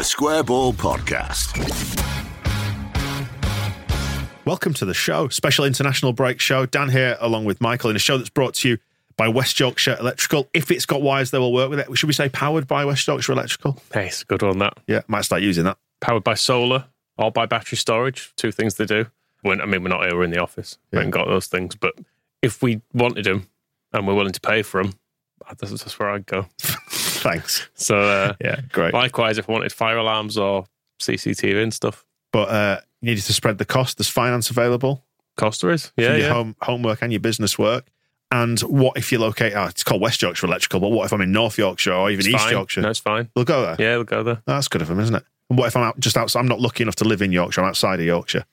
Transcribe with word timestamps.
The 0.00 0.04
Square 0.04 0.44
Ball 0.44 0.72
Podcast. 0.72 1.58
Welcome 4.46 4.72
to 4.72 4.86
the 4.86 4.94
show, 4.94 5.28
special 5.28 5.66
international 5.66 6.14
break 6.14 6.40
show. 6.40 6.64
Dan 6.64 6.88
here, 6.88 7.18
along 7.20 7.44
with 7.44 7.60
Michael, 7.60 7.90
in 7.90 7.96
a 7.96 7.98
show 7.98 8.16
that's 8.16 8.30
brought 8.30 8.54
to 8.54 8.70
you 8.70 8.78
by 9.18 9.28
West 9.28 9.60
Yorkshire 9.60 9.98
Electrical. 10.00 10.48
If 10.54 10.70
it's 10.70 10.86
got 10.86 11.02
wires, 11.02 11.32
they 11.32 11.38
will 11.38 11.52
work 11.52 11.68
with 11.68 11.80
it. 11.80 11.98
Should 11.98 12.06
we 12.06 12.14
say 12.14 12.30
powered 12.30 12.66
by 12.66 12.86
West 12.86 13.06
Yorkshire 13.06 13.32
Electrical? 13.32 13.78
Hey, 13.92 14.06
it's 14.06 14.22
a 14.22 14.24
good 14.24 14.40
one, 14.40 14.56
that. 14.60 14.78
Yeah, 14.86 15.02
might 15.06 15.26
start 15.26 15.42
using 15.42 15.64
that. 15.64 15.76
Powered 16.00 16.24
by 16.24 16.32
solar 16.32 16.86
or 17.18 17.30
by 17.30 17.44
battery 17.44 17.76
storage, 17.76 18.32
two 18.36 18.52
things 18.52 18.76
they 18.76 18.86
do. 18.86 19.04
When, 19.42 19.60
I 19.60 19.66
mean, 19.66 19.82
we're 19.82 19.90
not 19.90 20.06
here, 20.06 20.16
we're 20.16 20.24
in 20.24 20.30
the 20.30 20.40
office. 20.40 20.78
We 20.92 20.96
haven't 20.96 21.10
got 21.10 21.26
those 21.26 21.46
things. 21.46 21.76
But 21.76 21.92
if 22.40 22.62
we 22.62 22.80
wanted 22.94 23.26
them 23.26 23.48
and 23.92 24.06
we're 24.06 24.14
willing 24.14 24.32
to 24.32 24.40
pay 24.40 24.62
for 24.62 24.82
them, 24.82 24.94
that's, 25.46 25.72
that's 25.72 25.98
where 25.98 26.08
I'd 26.08 26.24
go. 26.24 26.46
Thanks. 27.30 27.68
So, 27.74 27.98
uh, 28.00 28.34
Yeah, 28.40 28.60
great. 28.72 28.94
likewise, 28.94 29.38
if 29.38 29.48
I 29.48 29.52
wanted 29.52 29.72
fire 29.72 29.96
alarms 29.98 30.36
or 30.38 30.66
CCTV 31.00 31.62
and 31.62 31.72
stuff, 31.74 32.04
But 32.32 32.48
uh, 32.50 32.80
you 33.00 33.10
needed 33.10 33.24
to 33.24 33.32
spread 33.32 33.58
the 33.58 33.64
cost. 33.64 33.98
There's 33.98 34.08
finance 34.08 34.50
available 34.50 35.04
Costa 35.36 35.68
is. 35.70 35.86
for 35.86 36.00
Yeah, 36.02 36.08
your 36.10 36.18
yeah. 36.18 36.32
home 36.32 36.56
homework 36.62 37.02
and 37.02 37.12
your 37.12 37.20
business 37.20 37.58
work. 37.58 37.86
And 38.32 38.60
what 38.60 38.96
if 38.96 39.10
you 39.10 39.18
locate? 39.18 39.54
Oh, 39.56 39.64
it's 39.64 39.82
called 39.82 40.00
West 40.00 40.22
Yorkshire 40.22 40.46
Electrical. 40.46 40.78
But 40.80 40.90
what 40.90 41.04
if 41.06 41.12
I'm 41.12 41.20
in 41.20 41.32
North 41.32 41.58
Yorkshire 41.58 41.92
or 41.92 42.10
even 42.10 42.20
It's 42.26 42.28
East 42.34 42.44
fine. 42.44 42.52
Yorkshire? 42.52 42.82
No, 42.82 42.90
it's 42.90 43.00
fine. 43.00 43.28
We'll 43.34 43.44
go 43.44 43.62
there. 43.62 43.76
Yeah, 43.78 43.96
we'll 43.96 44.04
go 44.04 44.22
there. 44.22 44.36
Oh, 44.46 44.52
that's 44.54 44.68
good 44.68 44.82
of 44.82 44.88
them, 44.88 45.00
isn't 45.00 45.14
it? 45.16 45.24
And 45.48 45.58
what 45.58 45.66
if 45.66 45.76
I'm 45.76 45.82
out 45.82 45.98
just 45.98 46.16
outside? 46.16 46.38
I'm 46.40 46.46
not 46.46 46.60
lucky 46.60 46.82
enough 46.84 46.94
to 46.96 47.04
live 47.04 47.22
in 47.22 47.32
Yorkshire. 47.32 47.60
I'm 47.62 47.66
outside 47.68 47.98
of 47.98 48.06
Yorkshire. 48.06 48.44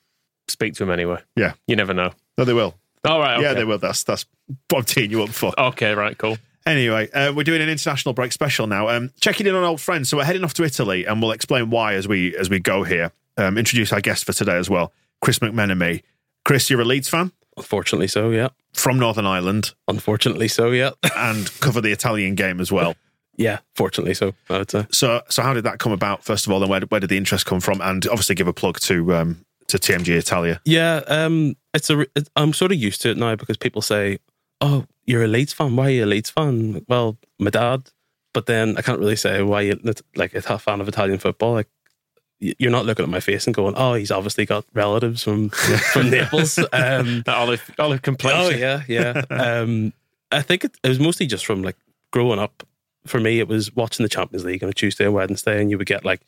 Speak 0.48 0.74
to 0.76 0.80
them 0.80 0.90
anyway. 0.92 1.20
Yeah. 1.36 1.54
You 1.68 1.76
never 1.76 1.94
know. 1.94 2.12
No, 2.40 2.46
they 2.46 2.54
will. 2.54 2.74
All 3.06 3.20
right. 3.20 3.36
Okay. 3.36 3.44
Yeah, 3.44 3.54
they 3.54 3.66
will. 3.66 3.78
That's 3.78 4.04
that's 4.04 4.26
what 4.70 4.80
I'm 4.80 4.86
teeing 4.86 5.12
you 5.12 5.22
up 5.22 5.30
for. 5.30 5.54
Okay, 5.60 5.94
right, 5.94 6.18
cool. 6.18 6.38
Anyway, 6.68 7.10
uh, 7.12 7.32
we're 7.34 7.44
doing 7.44 7.62
an 7.62 7.70
international 7.70 8.14
break 8.14 8.34
special 8.34 8.68
now. 8.68 8.90
Um, 8.90 9.12
checking 9.22 9.48
in 9.48 9.56
on 9.56 9.64
old 9.64 9.80
friends. 9.80 10.10
So 10.10 10.18
we're 10.18 10.26
heading 10.26 10.44
off 10.44 10.54
to 10.56 10.64
Italy, 10.64 11.06
and 11.06 11.22
we'll 11.22 11.32
explain 11.32 11.70
why 11.70 11.94
as 11.94 12.08
we 12.08 12.36
as 12.36 12.50
we 12.50 12.60
go 12.60 12.84
here. 12.84 13.12
Um, 13.38 13.58
introduce 13.58 13.94
our 13.94 14.02
guest 14.02 14.26
for 14.26 14.34
today 14.34 14.58
as 14.58 14.70
well, 14.70 14.92
Chris 15.22 15.40
McMenamy. 15.40 16.04
Chris, 16.44 16.70
you're 16.70 16.82
a 16.82 16.86
Leeds 16.86 17.08
fan 17.08 17.32
Unfortunately, 17.58 18.08
so, 18.08 18.30
yeah. 18.30 18.50
from 18.74 19.00
Northern 19.00 19.26
Ireland, 19.26 19.74
Unfortunately, 19.88 20.48
so, 20.48 20.72
yeah. 20.72 20.92
and 21.16 21.52
cover 21.60 21.82
the 21.82 21.92
Italian 21.92 22.36
game 22.36 22.62
as 22.62 22.72
well. 22.72 22.96
yeah, 23.36 23.60
fortunately, 23.76 24.14
so, 24.14 24.34
I 24.50 24.60
would 24.60 24.72
say. 24.72 24.86
So, 24.92 25.22
so 25.30 25.42
how 25.42 25.54
did 25.54 25.64
that 25.64 25.80
come 25.80 25.92
about? 25.92 26.24
First 26.24 26.46
of 26.46 26.52
all, 26.52 26.62
and 26.62 26.70
where, 26.70 26.82
where 26.82 27.00
did 27.00 27.10
the 27.10 27.18
interest 27.18 27.46
come 27.46 27.60
from? 27.60 27.82
And 27.82 28.08
obviously, 28.08 28.36
give 28.36 28.48
a 28.48 28.54
plug 28.54 28.80
to 28.82 29.16
um, 29.16 29.46
to 29.68 29.78
TMG 29.78 30.10
Italia. 30.10 30.62
Yeah, 30.66 31.02
um, 31.08 31.56
it's 31.74 31.90
a. 31.90 32.06
I'm 32.36 32.54
sort 32.54 32.72
of 32.72 32.78
used 32.78 33.02
to 33.02 33.10
it 33.10 33.18
now 33.18 33.36
because 33.36 33.58
people 33.58 33.82
say, 33.82 34.20
"Oh, 34.62 34.86
you're 35.06 35.24
a 35.24 35.28
Leeds 35.28 35.54
fan. 35.54 35.76
Why 35.76 35.88
are 35.88 35.92
you 35.92 36.06
a 36.06 36.08
Leeds 36.08 36.30
fan?" 36.30 36.86
Well, 36.88 37.18
my 37.40 37.50
dad. 37.50 37.90
But 38.34 38.46
then 38.46 38.78
I 38.78 38.82
can't 38.82 39.00
really 39.00 39.16
say 39.16 39.42
why 39.42 39.62
you 39.62 39.80
like 40.16 40.36
a 40.36 40.60
fan 40.60 40.80
of 40.80 40.88
Italian 40.88 41.18
football. 41.18 41.54
Like 41.54 41.70
you're 42.40 42.72
not 42.72 42.86
looking 42.86 43.04
at 43.04 43.10
my 43.10 43.20
face 43.20 43.48
and 43.48 43.56
going, 43.56 43.74
"Oh, 43.76 43.94
he's 43.94 44.12
obviously 44.12 44.46
got 44.46 44.66
relatives 44.74 45.24
from 45.24 45.50
from 45.94 46.10
Naples." 46.10 46.60
Um, 46.74 47.24
olive 47.28 47.72
olive 47.80 48.02
oh 48.26 48.50
yeah, 48.50 48.84
yeah. 48.88 49.24
Um, 49.30 49.94
I 50.32 50.42
think 50.42 50.64
it, 50.64 50.78
it 50.84 50.90
was 50.90 51.00
mostly 51.00 51.26
just 51.26 51.46
from 51.46 51.64
like 51.64 51.78
growing 52.12 52.40
up. 52.40 52.64
For 53.06 53.20
me, 53.20 53.40
it 53.40 53.48
was 53.48 53.74
watching 53.74 54.04
the 54.04 54.10
Champions 54.10 54.44
League 54.44 54.64
on 54.64 54.70
a 54.70 54.74
Tuesday 54.74 55.06
and 55.06 55.14
Wednesday, 55.14 55.62
and 55.62 55.72
you 55.72 55.78
would 55.78 55.88
get 55.88 56.04
like 56.04 56.22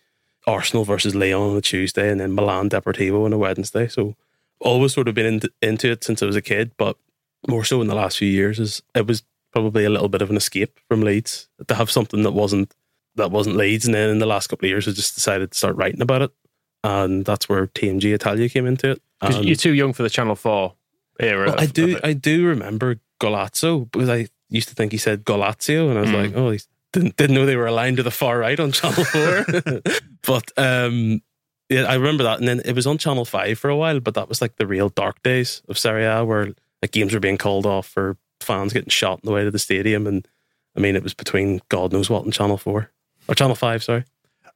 Arsenal 0.48 0.86
versus 0.86 1.14
Lyon 1.14 1.52
on 1.52 1.58
a 1.58 1.62
Tuesday, 1.62 2.10
and 2.10 2.20
then 2.20 2.34
Milan 2.34 2.70
Deportivo 2.70 3.26
on 3.26 3.34
a 3.34 3.38
Wednesday. 3.38 3.88
So 3.88 4.16
always 4.62 4.94
sort 4.94 5.08
of 5.08 5.16
been 5.16 5.26
into, 5.26 5.52
into 5.62 5.92
it 5.92 6.04
since 6.04 6.24
I 6.24 6.26
was 6.26 6.36
a 6.36 6.42
kid, 6.42 6.72
but 6.78 6.98
more 7.48 7.64
so 7.64 7.82
in 7.82 7.88
the 7.88 7.96
last 7.96 8.18
few 8.18 8.28
years. 8.30 8.60
Is 8.60 8.82
it 8.96 9.08
was 9.08 9.24
probably 9.52 9.86
a 9.86 9.90
little 9.90 10.10
bit 10.10 10.22
of 10.22 10.30
an 10.30 10.38
escape 10.38 10.80
from 10.88 11.02
Leeds 11.02 11.48
to 11.68 11.76
have 11.76 11.90
something 11.92 12.24
that 12.24 12.32
wasn't 12.32 12.74
that 13.16 13.32
wasn't 13.32 13.56
Leeds, 13.56 13.86
and 13.86 13.94
then 13.96 14.10
in 14.10 14.20
the 14.20 14.26
last 14.26 14.48
couple 14.48 14.66
of 14.66 14.70
years, 14.70 14.88
I 14.88 14.92
just 14.92 15.16
decided 15.16 15.52
to 15.52 15.58
start 15.58 15.76
writing 15.76 16.02
about 16.02 16.22
it, 16.22 16.32
and 16.84 17.26
that's 17.26 17.50
where 17.50 17.68
TMG 17.68 18.14
Italia 18.14 18.48
came 18.50 18.66
into 18.68 18.92
it. 18.92 19.02
'Cause 19.22 19.36
And- 19.38 19.46
you're 19.46 19.56
too 19.56 19.74
young 19.74 19.92
for 19.94 20.04
the 20.04 20.10
Channel 20.10 20.36
Four 20.36 20.76
era. 21.20 21.48
well, 21.48 21.60
I 21.60 21.66
do. 21.66 22.00
I 22.04 22.14
do 22.14 22.46
remember 22.46 22.98
Golazzo 23.20 23.92
because 23.92 24.08
I 24.10 24.28
used 24.50 24.70
to 24.70 24.76
think 24.76 24.92
he 24.94 24.98
said 24.98 25.26
Golazio, 25.26 25.90
and 25.90 25.98
I 25.98 26.02
was 26.02 26.10
Mm. 26.12 26.14
like, 26.24 26.36
oh, 26.36 26.52
he 26.52 26.60
didn't 26.94 27.18
didn't 27.18 27.36
know 27.36 27.46
they 27.46 27.58
were 27.58 27.68
aligned 27.68 27.98
to 27.98 28.04
the 28.04 28.12
far 28.12 28.40
right 28.40 28.60
on 28.60 28.72
Channel 28.72 29.04
Four. 29.14 29.46
but 30.26 30.52
um, 30.58 31.22
yeah, 31.68 31.84
I 31.84 31.96
remember 31.96 32.24
that, 32.24 32.40
and 32.40 32.48
then 32.48 32.62
it 32.64 32.74
was 32.76 32.88
on 32.88 32.98
Channel 32.98 33.26
Five 33.26 33.60
for 33.60 33.70
a 33.70 33.76
while. 33.76 34.00
But 34.00 34.14
that 34.14 34.30
was 34.30 34.42
like 34.42 34.56
the 34.56 34.66
real 34.68 34.90
dark 34.90 35.22
days 35.24 35.62
of 35.68 35.78
Serie 35.78 36.06
A, 36.06 36.24
where 36.24 36.54
like 36.82 36.92
games 36.92 37.14
were 37.14 37.20
being 37.20 37.38
called 37.38 37.66
off 37.66 37.88
for 37.88 38.18
fans 38.42 38.74
getting 38.74 38.90
shot 38.90 39.14
on 39.16 39.22
the 39.24 39.32
way 39.32 39.44
to 39.44 39.52
the 39.52 39.60
stadium, 39.60 40.08
and 40.08 40.28
I 40.76 40.80
mean, 40.80 40.96
it 40.96 41.04
was 41.04 41.14
between 41.14 41.62
God 41.70 41.92
knows 41.94 42.10
what 42.10 42.24
and 42.24 42.34
Channel 42.34 42.58
Four 42.58 42.92
or 43.28 43.36
Channel 43.36 43.56
Five, 43.56 43.84
sorry. 43.84 44.06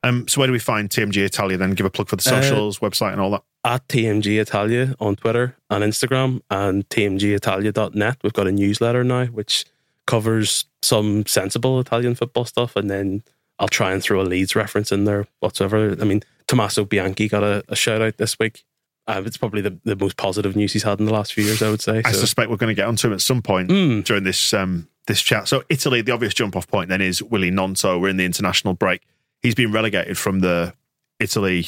Um, 0.06 0.28
so 0.28 0.40
where 0.42 0.48
do 0.48 0.52
we 0.54 0.60
find 0.60 0.90
TMG 0.90 1.24
Italia? 1.24 1.56
Then 1.58 1.72
give 1.72 1.86
a 1.86 1.90
plug 1.90 2.10
for 2.10 2.18
the 2.18 2.30
Uh, 2.30 2.42
socials, 2.42 2.80
website, 2.80 3.14
and 3.14 3.22
all 3.22 3.32
that. 3.32 3.44
at 3.66 3.88
TMG 3.88 4.38
Italia 4.42 4.96
on 5.00 5.16
Twitter 5.16 5.56
and 5.70 5.82
Instagram 5.84 6.42
and 6.50 6.88
TMGItalia.net. 6.90 8.18
We've 8.24 8.34
got 8.34 8.48
a 8.48 8.52
newsletter 8.52 9.04
now 9.06 9.26
which 9.28 9.66
covers 10.06 10.66
some 10.82 11.26
sensible 11.26 11.80
Italian 11.80 12.16
football 12.16 12.44
stuff 12.44 12.76
and 12.76 12.90
then 12.90 13.24
I'll 13.60 13.70
try 13.70 13.94
and 13.94 14.04
throw 14.04 14.20
a 14.20 14.24
Leeds 14.24 14.56
reference 14.56 14.92
in 14.92 15.06
there 15.06 15.28
whatsoever. 15.40 15.96
I 16.00 16.04
mean, 16.04 16.24
Tommaso 16.48 16.84
Bianchi 16.84 17.30
got 17.30 17.44
a, 17.44 17.64
a 17.70 17.76
shout 17.78 18.02
out 18.02 18.18
this 18.18 18.38
week. 18.38 18.66
Uh, 19.06 19.22
it's 19.25 19.36
probably 19.38 19.62
the, 19.62 19.78
the 19.84 19.96
most 19.97 20.16
positive 20.16 20.56
news 20.56 20.72
he's 20.74 20.84
had 20.84 21.00
in 21.00 21.06
the 21.06 21.12
last 21.14 21.34
few 21.34 21.44
years, 21.44 21.62
I 21.62 21.69
would 21.69 21.81
say. 21.81 22.02
I 22.06 22.12
So- 22.14 22.19
suspect 22.19 22.50
we're 22.50 22.56
going 22.58 22.69
to 22.74 22.80
get 22.80 22.88
onto 22.88 23.08
him 23.08 23.14
at 23.14 23.22
some 23.22 23.41
point 23.41 23.69
Mm. 23.69 24.03
during 24.06 24.24
this 24.24 24.53
um, 24.53 24.88
this 25.08 25.22
chat. 25.22 25.47
So 25.50 25.64
Italy, 25.69 26.02
the 26.02 26.14
obvious 26.14 26.34
jump 26.34 26.56
off 26.56 26.68
point 26.68 26.88
then 26.90 27.02
is 27.02 27.22
Willie 27.22 27.52
Gnonto. 27.52 28.00
We're 28.00 28.08
in 28.09 28.18
the 28.18 28.24
international 28.25 28.74
break. 28.74 29.02
He's 29.42 29.56
been 29.56 29.72
relegated 29.74 30.18
from 30.18 30.40
the 30.40 30.74
Italy 31.19 31.68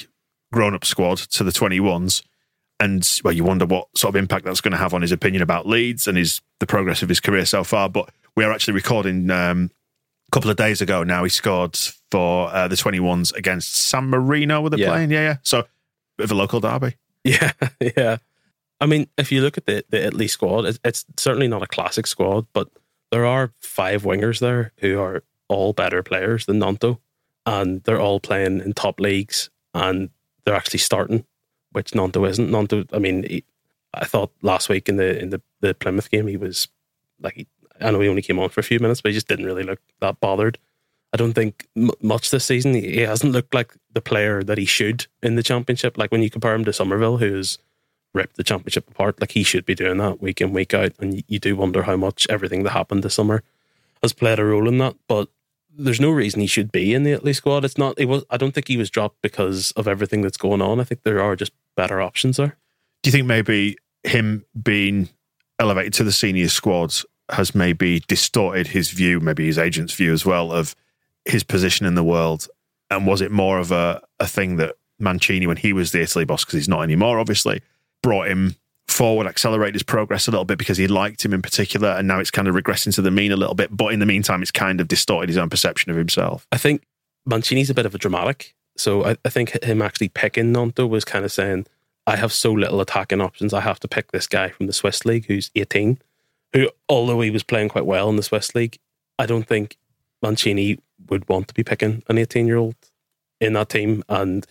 grown 0.54 0.74
up 0.74 0.86
squad 0.86 1.18
to 1.18 1.44
the 1.44 1.52
21s. 1.52 2.24
And 2.80 3.06
well, 3.24 3.34
you 3.34 3.44
wonder 3.44 3.66
what 3.66 3.88
sort 3.98 4.16
of 4.16 4.20
impact 4.20 4.46
that's 4.46 4.62
going 4.62 4.72
to 4.72 4.78
have 4.78 4.94
on 4.94 5.02
his 5.02 5.12
opinion 5.12 5.42
about 5.42 5.68
Leeds 5.68 6.08
and 6.08 6.18
his 6.18 6.42
the 6.60 6.66
progress 6.66 7.02
of 7.04 7.10
his 7.10 7.20
career 7.20 7.46
so 7.46 7.64
far. 7.66 7.90
But 7.90 8.10
we 8.38 8.44
are 8.46 8.52
actually 8.54 8.74
recording 8.76 9.30
um, 9.30 9.72
a 10.30 10.32
couple 10.32 10.50
of 10.50 10.56
days 10.58 10.82
ago 10.82 11.04
now. 11.04 11.24
He 11.24 11.30
scored 11.30 11.76
for 12.12 12.50
uh, 12.54 12.68
the 12.70 12.76
21s 12.76 13.34
against 13.36 13.76
San 13.76 14.06
Marino. 14.10 14.62
Were 14.62 14.70
they 14.70 14.78
Yeah. 14.78 14.90
playing? 14.92 15.12
Yeah, 15.12 15.22
yeah. 15.22 15.38
So 15.44 15.64
bit 16.18 16.26
of 16.26 16.32
a 16.32 16.36
local 16.36 16.60
derby. 16.62 16.96
Yeah, 17.26 17.52
yeah. 17.98 18.18
I 18.80 18.86
mean, 18.86 19.08
if 19.18 19.32
you 19.32 19.42
look 19.42 19.58
at 19.58 19.66
the, 19.66 19.84
the 19.90 20.06
Italy 20.06 20.28
squad, 20.28 20.66
it's, 20.66 20.80
it's 20.86 21.06
certainly 21.18 21.48
not 21.48 21.64
a 21.64 21.68
classic 21.68 22.08
squad, 22.08 22.46
but 22.54 22.70
there 23.12 23.26
are 23.26 23.52
five 23.62 24.04
wingers 24.04 24.40
there 24.40 24.72
who 24.80 25.00
are 25.00 25.24
all 25.48 25.74
better 25.74 26.04
players 26.04 26.46
than 26.46 26.60
Gnonto, 26.60 27.00
and 27.46 27.84
they're 27.84 28.00
all 28.02 28.20
playing 28.20 28.62
in 28.62 28.74
top 28.74 29.00
leagues, 29.00 29.50
and 29.74 30.10
they're 30.46 30.56
actually 30.56 30.80
starting, 30.80 31.26
which 31.72 31.92
Gnonto 31.92 32.30
isn't. 32.30 32.50
Gnonto, 32.50 32.88
I 32.94 33.00
mean, 33.00 33.24
he, 33.24 33.44
I 33.94 34.06
thought 34.06 34.32
last 34.42 34.70
week 34.70 34.88
in 34.90 34.98
the 34.98 35.20
in 35.20 35.30
the, 35.30 35.42
the 35.62 35.74
Plymouth 35.74 36.12
game, 36.12 36.28
he 36.28 36.38
was 36.38 36.68
like, 37.22 37.36
he, 37.36 37.48
I 37.82 37.92
know 37.92 38.02
he 38.02 38.10
only 38.10 38.22
came 38.22 38.40
on 38.40 38.50
for 38.50 38.60
a 38.60 38.64
few 38.64 38.80
minutes, 38.80 39.02
but 39.02 39.12
he 39.12 39.18
just 39.18 39.28
didn't 39.28 39.46
really 39.46 39.64
look 39.64 39.80
that 40.02 40.20
bothered. 40.20 40.58
I 41.16 41.18
don't 41.18 41.32
think 41.32 41.66
m- 41.78 41.92
much 42.02 42.30
this 42.30 42.44
season. 42.44 42.74
He 42.74 43.00
hasn't 43.00 43.32
looked 43.32 43.54
like 43.54 43.74
the 43.94 44.02
player 44.02 44.44
that 44.44 44.58
he 44.58 44.66
should 44.66 45.08
in 45.24 45.36
the 45.36 45.44
championship. 45.44 45.98
Like 45.98 46.12
when 46.12 46.22
you 46.22 46.30
compare 46.30 46.54
him 46.54 46.66
to 46.66 46.74
Summerville, 46.74 47.20
who's 47.20 47.58
ripped 48.14 48.36
the 48.36 48.44
championship 48.44 48.90
apart, 48.90 49.22
like 49.22 49.32
he 49.32 49.42
should 49.42 49.66
be 49.66 49.76
doing 49.76 49.96
that 50.00 50.22
week 50.22 50.42
in 50.42 50.52
week 50.52 50.74
out. 50.74 50.92
And 51.00 51.24
you, 51.30 51.40
do 51.40 51.56
wonder 51.56 51.84
how 51.84 51.96
much 51.96 52.28
everything 52.30 52.64
that 52.64 52.72
happened 52.72 53.02
this 53.02 53.14
summer 53.14 53.44
has 54.04 54.12
played 54.12 54.40
a 54.40 54.44
role 54.44 54.68
in 54.68 54.78
that. 54.80 54.98
But 55.08 55.30
there's 55.74 56.02
no 56.02 56.12
reason 56.12 56.42
he 56.42 56.48
should 56.48 56.70
be 56.70 56.94
in 56.94 57.04
the 57.04 57.12
Italy 57.12 57.32
squad. 57.32 57.64
It's 57.64 57.78
not. 57.78 57.98
It 57.98 58.10
was. 58.10 58.26
I 58.30 58.36
don't 58.36 58.52
think 58.52 58.68
he 58.68 58.76
was 58.76 58.90
dropped 58.90 59.22
because 59.22 59.72
of 59.78 59.88
everything 59.88 60.22
that's 60.22 60.36
going 60.36 60.62
on. 60.62 60.82
I 60.82 60.84
think 60.84 61.04
there 61.04 61.22
are 61.22 61.38
just 61.38 61.54
better 61.78 62.02
options 62.02 62.36
there. 62.36 62.58
Do 63.04 63.08
you 63.08 63.14
think 63.14 63.26
maybe 63.26 63.78
him 64.04 64.44
being 64.62 65.08
elevated 65.60 65.94
to 65.94 66.04
the 66.04 66.12
senior 66.12 66.50
squads 66.50 67.06
has 67.30 67.56
maybe 67.56 68.02
distorted 68.02 68.68
his 68.68 68.92
view, 68.92 69.22
maybe 69.22 69.46
his 69.46 69.58
agent's 69.58 69.94
view 69.94 70.12
as 70.12 70.26
well, 70.26 70.52
of 70.52 70.76
his 71.26 71.44
position 71.44 71.86
in 71.86 71.96
the 71.96 72.04
world? 72.04 72.48
And 72.90 73.08
was 73.08 73.22
it 73.22 73.32
more 73.32 73.60
of 73.60 73.72
a, 73.72 74.02
a 74.20 74.28
thing 74.28 74.58
that 74.58 74.76
Mancini, 75.00 75.48
when 75.48 75.58
he 75.58 75.74
was 75.74 75.92
the 75.92 76.02
Italy 76.02 76.26
boss, 76.26 76.46
because 76.46 76.58
he's 76.58 76.70
not 76.70 76.82
anymore, 76.82 77.20
obviously, 77.20 77.62
brought 78.02 78.28
him 78.28 78.56
forward, 78.88 79.28
accelerated 79.28 79.76
his 79.76 79.84
progress 79.84 80.28
a 80.28 80.32
little 80.32 80.46
bit 80.46 80.58
because 80.58 80.78
he 80.78 80.88
liked 80.88 81.26
him 81.26 81.34
in 81.34 81.42
particular, 81.42 81.90
and 81.90 82.08
now 82.08 82.20
it's 82.20 82.32
kind 82.32 82.48
of 82.48 82.56
regressing 82.56 82.94
to 82.96 83.02
the 83.02 83.12
mean 83.12 83.32
a 83.32 83.36
little 83.36 83.56
bit. 83.56 83.76
But 83.76 83.94
in 83.94 84.00
the 84.00 84.06
meantime, 84.06 84.42
it's 84.42 84.52
kind 84.52 84.80
of 84.80 84.88
distorted 84.88 85.30
his 85.30 85.38
own 85.38 85.50
perception 85.50 85.92
of 85.92 85.98
himself. 85.98 86.48
I 86.52 86.58
think 86.58 86.84
Mancini's 87.26 87.70
a 87.70 87.74
bit 87.74 87.86
of 87.86 87.96
a 87.96 87.98
dramatic. 87.98 88.54
So 88.78 89.06
I, 89.06 89.18
I 89.26 89.30
think 89.30 89.64
him 89.64 89.82
actually 89.82 90.10
picking 90.10 90.54
Gnonto 90.54 90.88
was 90.88 91.06
kind 91.06 91.26
of 91.26 91.32
saying, 91.32 91.66
I 92.08 92.16
have 92.18 92.32
so 92.32 92.52
little 92.52 92.82
attacking 92.82 93.22
options. 93.22 93.54
I 93.54 93.62
have 93.62 93.80
to 93.82 93.88
pick 93.88 94.12
this 94.12 94.28
guy 94.28 94.50
from 94.50 94.68
the 94.68 94.74
Swiss 94.74 95.06
league 95.06 95.26
who's 95.26 95.50
18, 95.56 95.98
who, 96.54 96.70
although 96.88 97.22
he 97.22 97.32
was 97.32 97.44
playing 97.44 97.70
quite 97.70 97.86
well 97.86 98.10
in 98.10 98.16
the 98.16 98.24
Swiss 98.24 98.54
league, 98.54 98.78
I 99.18 99.26
don't 99.26 99.48
think 99.48 99.78
Mancini 100.22 100.80
would 101.10 101.28
want 101.30 101.48
to 101.48 101.54
be 101.54 101.64
picking 101.64 102.04
an 102.08 102.18
18 102.18 102.48
year 102.48 102.58
old 102.58 102.76
in 103.40 103.54
that 103.54 103.70
team. 103.70 104.04
And 104.10 104.46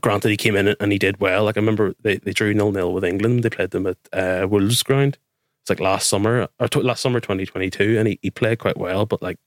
granted, 0.00 0.30
he 0.30 0.36
came 0.36 0.56
in 0.56 0.68
and 0.80 0.92
he 0.92 0.98
did 0.98 1.20
well. 1.20 1.44
Like 1.44 1.56
I 1.56 1.60
remember 1.60 1.94
they, 2.02 2.16
they 2.16 2.32
drew 2.32 2.54
nil 2.54 2.72
nil 2.72 2.92
with 2.92 3.04
England. 3.04 3.42
They 3.42 3.50
played 3.50 3.70
them 3.70 3.86
at 3.86 3.98
uh, 4.12 4.46
Wolves 4.48 4.82
ground. 4.82 5.18
It's 5.62 5.70
like 5.70 5.80
last 5.80 6.08
summer 6.08 6.48
or 6.58 6.68
t- 6.68 6.82
last 6.82 7.02
summer 7.02 7.20
2022, 7.20 7.98
and 7.98 8.08
he, 8.08 8.18
he 8.22 8.30
played 8.30 8.58
quite 8.58 8.76
well. 8.76 9.06
But 9.06 9.22
like, 9.22 9.38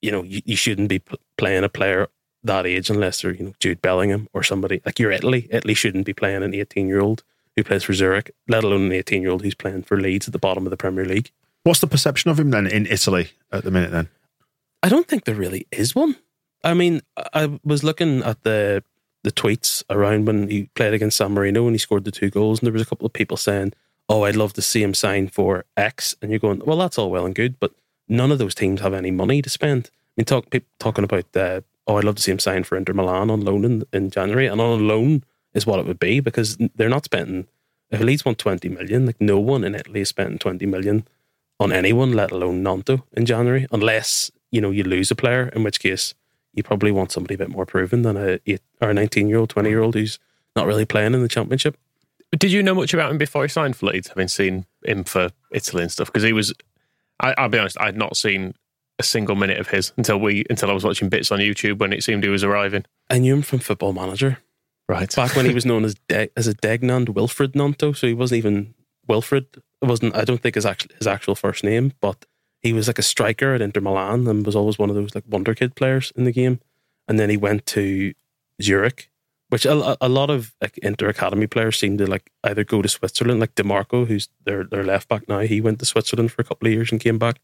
you 0.00 0.12
know, 0.12 0.22
you, 0.22 0.42
you 0.44 0.56
shouldn't 0.56 0.88
be 0.88 1.00
p- 1.00 1.16
playing 1.36 1.64
a 1.64 1.68
player 1.68 2.08
that 2.44 2.66
age 2.66 2.88
unless 2.88 3.20
they're 3.20 3.34
you 3.34 3.44
know 3.44 3.52
Jude 3.58 3.82
Bellingham 3.82 4.28
or 4.32 4.42
somebody 4.42 4.80
like 4.84 4.98
you're 4.98 5.10
Italy. 5.10 5.48
Italy 5.50 5.74
shouldn't 5.74 6.06
be 6.06 6.14
playing 6.14 6.42
an 6.42 6.54
18 6.54 6.86
year 6.86 7.00
old 7.00 7.24
who 7.56 7.64
plays 7.64 7.82
for 7.82 7.92
Zurich, 7.92 8.30
let 8.48 8.64
alone 8.64 8.86
an 8.86 8.92
18 8.92 9.22
year 9.22 9.30
old 9.30 9.42
who's 9.42 9.54
playing 9.54 9.82
for 9.82 10.00
Leeds 10.00 10.28
at 10.28 10.32
the 10.32 10.38
bottom 10.38 10.66
of 10.66 10.70
the 10.70 10.76
Premier 10.76 11.04
League. 11.04 11.30
What's 11.64 11.80
the 11.80 11.86
perception 11.86 12.30
of 12.30 12.38
him 12.38 12.50
then 12.50 12.66
in 12.66 12.86
Italy 12.86 13.32
at 13.52 13.64
the 13.64 13.70
minute 13.70 13.90
then? 13.90 14.08
I 14.82 14.88
don't 14.88 15.06
think 15.06 15.24
there 15.24 15.34
really 15.34 15.66
is 15.70 15.94
one. 15.94 16.16
I 16.64 16.74
mean, 16.74 17.00
I 17.34 17.58
was 17.64 17.84
looking 17.84 18.22
at 18.22 18.42
the 18.42 18.82
the 19.22 19.32
tweets 19.32 19.84
around 19.90 20.26
when 20.26 20.48
he 20.48 20.70
played 20.74 20.94
against 20.94 21.18
San 21.18 21.32
Marino 21.32 21.66
and 21.66 21.74
he 21.74 21.78
scored 21.78 22.04
the 22.04 22.10
two 22.10 22.30
goals, 22.30 22.60
and 22.60 22.66
there 22.66 22.72
was 22.72 22.82
a 22.82 22.86
couple 22.86 23.06
of 23.06 23.12
people 23.12 23.36
saying, 23.36 23.72
"Oh, 24.08 24.24
I'd 24.24 24.36
love 24.36 24.54
to 24.54 24.62
see 24.62 24.82
him 24.82 24.94
sign 24.94 25.28
for 25.28 25.64
X," 25.76 26.16
and 26.20 26.30
you're 26.30 26.40
going, 26.40 26.62
"Well, 26.64 26.78
that's 26.78 26.98
all 26.98 27.10
well 27.10 27.26
and 27.26 27.34
good, 27.34 27.60
but 27.60 27.72
none 28.08 28.32
of 28.32 28.38
those 28.38 28.54
teams 28.54 28.80
have 28.80 28.94
any 28.94 29.10
money 29.10 29.42
to 29.42 29.50
spend." 29.50 29.90
I 29.92 30.12
mean, 30.16 30.24
talk, 30.24 30.50
people 30.50 30.68
talking 30.78 31.04
about, 31.04 31.36
uh, 31.36 31.60
"Oh, 31.86 31.96
I'd 31.96 32.04
love 32.04 32.16
to 32.16 32.22
see 32.22 32.32
him 32.32 32.38
sign 32.38 32.64
for 32.64 32.76
Inter 32.76 32.94
Milan 32.94 33.30
on 33.30 33.42
loan 33.42 33.64
in, 33.64 33.84
in 33.92 34.10
January," 34.10 34.46
and 34.46 34.60
on 34.60 34.88
loan 34.88 35.24
is 35.52 35.66
what 35.66 35.78
it 35.80 35.86
would 35.86 35.98
be 35.98 36.20
because 36.20 36.56
they're 36.76 36.88
not 36.88 37.04
spending. 37.04 37.46
If 37.90 38.00
Leeds 38.00 38.24
want 38.24 38.38
twenty 38.38 38.68
million, 38.68 39.06
like 39.06 39.20
no 39.20 39.38
one 39.38 39.64
in 39.64 39.74
Italy 39.74 40.00
is 40.00 40.08
spending 40.08 40.38
twenty 40.38 40.64
million 40.64 41.06
on 41.58 41.72
anyone, 41.72 42.12
let 42.12 42.30
alone 42.30 42.62
Gnonto 42.62 43.02
in 43.12 43.26
January, 43.26 43.66
unless 43.70 44.30
you 44.50 44.60
know 44.60 44.70
you 44.70 44.82
lose 44.84 45.10
a 45.10 45.14
player, 45.16 45.48
in 45.54 45.62
which 45.62 45.80
case 45.80 46.14
you 46.52 46.62
probably 46.62 46.90
want 46.92 47.12
somebody 47.12 47.34
a 47.34 47.38
bit 47.38 47.48
more 47.50 47.66
proven 47.66 48.02
than 48.02 48.16
a 48.16 48.38
eight 48.46 48.60
or 48.80 48.90
a 48.90 48.94
nineteen 48.94 49.28
year 49.28 49.38
old, 49.38 49.50
twenty 49.50 49.70
year 49.70 49.82
old 49.82 49.94
who's 49.94 50.18
not 50.56 50.66
really 50.66 50.84
playing 50.84 51.14
in 51.14 51.22
the 51.22 51.28
championship. 51.28 51.76
Did 52.36 52.52
you 52.52 52.62
know 52.62 52.74
much 52.74 52.94
about 52.94 53.10
him 53.10 53.18
before 53.18 53.42
he 53.42 53.48
signed 53.48 53.76
for 53.76 53.86
Leeds, 53.86 54.08
having 54.08 54.28
seen 54.28 54.66
him 54.84 55.04
for 55.04 55.30
Italy 55.52 55.82
and 55.82 55.90
stuff? 55.90 56.06
Because 56.08 56.22
he 56.22 56.32
was, 56.32 56.54
I, 57.18 57.34
I'll 57.36 57.48
be 57.48 57.58
honest, 57.58 57.76
I'd 57.80 57.96
not 57.96 58.16
seen 58.16 58.54
a 59.00 59.02
single 59.02 59.34
minute 59.34 59.58
of 59.58 59.68
his 59.68 59.92
until 59.96 60.18
we 60.20 60.44
until 60.50 60.70
I 60.70 60.74
was 60.74 60.84
watching 60.84 61.08
bits 61.08 61.32
on 61.32 61.38
YouTube 61.40 61.78
when 61.78 61.92
it 61.92 62.02
seemed 62.04 62.22
he 62.22 62.30
was 62.30 62.44
arriving. 62.44 62.84
I 63.08 63.18
knew 63.18 63.34
him 63.34 63.42
from 63.42 63.58
Football 63.60 63.92
Manager 63.94 64.38
Right. 64.88 65.14
back 65.14 65.36
when 65.36 65.46
he 65.46 65.54
was 65.54 65.64
known 65.64 65.84
as 65.84 65.94
De- 66.08 66.30
as 66.36 66.46
a 66.48 66.54
Degnand 66.54 67.10
Wilfred 67.10 67.52
Gnonto, 67.54 67.96
so 67.96 68.06
he 68.08 68.14
wasn't 68.14 68.38
even 68.38 68.74
Wilfred. 69.08 69.46
It 69.82 69.86
wasn't. 69.86 70.14
I 70.16 70.24
don't 70.24 70.40
think 70.40 70.56
his 70.56 70.66
actual 70.66 70.90
his 70.98 71.06
actual 71.06 71.34
first 71.34 71.64
name, 71.64 71.92
but 72.00 72.26
he 72.60 72.72
was 72.72 72.86
like 72.86 72.98
a 72.98 73.02
striker 73.02 73.54
at 73.54 73.62
Inter 73.62 73.80
Milan 73.80 74.26
and 74.26 74.44
was 74.44 74.56
always 74.56 74.78
one 74.78 74.90
of 74.90 74.96
those 74.96 75.14
like 75.14 75.24
wonder 75.28 75.54
kid 75.54 75.74
players 75.74 76.12
in 76.16 76.24
the 76.24 76.32
game. 76.32 76.60
And 77.08 77.18
then 77.18 77.30
he 77.30 77.36
went 77.36 77.66
to 77.66 78.12
Zurich, 78.62 79.10
which 79.48 79.64
a, 79.64 79.96
a 80.00 80.08
lot 80.08 80.30
of 80.30 80.54
like 80.60 80.78
Inter 80.78 81.08
Academy 81.08 81.46
players 81.46 81.78
seem 81.78 81.96
to 81.98 82.06
like 82.06 82.30
either 82.44 82.62
go 82.62 82.82
to 82.82 82.88
Switzerland, 82.88 83.40
like 83.40 83.54
Dimarco, 83.54 84.06
who's 84.06 84.28
their 84.44 84.64
their 84.64 84.84
left 84.84 85.08
back 85.08 85.28
now. 85.28 85.40
He 85.40 85.60
went 85.60 85.78
to 85.80 85.86
Switzerland 85.86 86.32
for 86.32 86.42
a 86.42 86.44
couple 86.44 86.68
of 86.68 86.74
years 86.74 86.92
and 86.92 87.00
came 87.00 87.18
back. 87.18 87.40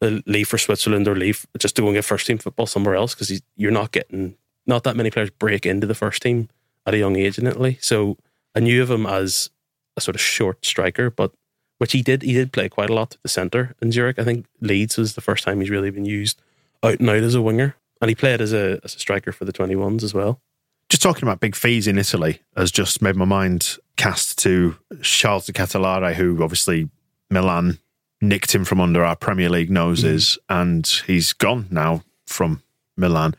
They'll 0.00 0.20
leave 0.26 0.48
for 0.48 0.58
Switzerland 0.58 1.08
or 1.08 1.16
leave 1.16 1.46
just 1.58 1.76
to 1.76 1.82
go 1.82 1.88
and 1.88 1.96
get 1.96 2.04
first 2.04 2.26
team 2.26 2.38
football 2.38 2.66
somewhere 2.66 2.94
else 2.94 3.14
because 3.14 3.40
you're 3.56 3.70
not 3.70 3.92
getting 3.92 4.36
not 4.66 4.84
that 4.84 4.96
many 4.96 5.10
players 5.10 5.30
break 5.30 5.64
into 5.64 5.86
the 5.86 5.94
first 5.94 6.22
team 6.22 6.48
at 6.86 6.94
a 6.94 6.98
young 6.98 7.16
age 7.16 7.38
in 7.38 7.46
Italy. 7.46 7.78
So 7.80 8.18
I 8.54 8.60
knew 8.60 8.82
of 8.82 8.90
him 8.90 9.06
as 9.06 9.50
a 9.96 10.00
sort 10.00 10.14
of 10.14 10.20
short 10.20 10.64
striker, 10.64 11.10
but 11.10 11.32
which 11.78 11.92
he 11.92 12.02
did. 12.02 12.22
He 12.22 12.32
did 12.32 12.52
play 12.52 12.68
quite 12.68 12.90
a 12.90 12.94
lot 12.94 13.10
to 13.10 13.18
the 13.22 13.28
centre 13.28 13.74
in 13.80 13.90
Zurich. 13.90 14.18
I 14.18 14.24
think 14.24 14.46
Leeds 14.60 14.96
was 14.96 15.14
the 15.14 15.20
first 15.20 15.44
time 15.44 15.60
he's 15.60 15.70
really 15.70 15.90
been 15.90 16.04
used 16.04 16.40
out 16.82 17.00
and 17.00 17.08
out 17.08 17.16
as 17.22 17.34
a 17.34 17.42
winger, 17.42 17.76
and 18.00 18.08
he 18.08 18.14
played 18.14 18.40
as 18.40 18.52
a 18.52 18.80
as 18.84 18.94
a 18.94 18.98
striker 18.98 19.32
for 19.32 19.44
the 19.44 19.52
twenty 19.52 19.76
ones 19.76 20.04
as 20.04 20.14
well. 20.14 20.40
Just 20.88 21.02
talking 21.02 21.24
about 21.24 21.40
big 21.40 21.54
fees 21.54 21.86
in 21.86 21.98
Italy 21.98 22.40
has 22.56 22.70
just 22.70 23.02
made 23.02 23.16
my 23.16 23.26
mind 23.26 23.76
cast 23.96 24.38
to 24.38 24.76
Charles 25.02 25.46
De 25.46 25.52
Ketelaere, 25.52 26.14
who 26.14 26.42
obviously 26.42 26.88
Milan 27.30 27.78
nicked 28.20 28.54
him 28.54 28.64
from 28.64 28.80
under 28.80 29.04
our 29.04 29.16
Premier 29.16 29.48
League 29.48 29.70
noses, 29.70 30.38
mm-hmm. 30.48 30.62
and 30.62 30.86
he's 31.06 31.32
gone 31.32 31.66
now 31.70 32.02
from 32.26 32.62
Milan. 32.96 33.34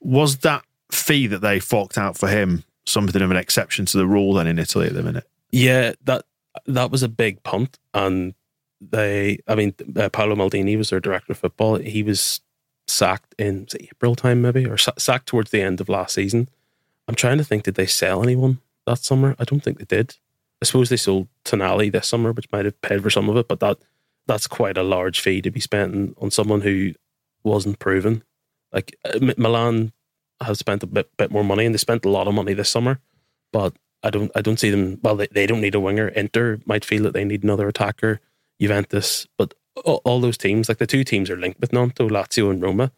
Was 0.00 0.38
that 0.38 0.64
fee 0.90 1.26
that 1.28 1.40
they 1.40 1.60
forked 1.60 1.98
out 1.98 2.16
for 2.16 2.28
him 2.28 2.64
something 2.86 3.20
of 3.22 3.30
an 3.30 3.36
exception 3.36 3.84
to 3.86 3.98
the 3.98 4.06
rule 4.06 4.34
then 4.34 4.46
in 4.46 4.58
Italy 4.58 4.86
at 4.86 4.94
the 4.94 5.02
minute? 5.02 5.28
Yeah, 5.50 5.92
that 6.04 6.24
that 6.66 6.90
was 6.90 7.02
a 7.02 7.08
big 7.08 7.42
punt, 7.42 7.78
and 7.94 8.34
they. 8.80 9.38
I 9.46 9.54
mean, 9.54 9.74
uh, 9.96 10.08
Paolo 10.08 10.34
Maldini 10.36 10.76
was 10.76 10.90
their 10.90 11.00
director 11.00 11.32
of 11.32 11.38
football. 11.38 11.76
He 11.76 12.02
was 12.02 12.40
sacked 12.86 13.34
in 13.38 13.64
was 13.64 13.74
April 13.80 14.14
time, 14.14 14.40
maybe, 14.42 14.66
or 14.66 14.78
sa- 14.78 14.92
sacked 14.98 15.26
towards 15.26 15.50
the 15.50 15.60
end 15.62 15.80
of 15.80 15.88
last 15.88 16.14
season. 16.14 16.48
I'm 17.06 17.14
trying 17.14 17.38
to 17.38 17.44
think, 17.44 17.62
did 17.64 17.74
they 17.74 17.86
sell 17.86 18.22
anyone 18.22 18.60
that 18.86 18.98
summer? 18.98 19.34
I 19.38 19.44
don't 19.44 19.60
think 19.62 19.78
they 19.78 19.84
did. 19.84 20.16
I 20.60 20.64
suppose 20.64 20.88
they 20.88 20.96
sold 20.96 21.28
Tonali 21.44 21.90
this 21.92 22.08
summer, 22.08 22.32
which 22.32 22.50
might 22.52 22.64
have 22.64 22.80
paid 22.82 23.02
for 23.02 23.10
some 23.10 23.28
of 23.28 23.36
it, 23.36 23.48
but 23.48 23.60
that 23.60 23.78
that's 24.26 24.46
quite 24.46 24.76
a 24.76 24.82
large 24.82 25.20
fee 25.20 25.40
to 25.42 25.50
be 25.50 25.60
spent 25.60 25.94
on- 25.94 26.14
on 26.18 26.30
someone 26.30 26.60
who 26.62 26.92
wasn't 27.44 27.78
proven. 27.78 28.22
Like 28.72 28.96
uh, 29.04 29.32
Milan 29.38 29.92
have 30.40 30.56
spent 30.58 30.82
a 30.82 30.86
bit 30.86 31.10
bit 31.16 31.30
more 31.30 31.44
money, 31.44 31.64
and 31.66 31.74
they 31.74 31.78
spent 31.78 32.04
a 32.04 32.10
lot 32.10 32.28
of 32.28 32.34
money 32.34 32.54
this 32.54 32.70
summer, 32.70 33.00
but 33.52 33.74
I 34.02 34.10
don't 34.10 34.30
I 34.34 34.40
don't 34.42 34.58
see 34.58 34.70
them. 34.70 34.98
Well, 35.02 35.16
they, 35.16 35.28
they 35.30 35.46
don't 35.46 35.60
need 35.60 35.74
a 35.74 35.80
winger. 35.80 36.08
Inter 36.08 36.58
might 36.66 36.84
feel 36.84 37.02
that 37.04 37.12
they 37.14 37.24
need 37.24 37.42
another 37.42 37.68
attacker. 37.68 38.20
Juventus, 38.60 39.26
but 39.36 39.54
all, 39.84 40.00
all 40.04 40.20
those 40.20 40.36
teams, 40.36 40.68
like 40.68 40.78
the 40.78 40.86
two 40.86 41.04
teams, 41.04 41.30
are 41.30 41.36
linked 41.36 41.60
with 41.60 41.70
Gnonto, 41.70 42.08
Lazio, 42.08 42.50
and 42.50 42.60
Roma. 42.60 42.92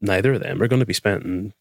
Neither 0.00 0.34
of 0.34 0.42
them 0.42 0.60
are 0.62 0.68
going 0.68 0.80
to 0.80 0.86
be 0.86 0.92
spending 0.92 1.52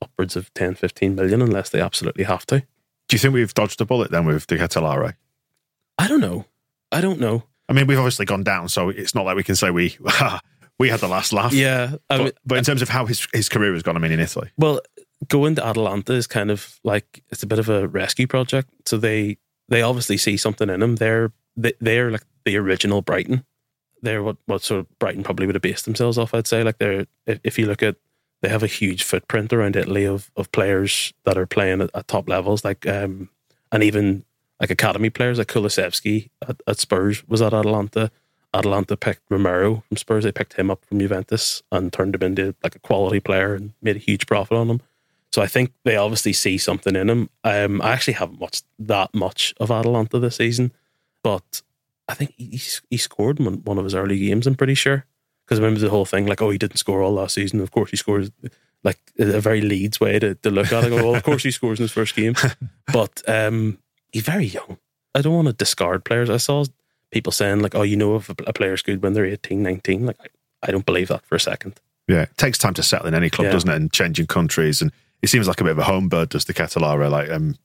upwards 0.00 0.36
of 0.36 0.52
10, 0.54 0.74
15 0.74 1.14
million 1.14 1.42
unless 1.42 1.70
they 1.70 1.80
absolutely 1.80 2.24
have 2.24 2.46
to. 2.46 2.60
Do 2.60 3.14
you 3.14 3.18
think 3.18 3.34
we've 3.34 3.54
dodged 3.54 3.80
a 3.80 3.84
bullet 3.84 4.10
then 4.10 4.24
with 4.24 4.46
De 4.46 4.56
Ketelaere? 4.56 5.14
I 5.98 6.08
don't 6.08 6.20
know. 6.20 6.46
I 6.90 7.00
don't 7.00 7.20
know. 7.20 7.44
I 7.68 7.72
mean, 7.72 7.86
we've 7.86 7.98
obviously 7.98 8.26
gone 8.26 8.42
down, 8.42 8.68
so 8.68 8.88
it's 8.88 9.14
not 9.14 9.24
like 9.24 9.36
we 9.36 9.42
can 9.42 9.56
say 9.56 9.70
we 9.70 9.96
we 10.78 10.88
had 10.88 11.00
the 11.00 11.08
last 11.08 11.32
laugh. 11.32 11.52
Yeah, 11.52 11.96
I 12.10 12.16
but, 12.16 12.24
mean, 12.24 12.32
but 12.44 12.58
in 12.58 12.64
terms 12.64 12.82
of 12.82 12.88
how 12.88 13.06
his 13.06 13.26
his 13.32 13.48
career 13.48 13.72
has 13.72 13.82
gone, 13.82 13.96
I 13.96 14.00
mean, 14.00 14.12
in 14.12 14.20
Italy, 14.20 14.50
Well, 14.58 14.80
going 15.28 15.54
to 15.56 15.66
Atalanta 15.66 16.12
is 16.12 16.26
kind 16.26 16.50
of 16.50 16.78
like 16.84 17.22
it's 17.30 17.42
a 17.42 17.46
bit 17.46 17.58
of 17.58 17.68
a 17.68 17.88
rescue 17.88 18.26
project. 18.26 18.68
So 18.86 18.96
they 18.96 19.38
they 19.68 19.82
obviously 19.82 20.16
see 20.16 20.36
something 20.36 20.68
in 20.70 20.82
him. 20.82 20.96
They're 20.96 21.32
they, 21.56 21.72
they're 21.80 22.10
like 22.10 22.24
the 22.44 22.56
original 22.56 23.02
Brighton. 23.02 23.44
They're 24.02 24.22
what 24.22 24.36
what 24.46 24.62
sort 24.62 24.80
of 24.80 24.98
Brighton 24.98 25.22
probably 25.22 25.46
would 25.46 25.54
have 25.54 25.62
based 25.62 25.84
themselves 25.84 26.18
off. 26.18 26.34
I'd 26.34 26.46
say 26.46 26.62
like 26.62 26.78
they're 26.78 27.06
if, 27.26 27.40
if 27.44 27.58
you 27.58 27.66
look 27.66 27.82
at 27.82 27.96
they 28.42 28.48
have 28.48 28.62
a 28.62 28.68
huge 28.68 29.02
footprint 29.02 29.52
around 29.52 29.76
Italy 29.76 30.04
of 30.04 30.30
of 30.36 30.52
players 30.52 31.12
that 31.24 31.38
are 31.38 31.46
playing 31.46 31.80
at, 31.80 31.90
at 31.94 32.08
top 32.08 32.28
levels, 32.28 32.64
like 32.64 32.86
um 32.86 33.28
and 33.72 33.82
even 33.82 34.24
like 34.60 34.70
academy 34.70 35.10
players 35.10 35.38
like 35.38 35.48
Kulusevski 35.48 36.30
at, 36.46 36.60
at 36.66 36.78
Spurs 36.78 37.26
was 37.26 37.42
at 37.42 37.54
Atalanta. 37.54 38.10
Atalanta 38.52 38.96
picked 38.96 39.22
Romero 39.30 39.82
from 39.88 39.96
Spurs. 39.96 40.22
They 40.22 40.30
picked 40.30 40.54
him 40.54 40.70
up 40.70 40.84
from 40.84 41.00
Juventus 41.00 41.62
and 41.72 41.92
turned 41.92 42.14
him 42.14 42.22
into 42.22 42.54
like 42.62 42.76
a 42.76 42.78
quality 42.78 43.18
player 43.18 43.54
and 43.54 43.72
made 43.82 43.96
a 43.96 43.98
huge 43.98 44.26
profit 44.26 44.56
on 44.56 44.70
him. 44.70 44.80
So 45.34 45.42
I 45.42 45.48
think 45.48 45.72
they 45.82 45.96
obviously 45.96 46.32
see 46.32 46.58
something 46.58 46.94
in 46.94 47.10
him. 47.10 47.28
Um, 47.42 47.82
I 47.82 47.90
actually 47.90 48.12
haven't 48.14 48.38
watched 48.38 48.64
that 48.78 49.12
much 49.12 49.52
of 49.58 49.68
Atalanta 49.72 50.20
this 50.20 50.36
season, 50.36 50.70
but 51.24 51.60
I 52.06 52.14
think 52.14 52.34
he 52.36 52.60
he 52.88 52.96
scored 52.96 53.40
in 53.40 53.46
one 53.64 53.76
of 53.76 53.82
his 53.82 53.96
early 53.96 54.16
games. 54.16 54.46
I'm 54.46 54.54
pretty 54.54 54.76
sure. 54.76 55.06
Because 55.44 55.58
I 55.58 55.62
remember 55.64 55.80
the 55.80 55.90
whole 55.90 56.04
thing 56.04 56.26
like, 56.26 56.40
oh, 56.40 56.50
he 56.50 56.58
didn't 56.58 56.76
score 56.76 57.02
all 57.02 57.14
last 57.14 57.34
season. 57.34 57.58
Of 57.58 57.72
course, 57.72 57.90
he 57.90 57.96
scores 57.96 58.30
like 58.84 59.00
a 59.18 59.40
very 59.40 59.60
Leeds 59.60 59.98
way 59.98 60.20
to, 60.20 60.36
to 60.36 60.50
look 60.52 60.72
at 60.72 60.84
it. 60.84 60.90
Go, 60.90 60.96
well, 60.98 61.16
of 61.16 61.24
course, 61.24 61.42
he 61.42 61.50
scores 61.50 61.80
in 61.80 61.82
his 61.82 61.90
first 61.90 62.14
game, 62.14 62.36
but 62.92 63.20
um, 63.26 63.78
he's 64.12 64.22
very 64.22 64.46
young. 64.46 64.78
I 65.16 65.20
don't 65.20 65.34
want 65.34 65.48
to 65.48 65.52
discard 65.52 66.04
players. 66.04 66.30
I 66.30 66.36
saw 66.36 66.64
people 67.10 67.32
saying 67.32 67.58
like, 67.58 67.74
oh, 67.74 67.82
you 67.82 67.96
know, 67.96 68.14
if 68.14 68.30
a 68.30 68.36
a 68.46 68.52
player's 68.52 68.82
good 68.82 69.02
when 69.02 69.14
they're 69.14 69.26
18, 69.26 69.64
19. 69.64 70.06
Like, 70.06 70.20
I, 70.20 70.26
I 70.68 70.70
don't 70.70 70.86
believe 70.86 71.08
that 71.08 71.26
for 71.26 71.34
a 71.34 71.40
second. 71.40 71.80
Yeah, 72.06 72.22
it 72.22 72.36
takes 72.36 72.56
time 72.56 72.74
to 72.74 72.84
settle 72.84 73.08
in 73.08 73.14
any 73.14 73.30
club, 73.30 73.46
Yeah. 73.46 73.52
doesn't 73.52 73.70
it? 73.70 73.74
And 73.76 73.92
changing 73.92 74.26
countries, 74.26 74.80
and 74.80 74.92
he 75.24 75.28
seems 75.28 75.48
like 75.48 75.58
a 75.60 75.64
bit 75.64 75.70
of 75.72 75.78
a 75.78 75.84
home 75.84 76.08
bird. 76.10 76.28
Does 76.28 76.44
De 76.44 76.52
Ketelaere 76.52 77.10
like 77.10 77.30
um, 77.30 77.56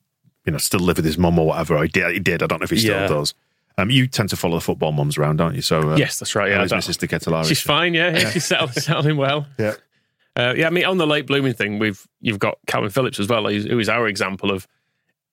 you 0.46 0.52
know, 0.54 0.58
still 0.58 0.80
live 0.80 0.96
with 0.96 1.06
his 1.06 1.18
mum 1.18 1.38
or 1.38 1.48
whatever? 1.48 1.82
He 1.84 1.90
did. 1.90 2.14
He 2.14 2.20
did. 2.20 2.42
I 2.42 2.48
don't 2.48 2.60
know 2.62 2.64
if 2.64 2.70
he 2.70 2.80
still 2.80 2.96
Yeah. 3.02 3.08
does. 3.08 3.34
Um, 3.78 3.90
you 3.90 4.08
tend 4.08 4.30
to 4.30 4.36
follow 4.38 4.56
the 4.58 4.62
football 4.62 4.92
mums 4.92 5.18
around, 5.18 5.38
don't 5.38 5.56
you? 5.56 5.62
So 5.62 5.92
uh, 5.92 5.96
Yes, 5.98 6.20
that's 6.20 6.36
right. 6.36 6.50
Yeah, 6.52 6.58
how's 6.60 6.70
that- 6.72 6.84
Mrs. 6.84 6.98
De 6.98 7.08
Ketelaere? 7.08 7.48
she's 7.48 7.62
fine. 7.62 7.94
Yeah, 7.94 8.18
yeah. 8.18 8.30
she's 8.32 8.46
settled, 8.46 8.74
settling 8.74 9.18
well. 9.18 9.46
Yeah. 9.58 9.76
Uh, 10.36 10.54
yeah, 10.56 10.68
I 10.68 10.70
mean, 10.70 10.86
on 10.86 10.98
the 10.98 11.08
late 11.08 11.28
blooming 11.28 11.54
thing, 11.54 11.80
we've 11.80 12.06
you've 12.22 12.40
got 12.40 12.58
Calvin 12.68 12.90
Phillips 12.90 13.20
as 13.20 13.28
well, 13.28 13.48
who's- 13.48 13.90
our 13.90 14.08
example 14.08 14.52
of 14.52 14.68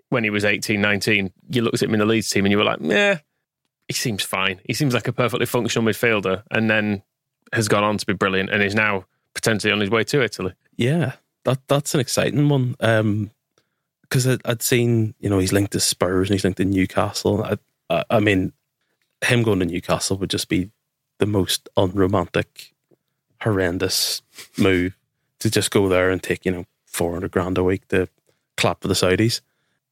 when 0.08 0.24
he 0.24 0.30
was 0.30 0.44
18, 0.44 0.80
19. 0.80 1.32
You 1.50 1.62
looked 1.62 1.82
at 1.82 1.88
him 1.88 1.94
in 1.94 2.00
the 2.00 2.06
Leeds 2.06 2.30
team 2.30 2.44
and 2.44 2.50
you 2.52 2.58
were 2.58 2.64
like, 2.64 2.78
yeah, 2.80 3.18
he 3.88 3.94
seems 3.94 4.22
fine. 4.22 4.60
He 4.64 4.74
seems 4.74 4.94
like 4.94 5.06
a 5.08 5.12
perfectly 5.12 5.46
functional 5.46 5.86
midfielder, 5.88 6.42
and 6.50 6.68
then 6.70 7.02
has 7.52 7.68
gone 7.68 7.84
on 7.84 7.98
to 7.98 8.06
be 8.06 8.12
brilliant 8.12 8.50
and 8.50 8.62
is 8.62 8.74
now 8.74 9.04
potentially 9.34 9.72
on 9.72 9.80
his 9.80 9.90
way 9.90 10.02
to 10.04 10.22
Italy. 10.22 10.52
Yeah, 10.76 11.12
that 11.46 11.66
that's 11.68 11.94
an 11.94 12.00
exciting 12.00 12.48
one. 12.48 12.76
Um, 12.80 13.30
because 14.02 14.26
I'd, 14.26 14.40
I'd 14.44 14.62
seen 14.62 15.14
you 15.18 15.30
know 15.30 15.38
he's 15.38 15.52
linked 15.52 15.72
to 15.72 15.80
Spurs 15.80 16.28
and 16.28 16.34
he's 16.34 16.44
linked 16.44 16.58
to 16.58 16.64
Newcastle. 16.64 17.42
I, 17.42 17.56
I, 17.88 18.04
I 18.10 18.20
mean, 18.20 18.52
him 19.24 19.42
going 19.42 19.60
to 19.60 19.66
Newcastle 19.66 20.18
would 20.18 20.30
just 20.30 20.48
be 20.48 20.70
the 21.18 21.26
most 21.26 21.68
unromantic, 21.76 22.74
horrendous 23.40 24.22
move 24.58 24.96
to 25.38 25.50
just 25.50 25.70
go 25.70 25.88
there 25.88 26.10
and 26.10 26.22
take 26.22 26.44
you 26.44 26.52
know 26.52 26.66
four 26.84 27.12
hundred 27.12 27.30
grand 27.30 27.58
a 27.58 27.64
week 27.64 27.88
to 27.88 28.08
clap 28.56 28.82
for 28.82 28.88
the 28.88 28.94
Saudis. 28.94 29.40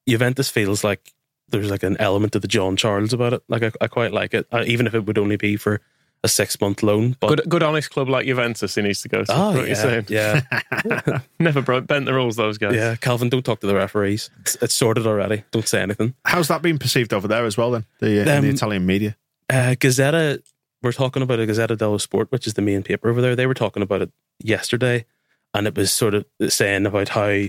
Juventus 0.06 0.50
feels 0.50 0.84
like 0.84 1.12
there's 1.48 1.70
like 1.70 1.82
an 1.82 1.96
element 1.98 2.34
of 2.34 2.42
the 2.42 2.48
John 2.48 2.76
Charles 2.76 3.12
about 3.12 3.32
it. 3.32 3.42
Like 3.48 3.62
I, 3.62 3.70
I 3.80 3.86
quite 3.86 4.12
like 4.12 4.34
it, 4.34 4.46
uh, 4.52 4.64
even 4.66 4.86
if 4.86 4.94
it 4.94 5.06
would 5.06 5.18
only 5.18 5.36
be 5.36 5.56
for 5.56 5.80
a 6.24 6.28
six 6.28 6.60
month 6.60 6.82
loan. 6.82 7.16
But 7.20 7.28
Good, 7.28 7.42
good, 7.48 7.62
honest 7.62 7.90
club 7.90 8.08
like 8.08 8.26
Juventus 8.26 8.74
he 8.74 8.82
needs 8.82 9.02
to 9.02 9.08
go 9.08 9.22
to. 9.24 9.32
oh 9.32 9.48
what 9.52 9.56
you're 9.58 9.68
yeah, 9.68 9.74
saying. 9.74 10.06
yeah. 10.08 11.20
Never 11.38 11.62
broke, 11.62 11.86
bent 11.86 12.06
the 12.06 12.14
rules, 12.14 12.34
those 12.36 12.58
guys. 12.58 12.74
Yeah, 12.74 12.96
Calvin, 12.96 13.28
don't 13.28 13.44
talk 13.44 13.60
to 13.60 13.66
the 13.66 13.74
referees. 13.74 14.30
It's, 14.40 14.56
it's 14.62 14.74
sorted 14.74 15.06
already. 15.06 15.44
Don't 15.52 15.68
say 15.68 15.82
anything. 15.82 16.14
How's 16.24 16.48
that 16.48 16.62
being 16.62 16.78
perceived 16.78 17.12
over 17.12 17.28
there 17.28 17.44
as 17.44 17.56
well? 17.56 17.70
Then 17.70 17.84
the, 18.00 18.20
uh, 18.20 18.22
in 18.22 18.28
Um, 18.28 18.42
the 18.44 18.50
Italian 18.50 18.86
media. 18.86 19.16
Uh, 19.50 19.74
Gazzetta, 19.78 20.42
we're 20.82 20.92
talking 20.92 21.22
about 21.22 21.38
a 21.40 21.46
Gazzetta 21.46 21.76
dello 21.76 21.98
Sport, 21.98 22.32
which 22.32 22.46
is 22.46 22.54
the 22.54 22.62
main 22.62 22.82
paper 22.82 23.08
over 23.10 23.20
there. 23.20 23.36
They 23.36 23.46
were 23.46 23.54
talking 23.54 23.82
about 23.82 24.02
it 24.02 24.10
yesterday, 24.42 25.04
and 25.52 25.66
it 25.66 25.76
was 25.76 25.92
sort 25.92 26.14
of 26.14 26.24
saying 26.48 26.86
about 26.86 27.10
how 27.10 27.42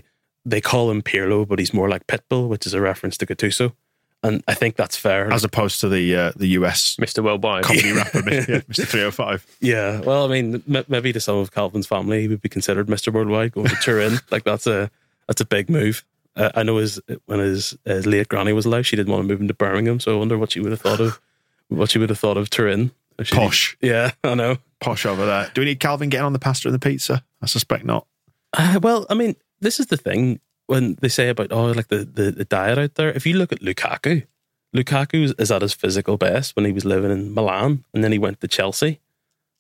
they 0.46 0.62
call 0.62 0.92
him 0.92 1.02
Pirlo, 1.02 1.48
but 1.48 1.60
he's 1.60 1.74
more 1.74 1.90
like 1.90 2.06
Pitbull, 2.08 2.50
which 2.50 2.68
is 2.68 2.74
a 2.74 2.82
reference 2.82 3.18
to 3.18 3.26
Gattuso. 3.26 3.74
And 4.28 4.44
I 4.48 4.54
think 4.56 4.76
that's 4.76 4.98
fair. 4.98 5.32
as 5.32 5.44
opposed 5.44 5.80
to 5.82 5.90
the 5.90 6.16
uh, 6.16 6.32
the 6.36 6.48
US 6.60 6.96
Mr. 6.96 7.24
Worldwide. 7.24 7.64
comedy 7.64 7.92
rapper, 7.92 8.18
yeah, 8.20 8.42
Mr. 8.70 8.88
305. 8.88 9.46
yeah, 9.62 10.00
well, 10.02 10.26
I 10.26 10.28
mean, 10.28 10.64
m- 10.74 10.86
maybe 10.88 11.14
to 11.14 11.20
some 11.20 11.38
of 11.38 11.52
Calvin's 11.52 11.86
family, 11.88 12.22
he 12.22 12.28
would 12.28 12.42
be 12.42 12.50
considered 12.50 12.88
Mr. 12.88 13.14
Worldwide 13.14 13.52
going 13.52 13.68
to 13.68 13.76
Turin. 13.76 14.18
like 14.32 14.44
that's 14.44 14.66
a 14.68 14.90
that's 15.28 15.42
a 15.42 15.46
big 15.46 15.70
move. 15.70 16.04
Uh, 16.36 16.50
I 16.56 16.64
know 16.64 16.78
his 16.78 17.00
when 17.28 17.40
his, 17.40 17.78
his 17.86 18.06
late 18.06 18.28
granny 18.28 18.52
was 18.54 18.66
alive, 18.66 18.86
she 18.88 18.96
didn't 18.96 19.12
want 19.14 19.24
to 19.24 19.28
move 19.28 19.40
him 19.40 19.48
to 19.48 19.54
Birmingham, 19.54 20.00
so 20.00 20.14
I 20.16 20.18
wonder 20.18 20.38
what 20.38 20.52
she 20.52 20.60
would 20.60 20.72
have 20.72 20.82
thought 20.82 21.00
of 21.00 21.20
what 21.70 21.90
she 21.92 22.00
would 22.00 22.10
have 22.10 22.20
thought 22.20 22.38
of 22.38 22.50
Turin. 22.50 22.92
If 23.20 23.28
she- 23.28 23.36
Posh. 23.36 23.78
Yeah, 23.82 24.12
I 24.24 24.34
know. 24.36 24.58
Posh 24.82 25.06
over 25.06 25.26
there. 25.26 25.50
Do 25.54 25.62
we 25.62 25.66
need 25.66 25.80
Calvin 25.80 26.10
getting 26.10 26.26
on 26.26 26.34
the 26.34 26.40
pasta 26.40 26.68
and 26.68 26.76
the 26.76 26.80
pizza? 26.80 27.24
I 27.42 27.46
suspect 27.46 27.86
not. 27.86 28.06
Uh, 28.54 28.80
well, 28.84 29.06
I 29.10 29.14
mean, 29.14 29.36
this 29.62 29.80
is 29.80 29.86
the 29.88 29.98
thing 29.98 30.40
when 30.68 30.96
they 31.02 31.10
say 31.10 31.30
about 31.30 31.52
oh, 31.52 31.66
like 31.72 31.88
the, 31.90 32.00
the, 32.06 32.32
the 32.32 32.46
diet 32.46 32.78
out 32.78 32.96
there. 32.96 33.12
If 33.12 33.26
you 33.26 33.36
look 33.38 33.52
at 33.52 33.62
Lukaku, 33.62 34.26
Lukaku 34.76 35.34
is- 35.40 35.52
at 35.52 35.62
his 35.62 35.74
physical 35.74 36.18
best 36.18 36.56
when 36.56 36.66
he 36.66 36.72
was 36.72 36.86
living 36.86 37.12
in 37.12 37.34
Milan, 37.34 37.86
and 37.94 38.04
then 38.04 38.12
he 38.12 38.18
went 38.20 38.42
to 38.42 38.48
Chelsea, 38.48 39.00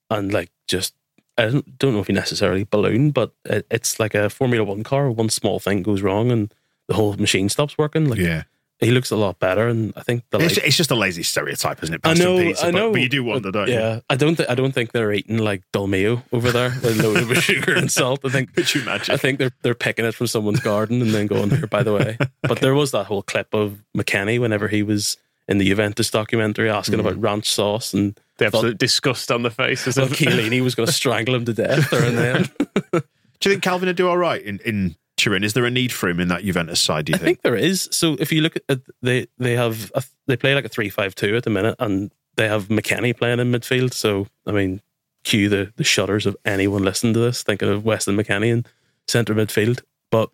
and 0.09 0.33
like 0.33 0.51
just 0.67 0.93
I 1.38 1.47
don't, 1.47 1.77
don't 1.77 1.93
know 1.93 2.00
if 2.00 2.07
he 2.07 2.13
necessarily 2.13 2.63
ballooned, 2.63 3.13
but 3.13 3.33
it, 3.45 3.65
it's 3.69 4.00
like 4.00 4.15
a 4.15 4.29
Formula 4.29 4.63
One 4.63 4.83
car. 4.83 5.12
One 5.12 5.29
small 5.29 5.59
thing 5.59 5.83
goes 5.83 6.01
wrong, 6.01 6.31
and 6.31 6.53
the 6.88 6.93
whole 6.95 7.13
machine 7.15 7.50
stops 7.50 7.77
working. 7.77 8.09
Like 8.09 8.19
Yeah. 8.19 8.43
He 8.79 8.91
looks 8.91 9.10
a 9.10 9.15
lot 9.15 9.39
better, 9.39 9.70
and 9.70 9.94
I 9.96 10.01
think 10.01 10.24
the 10.32 10.39
It's, 10.39 10.58
like, 10.58 10.67
it's 10.67 10.75
just 10.75 10.91
a 10.91 10.96
lazy 10.96 11.24
stereotype, 11.24 11.82
isn't 11.82 11.96
it? 11.96 12.01
I 12.03 12.13
know, 12.13 12.38
pizza, 12.38 12.65
I 12.65 12.72
but- 12.72 12.77
know, 12.77 12.91
But, 12.91 13.01
you 13.01 13.10
do 13.10 13.24
wonder, 13.24 13.50
don't 13.50 13.70
you? 13.70 13.74
yeah, 13.74 14.01
I 14.10 14.15
don't. 14.15 14.36
Th- 14.36 14.50
I 14.50 14.55
don't 14.55 14.74
think 14.74 14.91
they're 14.91 15.13
eating 15.13 15.38
like 15.38 15.63
Dolmio 15.72 16.24
over 16.34 16.51
there 16.51 16.72
with 16.84 17.01
loaded 17.01 17.29
with 17.29 17.38
sugar 17.44 17.74
and 17.74 17.89
salt. 17.89 18.20
I 18.25 18.29
think. 18.29 18.53
Could 18.55 18.75
you 18.75 18.82
imagine? 18.82 19.13
I 19.13 19.17
think 19.17 19.39
they're 19.39 19.53
they're 19.62 19.75
picking 19.75 20.03
it 20.03 20.13
from 20.13 20.27
someone's 20.27 20.60
garden 20.60 21.01
and 21.01 21.12
then 21.13 21.27
going 21.27 21.51
here. 21.51 21.67
By 21.67 21.84
the 21.84 21.94
way, 21.94 22.17
but 22.41 22.60
there 22.60 22.75
was 22.75 22.91
that 22.91 23.05
whole 23.05 23.24
clip 23.24 23.53
of 23.53 23.82
McKennie 23.98 24.39
whenever 24.41 24.67
he 24.67 24.84
was 24.84 25.15
in 25.48 25.58
the 25.58 25.65
Juventus 25.65 26.10
documentary 26.10 26.70
asking 26.70 27.00
about 27.00 27.13
hmm. 27.13 27.22
ranch 27.22 27.50
sauce 27.50 27.94
and 27.94 28.20
The 28.38 28.50
thought, 28.50 28.58
absolute 28.58 28.77
disgust 28.77 29.32
on 29.32 29.44
the 29.44 29.51
face. 29.51 29.88
As 29.88 29.96
thought 29.96 30.12
if 30.12 30.17
Chiellini 30.17 30.62
was 30.62 30.75
going 30.75 30.88
to 30.88 30.94
strangle 30.94 31.36
him 31.36 31.46
to 31.46 31.53
death 31.53 31.89
there 31.91 32.03
and 32.03 32.17
then. 32.17 32.50
Do 32.91 33.50
you 33.50 33.55
think 33.55 33.63
Calvin 33.63 33.88
would 33.88 33.96
do 33.96 34.08
all 34.08 34.17
right 34.17 34.41
in, 34.41 34.60
in 34.65 34.96
Turin? 35.17 35.43
Is 35.43 35.53
there 35.53 35.65
a 35.65 35.72
need 35.72 35.91
for 35.93 36.10
him 36.10 36.19
in 36.19 36.27
that 36.27 36.43
Juventus 36.43 36.79
side, 36.79 37.05
do 37.05 37.12
you 37.12 37.15
I 37.15 37.19
think 37.19 37.41
there 37.41 37.55
is. 37.55 37.88
So 37.91 38.15
if 38.19 38.31
you 38.31 38.41
look 38.41 38.55
at 38.55 38.63
uh, 38.69 38.75
they 39.01 39.27
they 39.38 39.53
have 39.53 39.91
a, 39.95 40.03
they 40.27 40.36
play 40.36 40.53
like 40.53 40.65
a 40.65 40.69
three 40.69 40.89
five 40.89 41.15
two 41.15 41.36
at 41.36 41.43
the 41.43 41.50
minute, 41.50 41.75
and 41.79 42.12
they 42.36 42.48
have 42.48 42.67
McKennie 42.67 43.15
playing 43.15 43.39
in 43.39 43.51
midfield. 43.51 43.93
So 43.93 44.27
I 44.45 44.51
mean, 44.51 44.81
cue 45.24 45.50
the 45.50 45.72
the 45.77 45.84
shudders 45.84 46.25
of 46.25 46.36
anyone 46.45 46.84
listening 46.84 47.13
to 47.13 47.19
this 47.19 47.43
thinking 47.43 47.69
of 47.69 47.86
Weston 47.86 48.17
McKennie 48.17 48.51
in 48.51 48.65
centre 49.07 49.34
midfield. 49.34 49.81
But 50.12 50.29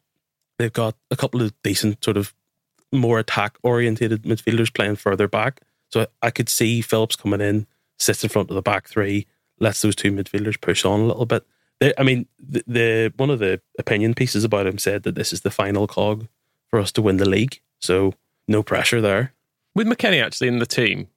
they've 0.58 0.74
got 0.74 0.96
a 1.10 1.16
couple 1.16 1.42
of 1.42 1.54
decent 1.64 2.04
sort 2.04 2.18
of 2.18 2.34
more 2.92 3.20
attack 3.20 3.58
orientated 3.64 4.24
midfielders 4.24 4.74
playing 4.74 4.98
further 4.98 5.28
back. 5.28 5.62
So 5.92 6.08
I 6.22 6.32
could 6.32 6.50
see 6.50 6.82
Phillips 6.82 7.16
coming 7.16 7.42
in, 7.42 7.68
sits 8.00 8.24
in 8.24 8.30
front 8.30 8.50
of 8.50 8.56
the 8.56 8.62
back 8.62 8.88
three, 8.88 9.28
lets 9.60 9.82
those 9.82 9.96
two 9.96 10.12
midfielders 10.12 10.60
push 10.60 10.86
on 10.86 11.02
a 11.02 11.06
little 11.06 11.26
bit. 11.26 11.46
I 11.98 12.04
mean, 12.04 12.28
the, 12.40 12.64
the 12.68 13.14
one 13.18 13.30
of 13.30 13.40
the 13.40 13.62
opinion 13.80 14.14
pieces 14.14 14.44
about 14.44 14.68
him 14.68 14.78
said 14.78 15.04
that 15.04 15.16
this 15.16 15.34
is 15.34 15.42
the 15.42 15.50
final 15.50 15.88
cog 15.88 16.28
for 16.70 16.80
us 16.80 16.92
to 16.94 17.02
win 17.02 17.18
the 17.18 17.28
league. 17.28 17.60
So 17.80 18.14
no 18.48 18.64
pressure 18.64 19.02
there. 19.02 19.34
with 19.76 19.88
McKennie 19.88 20.24
actually 20.24 20.48
in 20.48 20.60
the 20.60 20.66
team, 20.66 21.08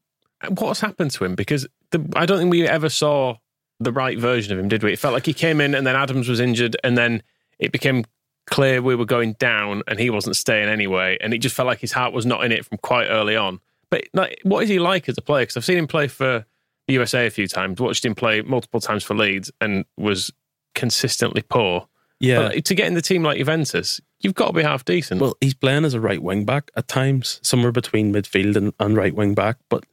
what's 0.49 0.81
happened 0.81 1.11
to 1.13 1.25
him? 1.25 1.35
Because 1.35 1.67
the, 1.91 2.07
I 2.17 2.27
don't 2.27 2.39
think 2.39 2.51
we 2.51 2.67
ever 2.67 2.89
saw 2.89 3.37
the 3.81 3.93
right 3.93 4.19
version 4.19 4.53
of 4.53 4.59
him, 4.59 4.69
did 4.69 4.83
we? 4.83 4.93
It 4.93 4.99
felt 4.99 5.15
like 5.15 5.27
he 5.27 5.35
came 5.35 5.61
in 5.61 5.75
and 5.75 5.87
then 5.87 5.97
Adams 5.97 6.29
was 6.29 6.41
injured, 6.41 6.77
and 6.85 6.97
then 6.97 7.23
it 7.59 7.73
became 7.73 8.05
clear 8.47 8.83
we 8.83 8.95
were 8.95 9.07
going 9.07 9.33
down 9.35 9.83
and 9.89 9.99
he 9.99 10.11
wasn't 10.11 10.37
staying 10.37 10.69
anyway. 10.69 11.17
And 11.21 11.33
it 11.33 11.39
just 11.39 11.55
felt 11.55 11.67
like 11.67 11.81
his 11.81 11.93
heart 11.93 12.13
was 12.13 12.27
not 12.27 12.45
in 12.45 12.53
it 12.53 12.65
from 12.65 12.79
quite 12.79 13.07
early 13.07 13.37
on. 13.37 13.61
But 13.91 14.05
like, 14.13 14.39
what 14.43 14.63
is 14.63 14.69
he 14.69 14.79
like 14.79 15.09
as 15.09 15.17
a 15.17 15.23
player? 15.23 15.43
Because 15.43 15.57
I've 15.57 15.65
seen 15.65 15.79
him 15.79 15.87
play 15.87 16.09
for 16.09 16.45
the 16.87 16.95
USA 16.95 17.27
a 17.27 17.31
few 17.31 17.49
times, 17.49 17.81
watched 17.81 18.05
him 18.05 18.15
play 18.15 18.43
multiple 18.43 18.81
times 18.81 19.03
for 19.03 19.15
Leeds, 19.15 19.51
and 19.61 19.85
was 19.97 20.33
consistently 20.75 21.43
poor. 21.43 21.89
Yeah. 22.21 22.49
But 22.49 22.65
to 22.67 22.75
get 22.75 22.87
in 22.87 22.95
the 22.95 23.03
team 23.03 23.23
like 23.23 23.39
Juventus, 23.39 24.01
you've 24.21 24.35
got 24.35 24.49
to 24.49 24.53
be 24.53 24.63
half 24.63 24.85
decent. 24.85 25.21
Well, 25.21 25.37
he's 25.41 25.55
playing 25.55 25.85
as 25.85 25.95
a 25.95 26.01
right 26.01 26.23
wing 26.23 26.45
back 26.45 26.71
at 26.77 26.89
times, 26.89 27.41
somewhere 27.43 27.73
between 27.73 28.13
midfield 28.13 28.57
and, 28.57 28.73
and 28.79 28.97
right 28.97 29.15
wing 29.15 29.35
back. 29.35 29.57
But 29.69 29.85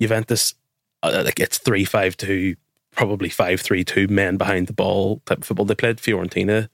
Juventus, 0.00 0.54
uh, 1.02 1.22
like 1.24 1.40
it's 1.40 1.58
three 1.58 1.84
five 1.84 2.16
two, 2.16 2.56
probably 2.92 3.28
five 3.28 3.60
three 3.60 3.84
two, 3.84 4.08
men 4.08 4.36
behind 4.36 4.66
the 4.66 4.72
ball 4.72 5.22
type 5.24 5.38
of 5.38 5.44
football. 5.44 5.66
They 5.66 5.74
played 5.74 5.98
Fiorentina 5.98 6.64
a 6.64 6.68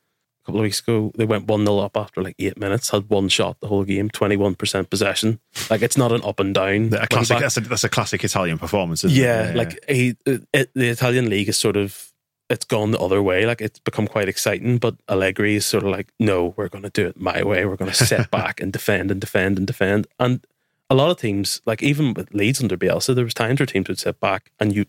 couple 0.46 0.60
of 0.60 0.64
weeks 0.64 0.80
ago. 0.80 1.12
They 1.16 1.24
went 1.26 1.46
one 1.46 1.64
0 1.64 1.78
up 1.78 1.96
after 1.96 2.22
like 2.22 2.34
eight 2.38 2.58
minutes, 2.58 2.90
had 2.90 3.08
one 3.08 3.28
shot 3.28 3.60
the 3.60 3.68
whole 3.68 3.84
game, 3.84 4.10
twenty 4.10 4.36
one 4.36 4.54
percent 4.54 4.90
possession. 4.90 5.38
Like 5.70 5.82
it's 5.82 5.96
not 5.98 6.12
an 6.12 6.22
up 6.24 6.40
and 6.40 6.54
down. 6.54 6.92
A 6.94 7.06
classic, 7.06 7.38
that's, 7.38 7.56
a, 7.56 7.60
that's 7.60 7.84
a 7.84 7.88
classic 7.88 8.24
Italian 8.24 8.58
performance, 8.58 9.04
isn't 9.04 9.16
Yeah, 9.16 9.50
it? 9.50 9.56
like 9.56 9.78
he, 9.88 10.16
it, 10.26 10.70
the 10.74 10.88
Italian 10.88 11.28
league 11.30 11.48
is 11.48 11.56
sort 11.56 11.76
of 11.76 12.10
it's 12.50 12.64
gone 12.64 12.90
the 12.90 13.00
other 13.00 13.22
way. 13.22 13.46
Like 13.46 13.60
it's 13.60 13.78
become 13.78 14.06
quite 14.06 14.28
exciting, 14.28 14.78
but 14.78 14.96
Allegri 15.08 15.56
is 15.56 15.66
sort 15.66 15.84
of 15.84 15.90
like, 15.90 16.08
no, 16.18 16.54
we're 16.56 16.68
going 16.68 16.84
to 16.84 16.90
do 16.90 17.06
it 17.06 17.20
my 17.20 17.42
way. 17.42 17.64
We're 17.64 17.76
going 17.76 17.90
to 17.90 18.06
sit 18.06 18.30
back 18.32 18.60
and 18.60 18.72
defend 18.72 19.10
and 19.10 19.20
defend 19.20 19.58
and 19.58 19.66
defend. 19.66 20.06
And 20.18 20.46
a 20.90 20.94
lot 20.94 21.10
of 21.10 21.18
teams, 21.18 21.62
like 21.64 21.82
even 21.82 22.14
with 22.14 22.34
Leeds 22.34 22.60
under 22.60 22.76
Bielsa, 22.76 23.14
there 23.14 23.24
was 23.24 23.34
times 23.34 23.60
where 23.60 23.66
teams 23.66 23.88
would 23.88 23.98
sit 23.98 24.20
back 24.20 24.50
and 24.60 24.74
you 24.74 24.86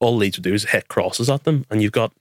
all 0.00 0.16
Leeds 0.16 0.38
would 0.38 0.44
do 0.44 0.54
is 0.54 0.64
hit 0.64 0.88
crosses 0.88 1.28
at 1.28 1.44
them, 1.44 1.66
and 1.70 1.82
you've 1.82 1.92
got 1.92 2.12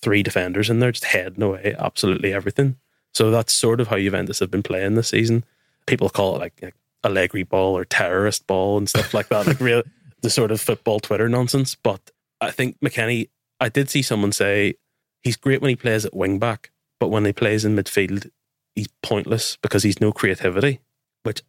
three 0.00 0.22
defenders 0.22 0.70
in 0.70 0.80
there 0.80 0.92
just 0.92 1.04
heading 1.04 1.42
away 1.42 1.74
absolutely 1.78 2.32
everything. 2.32 2.76
So 3.12 3.30
that's 3.30 3.52
sort 3.52 3.80
of 3.80 3.88
how 3.88 3.98
Juventus 3.98 4.38
have 4.40 4.50
been 4.50 4.62
playing 4.62 4.94
this 4.94 5.08
season. 5.08 5.44
People 5.86 6.08
call 6.08 6.36
it 6.36 6.38
like, 6.38 6.58
like 6.62 6.74
Allegri 7.04 7.42
ball 7.42 7.76
or 7.76 7.84
terrorist 7.84 8.46
ball 8.46 8.78
and 8.78 8.88
stuff 8.88 9.14
like 9.14 9.28
that, 9.28 9.46
like 9.46 9.60
real 9.60 9.82
the 10.22 10.30
sort 10.30 10.50
of 10.50 10.60
football 10.60 11.00
Twitter 11.00 11.28
nonsense. 11.28 11.74
But 11.74 12.10
I 12.40 12.50
think 12.50 12.78
McKennie, 12.80 13.28
I 13.60 13.68
did 13.68 13.88
see 13.88 14.02
someone 14.02 14.32
say 14.32 14.74
he's 15.22 15.36
great 15.36 15.60
when 15.60 15.70
he 15.70 15.76
plays 15.76 16.04
at 16.04 16.14
wing 16.14 16.38
back, 16.38 16.70
but 17.00 17.08
when 17.08 17.24
he 17.24 17.32
plays 17.32 17.64
in 17.64 17.76
midfield, 17.76 18.30
he's 18.74 18.88
pointless 19.02 19.56
because 19.62 19.82
he's 19.82 20.00
no 20.00 20.12
creativity, 20.12 20.80
which 21.22 21.42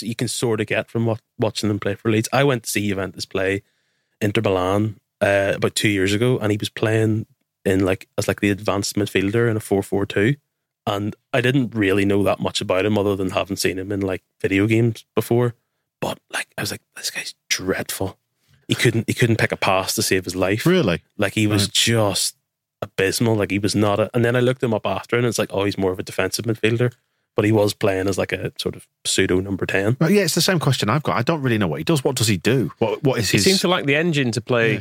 you 0.00 0.14
can 0.14 0.28
sort 0.28 0.60
of 0.60 0.66
get 0.66 0.90
from 0.90 1.16
watching 1.38 1.68
them 1.68 1.80
play 1.80 1.94
for 1.94 2.10
Leeds. 2.10 2.28
I 2.32 2.44
went 2.44 2.64
to 2.64 2.70
see 2.70 2.88
Juventus 2.88 3.26
play 3.26 3.62
Inter 4.20 4.42
Milan 4.42 4.98
uh, 5.20 5.52
about 5.56 5.74
two 5.74 5.88
years 5.88 6.12
ago, 6.12 6.38
and 6.38 6.50
he 6.50 6.58
was 6.58 6.68
playing 6.68 7.26
in 7.64 7.84
like 7.84 8.08
as 8.18 8.28
like 8.28 8.40
the 8.40 8.50
advanced 8.50 8.96
midfielder 8.96 9.50
in 9.50 9.56
a 9.56 9.60
four 9.60 9.82
four 9.82 10.06
two, 10.06 10.36
and 10.86 11.14
I 11.32 11.40
didn't 11.40 11.74
really 11.74 12.04
know 12.04 12.22
that 12.22 12.40
much 12.40 12.60
about 12.60 12.86
him 12.86 12.98
other 12.98 13.16
than 13.16 13.30
having 13.30 13.56
seen 13.56 13.78
him 13.78 13.92
in 13.92 14.00
like 14.00 14.22
video 14.40 14.66
games 14.66 15.04
before. 15.14 15.54
But 16.00 16.18
like 16.32 16.48
I 16.56 16.62
was 16.62 16.70
like, 16.70 16.82
this 16.96 17.10
guy's 17.10 17.34
dreadful. 17.48 18.18
He 18.72 18.82
couldn't 18.82 19.04
he 19.06 19.14
couldn't 19.14 19.36
pick 19.36 19.52
a 19.52 19.56
pass 19.56 19.94
to 19.96 20.02
save 20.02 20.24
his 20.24 20.34
life. 20.36 20.64
Really? 20.66 21.02
Like 21.18 21.34
he 21.34 21.46
was 21.46 21.64
Right. 21.64 21.72
just 21.72 22.36
abysmal. 22.80 23.34
Like 23.36 23.50
he 23.50 23.58
was 23.58 23.74
not 23.74 24.00
a. 24.00 24.10
And 24.14 24.24
then 24.24 24.36
I 24.36 24.40
looked 24.40 24.62
him 24.62 24.74
up 24.74 24.86
after, 24.86 25.16
and 25.16 25.26
it's 25.26 25.38
like, 25.38 25.50
oh, 25.52 25.64
he's 25.64 25.78
more 25.78 25.92
of 25.92 25.98
a 25.98 26.02
defensive 26.02 26.44
midfielder, 26.44 26.92
but 27.36 27.44
he 27.44 27.52
was 27.52 27.74
playing 27.74 28.08
as 28.08 28.18
like 28.18 28.32
a 28.32 28.52
sort 28.58 28.74
of 28.76 28.86
pseudo 29.04 29.40
number 29.40 29.66
ten. 29.66 29.96
Well, 30.00 30.10
yeah, 30.10 30.22
it's 30.22 30.34
the 30.34 30.40
same 30.40 30.58
question 30.58 30.88
I've 30.88 31.02
got. 31.02 31.16
I 31.16 31.22
don't 31.22 31.42
really 31.42 31.58
know 31.58 31.68
what 31.68 31.78
he 31.78 31.84
does. 31.84 32.02
What 32.04 32.16
does 32.16 32.28
he 32.28 32.36
do? 32.38 32.72
What 32.78 33.02
What 33.02 33.18
is 33.18 33.30
He 33.30 33.36
his? 33.38 33.44
seems 33.44 33.60
to 33.60 33.68
like 33.68 33.86
the 33.86 33.96
engine 33.96 34.32
to 34.32 34.40
play 34.40 34.72
Yeah. 34.74 34.80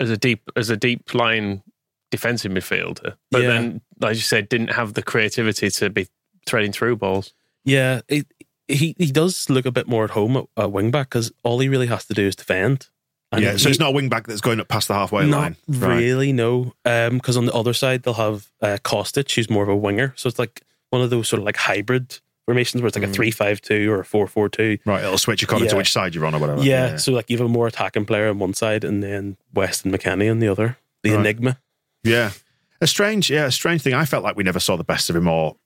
as 0.00 0.10
a 0.10 0.16
deep 0.16 0.42
as 0.56 0.70
a 0.70 0.76
deep 0.76 1.12
line 1.14 1.62
defensive 2.10 2.52
midfielder, 2.52 3.16
but 3.30 3.42
Yeah. 3.42 3.48
then, 3.48 3.80
like 4.00 4.14
you 4.16 4.20
said, 4.22 4.48
didn't 4.48 4.70
have 4.72 4.94
the 4.94 5.02
creativity 5.02 5.70
to 5.70 5.90
be 5.90 6.06
threading 6.46 6.72
through 6.72 6.96
balls. 6.96 7.32
Yeah, 7.64 8.00
it, 8.08 8.26
he 8.68 8.94
he 8.98 9.10
does 9.10 9.48
look 9.50 9.66
a 9.66 9.70
bit 9.72 9.86
more 9.88 10.04
at 10.04 10.10
home 10.10 10.36
at, 10.36 10.44
at 10.56 10.72
wing 10.72 10.90
back 10.90 11.08
because 11.10 11.32
all 11.42 11.58
he 11.60 11.68
really 11.68 11.86
has 11.88 12.04
to 12.06 12.14
do 12.14 12.26
is 12.26 12.36
defend. 12.36 12.88
And 13.32 13.42
yeah, 13.42 13.56
so 13.56 13.64
he- 13.64 13.70
it's 13.70 13.80
not 13.80 13.88
a 13.88 13.92
wing 13.92 14.08
back 14.08 14.26
that's 14.26 14.40
going 14.42 14.60
up 14.60 14.68
past 14.68 14.88
the 14.88 14.94
halfway 14.94 15.26
not 15.26 15.38
line. 15.40 15.56
Right. 15.66 15.96
really, 15.96 16.32
no. 16.32 16.74
Because 16.84 17.36
on 17.36 17.46
the 17.46 17.52
other 17.54 17.72
side 17.72 18.02
they'll 18.02 18.14
have 18.14 18.50
uh, 18.60 18.76
Kostic, 18.84 19.34
who's 19.34 19.48
more 19.50 19.62
of 19.62 19.68
a 19.68 19.76
winger. 19.76 20.12
So 20.16 20.28
it's 20.28 20.38
like 20.38 20.62
one 20.90 21.00
of 21.02 21.10
those 21.10 21.28
sort 21.28 21.38
of 21.40 21.46
like 21.46 21.56
hybrid 21.56 22.18
formations 22.44 22.82
where 22.82 22.88
it's 22.88 22.96
like 22.96 23.06
Mm. 23.06 23.10
a 23.10 23.14
three-five-two 23.14 23.90
or 23.90 24.00
a 24.00 24.04
four-four-two. 24.04 24.78
Right, 24.84 25.02
it'll 25.04 25.16
switch 25.16 25.42
according 25.42 25.68
to 25.68 25.76
which 25.76 25.92
side 25.92 26.14
you're 26.14 26.26
on 26.26 26.34
or 26.34 26.38
whatever. 26.40 26.62
Yeah, 26.62 26.96
so 26.96 27.12
like 27.12 27.30
you 27.30 27.38
have 27.38 27.46
a 27.46 27.48
more 27.48 27.66
attacking 27.66 28.04
player 28.04 28.28
on 28.28 28.38
one 28.38 28.52
side 28.52 28.84
and 28.84 29.02
then 29.02 29.36
Weston 29.54 29.92
McKennie 29.92 30.30
on 30.30 30.38
the 30.40 30.48
other. 30.48 30.76
The 31.02 31.10
Right. 31.10 31.20
enigma. 31.20 31.58
Yeah. 32.04 32.32
A 32.80 32.86
strange, 32.86 33.30
yeah, 33.30 33.46
a 33.46 33.50
strange 33.52 33.80
thing. 33.82 33.94
I 33.94 34.04
felt 34.04 34.24
like 34.24 34.36
we 34.36 34.42
never 34.42 34.58
saw 34.60 34.76
the 34.76 34.82
best 34.84 35.08
of 35.08 35.14
him 35.16 35.28
or 35.28 35.56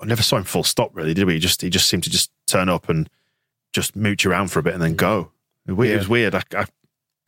I 0.00 0.06
never 0.06 0.22
saw 0.22 0.36
him 0.36 0.44
full 0.44 0.64
stop 0.64 0.90
really, 0.92 1.14
did 1.14 1.24
we? 1.24 1.34
He 1.34 1.38
just 1.38 1.62
he 1.62 1.70
just 1.70 1.88
seemed 1.88 2.02
to 2.02 2.10
just 2.10 2.30
turn 2.48 2.68
up 2.68 2.88
and 2.88 3.08
just 3.72 3.94
mooch 3.96 4.26
around 4.26 4.48
for 4.48 4.58
a 4.58 4.62
bit 4.62 4.74
and 4.74 4.82
then 4.82 4.96
go. 4.96 5.30
It, 5.68 5.72
wa- 5.72 5.84
it 5.84 5.96
was 5.96 6.08
weird. 6.08 6.34
I, 6.34 6.42
I, 6.54 6.66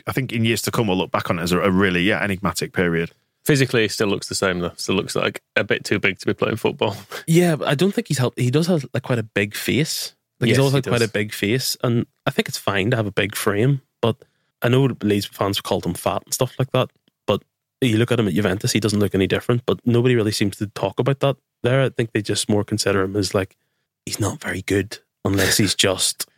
I 0.06 0.12
think 0.12 0.32
in 0.32 0.44
years 0.44 0.62
to 0.62 0.70
come 0.70 0.86
we'll 0.86 0.96
look 0.96 1.10
back 1.10 1.30
on 1.30 1.38
it 1.38 1.42
as 1.42 1.52
a, 1.52 1.60
a 1.60 1.70
really, 1.70 2.02
yeah, 2.02 2.22
enigmatic 2.22 2.72
period. 2.72 3.10
Physically, 3.44 3.82
he 3.82 3.88
still 3.88 4.08
looks 4.08 4.28
the 4.28 4.34
same 4.34 4.60
though. 4.60 4.72
Still 4.76 4.96
looks 4.96 5.14
like 5.14 5.40
a 5.54 5.64
bit 5.64 5.84
too 5.84 5.98
big 5.98 6.18
to 6.18 6.26
be 6.26 6.34
playing 6.34 6.56
football. 6.56 6.96
Yeah, 7.26 7.56
but 7.56 7.68
I 7.68 7.74
don't 7.74 7.92
think 7.92 8.08
he's 8.08 8.18
helped. 8.18 8.38
He 8.38 8.50
does 8.50 8.66
have 8.68 8.84
like 8.94 9.02
quite 9.02 9.18
a 9.18 9.22
big 9.24 9.54
face. 9.54 10.14
Like 10.40 10.48
Yes, 10.48 10.56
he's 10.56 10.58
always 10.58 10.72
he 10.72 10.76
had 10.76 10.84
quite 10.88 11.02
a 11.02 11.08
big 11.08 11.32
face, 11.32 11.76
and 11.82 12.06
I 12.26 12.30
think 12.30 12.48
it's 12.48 12.58
fine 12.58 12.90
to 12.90 12.96
have 12.96 13.06
a 13.06 13.12
big 13.12 13.34
frame. 13.34 13.82
But 14.02 14.16
I 14.62 14.68
know 14.68 14.88
Leeds 15.02 15.26
fans 15.26 15.58
have 15.58 15.64
called 15.64 15.86
him 15.86 15.94
fat 15.94 16.22
and 16.24 16.34
stuff 16.34 16.54
like 16.58 16.70
that. 16.72 16.90
But 17.26 17.42
you 17.80 17.96
look 17.98 18.12
at 18.12 18.20
him 18.20 18.28
at 18.28 18.34
Juventus, 18.34 18.72
he 18.72 18.80
doesn't 18.80 19.00
look 19.00 19.14
any 19.14 19.26
different. 19.26 19.64
But 19.66 19.80
nobody 19.86 20.14
really 20.14 20.32
seems 20.32 20.56
to 20.56 20.66
talk 20.68 20.98
about 21.00 21.20
that 21.20 21.36
there. 21.62 21.82
I 21.82 21.88
think 21.88 22.12
they 22.12 22.22
just 22.22 22.48
more 22.48 22.64
consider 22.64 23.02
him 23.02 23.16
as 23.16 23.34
like 23.34 23.56
he's 24.04 24.20
not 24.20 24.40
very 24.40 24.62
good 24.62 24.98
unless 25.24 25.56
he's 25.56 25.74
just 25.74 26.28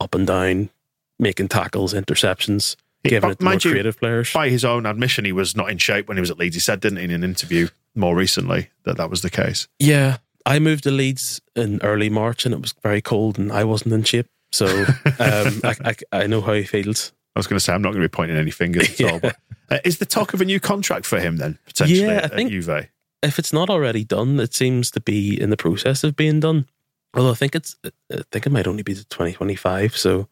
up 0.00 0.14
and 0.14 0.26
down, 0.26 0.70
making 1.18 1.48
tackles, 1.48 1.94
interceptions, 1.94 2.76
He- 2.76 2.76
giving 3.08 3.30
it 3.30 3.38
to 3.38 3.44
more 3.44 3.52
mind 3.52 3.64
you, 3.64 3.92
players. 3.92 4.32
By 4.32 4.48
his 4.48 4.64
own 4.64 4.86
admission, 4.86 5.24
he 5.24 5.32
was 5.32 5.56
not 5.56 5.70
in 5.70 5.78
shape 5.78 6.08
when 6.08 6.16
he 6.16 6.20
was 6.20 6.30
at 6.30 6.38
Leeds. 6.38 6.54
He 6.56 6.60
said, 6.60 6.80
didn't 6.80 6.98
he, 6.98 7.04
in 7.04 7.10
an 7.10 7.24
interview 7.24 7.68
more 7.94 8.14
recently 8.14 8.70
that 8.84 8.96
that 8.98 9.10
was 9.10 9.22
the 9.22 9.30
case. 9.30 9.68
Yeah, 9.78 10.18
I 10.44 10.58
moved 10.58 10.84
to 10.84 10.90
Leeds 10.90 11.40
in 11.54 11.80
early 11.82 12.10
March, 12.10 12.44
and 12.44 12.54
it 12.54 12.60
was 12.60 12.74
very 12.82 13.00
cold, 13.00 13.38
and 13.38 13.50
I 13.52 13.64
wasn't 13.64 13.94
in 13.94 14.04
shape. 14.04 14.26
So 14.52 14.66
um, 15.18 15.60
I, 15.64 15.74
I, 15.84 15.94
I 16.12 16.26
know 16.26 16.40
how 16.40 16.52
he 16.52 16.64
feels. 16.64 17.12
I 17.34 17.38
was 17.38 17.46
going 17.46 17.58
to 17.58 17.64
say, 17.64 17.72
I'm 17.72 17.82
not 17.82 17.90
going 17.90 18.02
to 18.02 18.08
be 18.08 18.12
pointing 18.12 18.36
any 18.36 18.50
fingers 18.50 19.00
at 19.00 19.12
all. 19.12 19.20
But, 19.68 19.78
uh, 19.78 19.78
is 19.84 19.98
the 19.98 20.06
talk 20.06 20.32
of 20.32 20.40
a 20.40 20.44
new 20.44 20.60
contract 20.60 21.06
for 21.06 21.18
him 21.18 21.38
then, 21.38 21.58
potentially, 21.66 22.00
Yeah, 22.02 22.08
I 22.12 22.24
at 22.26 22.34
think- 22.34 22.50
Juve? 22.50 22.88
If 23.22 23.38
it's 23.40 23.52
not 23.52 23.68
already 23.68 24.04
done, 24.04 24.38
it 24.38 24.54
seems 24.54 24.92
to 24.92 25.00
be 25.00 25.40
in 25.40 25.50
the 25.50 25.56
process 25.56 26.04
of 26.04 26.14
being 26.14 26.38
done. 26.38 26.68
Although 27.14 27.32
I 27.32 27.34
think 27.34 27.56
it's, 27.56 27.74
I 27.84 28.20
think 28.30 28.46
it 28.46 28.50
might 28.50 28.68
only 28.68 28.84
be 28.84 28.94
to 28.94 29.04
2025. 29.06 29.96
So 29.96 30.28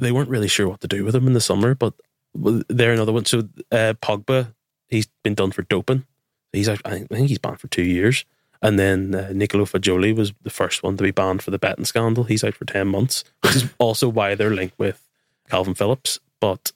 they 0.00 0.12
weren't 0.12 0.28
really 0.28 0.48
sure 0.48 0.68
what 0.68 0.80
to 0.80 0.88
do 0.88 1.04
with 1.04 1.14
him 1.14 1.26
in 1.26 1.32
the 1.32 1.40
summer. 1.40 1.74
But 1.74 1.94
they're 2.34 2.92
another 2.92 3.12
one. 3.12 3.24
So 3.24 3.40
uh, 3.70 3.94
Pogba, 4.02 4.54
he's 4.88 5.08
been 5.22 5.34
done 5.34 5.52
for 5.52 5.62
doping. 5.62 6.04
He's 6.52 6.68
I 6.68 6.76
think 6.76 7.28
he's 7.28 7.38
banned 7.38 7.60
for 7.60 7.68
two 7.68 7.82
years. 7.82 8.24
And 8.62 8.78
then 8.78 9.14
uh, 9.14 9.32
Nicolo 9.32 9.64
Fagioli 9.64 10.14
was 10.14 10.32
the 10.42 10.50
first 10.50 10.82
one 10.82 10.96
to 10.96 11.02
be 11.02 11.12
banned 11.12 11.42
for 11.42 11.50
the 11.50 11.58
betting 11.58 11.86
scandal. 11.86 12.24
He's 12.24 12.44
out 12.44 12.54
for 12.54 12.66
10 12.66 12.88
months, 12.88 13.24
which 13.40 13.56
is 13.56 13.74
also 13.78 14.08
why 14.08 14.34
they're 14.34 14.54
linked 14.54 14.78
with 14.78 15.06
Calvin 15.48 15.74
Phillips. 15.74 16.18
But 16.40 16.72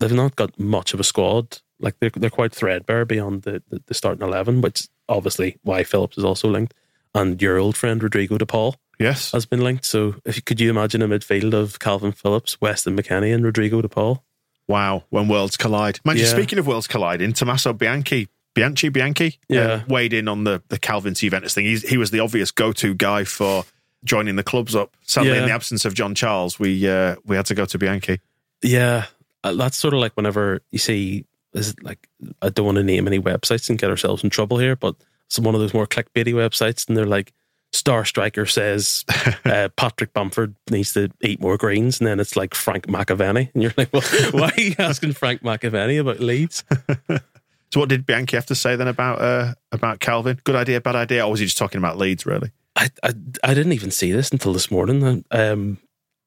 they've 0.00 0.12
not 0.12 0.36
got 0.36 0.58
much 0.58 0.94
of 0.94 1.00
a 1.00 1.04
squad. 1.04 1.58
Like 1.78 1.98
they're, 2.00 2.10
they're 2.10 2.30
quite 2.30 2.54
threadbare 2.54 3.04
beyond 3.04 3.42
the, 3.42 3.62
the, 3.68 3.82
the 3.86 3.94
starting 3.94 4.26
11, 4.26 4.62
which 4.62 4.88
obviously 5.08 5.58
why 5.62 5.84
Phillips 5.84 6.16
is 6.16 6.24
also 6.24 6.48
linked. 6.48 6.72
And 7.14 7.40
your 7.40 7.58
old 7.58 7.76
friend 7.76 8.02
Rodrigo 8.02 8.38
de 8.38 8.46
Paul 8.46 8.76
Yes. 8.98 9.32
has 9.32 9.46
been 9.46 9.60
linked. 9.60 9.84
So 9.84 10.16
if 10.24 10.36
you, 10.36 10.42
could 10.42 10.60
you 10.60 10.70
imagine 10.70 11.02
a 11.02 11.08
midfield 11.08 11.52
of 11.54 11.78
Calvin 11.78 12.12
Phillips, 12.12 12.60
Weston 12.60 12.96
McKennie, 12.96 13.34
and 13.34 13.44
Rodrigo 13.44 13.82
de 13.82 13.88
Paul? 13.88 14.24
Wow, 14.68 15.04
when 15.10 15.28
worlds 15.28 15.56
collide. 15.56 16.00
Mind 16.04 16.18
you, 16.18 16.24
Yeah. 16.24 16.32
speaking 16.32 16.58
of 16.58 16.66
worlds 16.66 16.86
colliding, 16.86 17.32
Tommaso 17.34 17.72
Bianchi, 17.72 18.28
Bianchi, 18.54 18.88
Bianchi, 18.88 19.38
uh, 19.50 19.54
Yeah. 19.54 19.82
weighed 19.86 20.12
in 20.12 20.28
on 20.28 20.44
the, 20.44 20.62
the 20.68 20.78
Calvin 20.78 21.14
to 21.14 21.20
Juventus 21.20 21.54
thing. 21.54 21.66
He's, 21.66 21.88
he 21.88 21.98
was 21.98 22.10
the 22.10 22.20
obvious 22.20 22.50
go 22.50 22.72
to 22.72 22.94
guy 22.94 23.24
for 23.24 23.64
joining 24.02 24.36
the 24.36 24.42
clubs 24.42 24.74
up. 24.74 24.96
Sadly, 25.02 25.36
in 25.36 25.44
the 25.46 25.52
absence 25.52 25.84
of 25.84 25.94
John 25.94 26.14
Charles, 26.14 26.58
we 26.58 26.88
uh, 26.88 27.16
we 27.26 27.36
had 27.36 27.46
to 27.46 27.54
go 27.54 27.64
to 27.64 27.78
Bianchi. 27.78 28.20
Yeah, 28.62 29.06
uh, 29.44 29.52
that's 29.54 29.76
sort 29.76 29.94
of 29.94 30.00
like 30.00 30.12
whenever 30.16 30.62
you 30.70 30.78
see, 30.78 31.26
is 31.54 31.70
it 31.70 31.82
like 31.82 32.08
I 32.40 32.48
don't 32.48 32.66
want 32.66 32.76
to 32.76 32.84
name 32.84 33.06
any 33.06 33.20
websites 33.20 33.68
and 33.68 33.78
get 33.78 33.90
ourselves 33.90 34.24
in 34.24 34.30
trouble 34.30 34.58
here, 34.58 34.74
but 34.76 34.94
some 35.28 35.44
one 35.44 35.54
of 35.54 35.60
those 35.60 35.74
more 35.74 35.86
clickbaity 35.86 36.32
websites, 36.34 36.88
and 36.88 36.96
they're 36.96 37.04
like, 37.06 37.32
Star 37.72 38.04
Striker 38.04 38.46
says 38.46 39.04
uh, 39.44 39.68
Patrick 39.76 40.12
Bamford 40.12 40.54
needs 40.70 40.92
to 40.94 41.10
eat 41.20 41.40
more 41.40 41.56
greens, 41.56 42.00
and 42.00 42.06
then 42.06 42.20
it's 42.20 42.36
like 42.36 42.54
Frank 42.54 42.86
McAvenny, 42.86 43.52
and 43.54 43.62
you're 43.62 43.74
like, 43.76 43.92
well, 43.92 44.02
why 44.32 44.50
are 44.56 44.60
you 44.60 44.74
asking 44.78 45.12
Frank 45.12 45.42
McAvenny 45.42 46.00
about 46.00 46.20
Leeds? 46.20 46.64
So, 47.72 47.80
what 47.80 47.88
did 47.88 48.06
Bianchi 48.06 48.36
have 48.36 48.46
to 48.46 48.54
say 48.54 48.76
then 48.76 48.86
about 48.86 49.20
uh, 49.20 49.54
about 49.72 49.98
Calvin? 49.98 50.40
Good 50.44 50.54
idea, 50.54 50.80
bad 50.80 50.94
idea, 50.94 51.26
or 51.26 51.32
was 51.32 51.40
he 51.40 51.46
just 51.46 51.58
talking 51.58 51.78
about 51.78 51.98
Leeds? 51.98 52.24
Really? 52.24 52.52
I, 52.76 52.90
I 53.02 53.12
I 53.42 53.54
didn't 53.54 53.72
even 53.72 53.90
see 53.90 54.12
this 54.12 54.30
until 54.30 54.52
this 54.52 54.70
morning. 54.70 55.24
Um, 55.32 55.78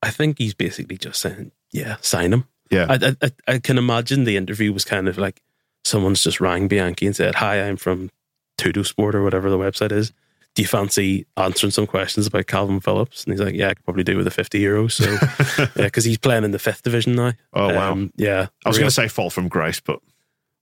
I 0.03 0.09
think 0.09 0.37
he's 0.37 0.53
basically 0.53 0.97
just 0.97 1.21
saying, 1.21 1.53
yeah, 1.71 1.95
sign 2.01 2.33
him. 2.33 2.45
Yeah. 2.69 2.87
I, 2.89 3.15
I 3.21 3.31
I 3.47 3.59
can 3.59 3.77
imagine 3.77 4.25
the 4.25 4.35
interview 4.35 4.73
was 4.73 4.83
kind 4.83 5.07
of 5.07 5.17
like 5.17 5.41
someone's 5.85 6.23
just 6.23 6.41
rang 6.41 6.67
Bianchi 6.67 7.05
and 7.05 7.15
said, 7.15 7.35
"Hi, 7.35 7.63
I'm 7.63 7.77
from 7.77 8.11
Tuttosport 8.59 9.13
or 9.15 9.23
whatever 9.23 9.49
the 9.49 9.57
website 9.57 9.91
is. 9.91 10.11
Do 10.59 10.63
you 10.63 10.67
fancy 10.67 11.25
answering 11.37 11.71
some 11.71 11.87
questions 11.87 12.27
about 12.27 12.47
Calvin 12.47 12.81
Phillips?" 12.81 13.23
And 13.23 13.31
he's 13.33 13.39
like, 13.39 13.55
"Yeah, 13.55 13.69
I 13.69 13.73
could 13.75 13.85
probably 13.85 14.03
do 14.03 14.17
with 14.17 14.27
a 14.27 14.31
50 14.31 14.59
euros." 14.61 14.91
So 14.91 15.63
yeah, 15.77 15.85
because 15.85 16.03
he's 16.03 16.17
playing 16.17 16.43
in 16.43 16.51
the 16.51 16.59
fifth 16.59 16.83
division 16.83 17.15
now. 17.15 17.31
Oh, 17.53 17.73
wow. 17.73 17.91
Um, 17.93 18.11
yeah, 18.17 18.47
I 18.65 18.69
was 18.69 18.77
going 18.77 18.89
to 18.89 18.93
say 18.93 19.07
fall 19.07 19.29
from 19.29 19.47
grace, 19.47 19.79
but 19.79 19.99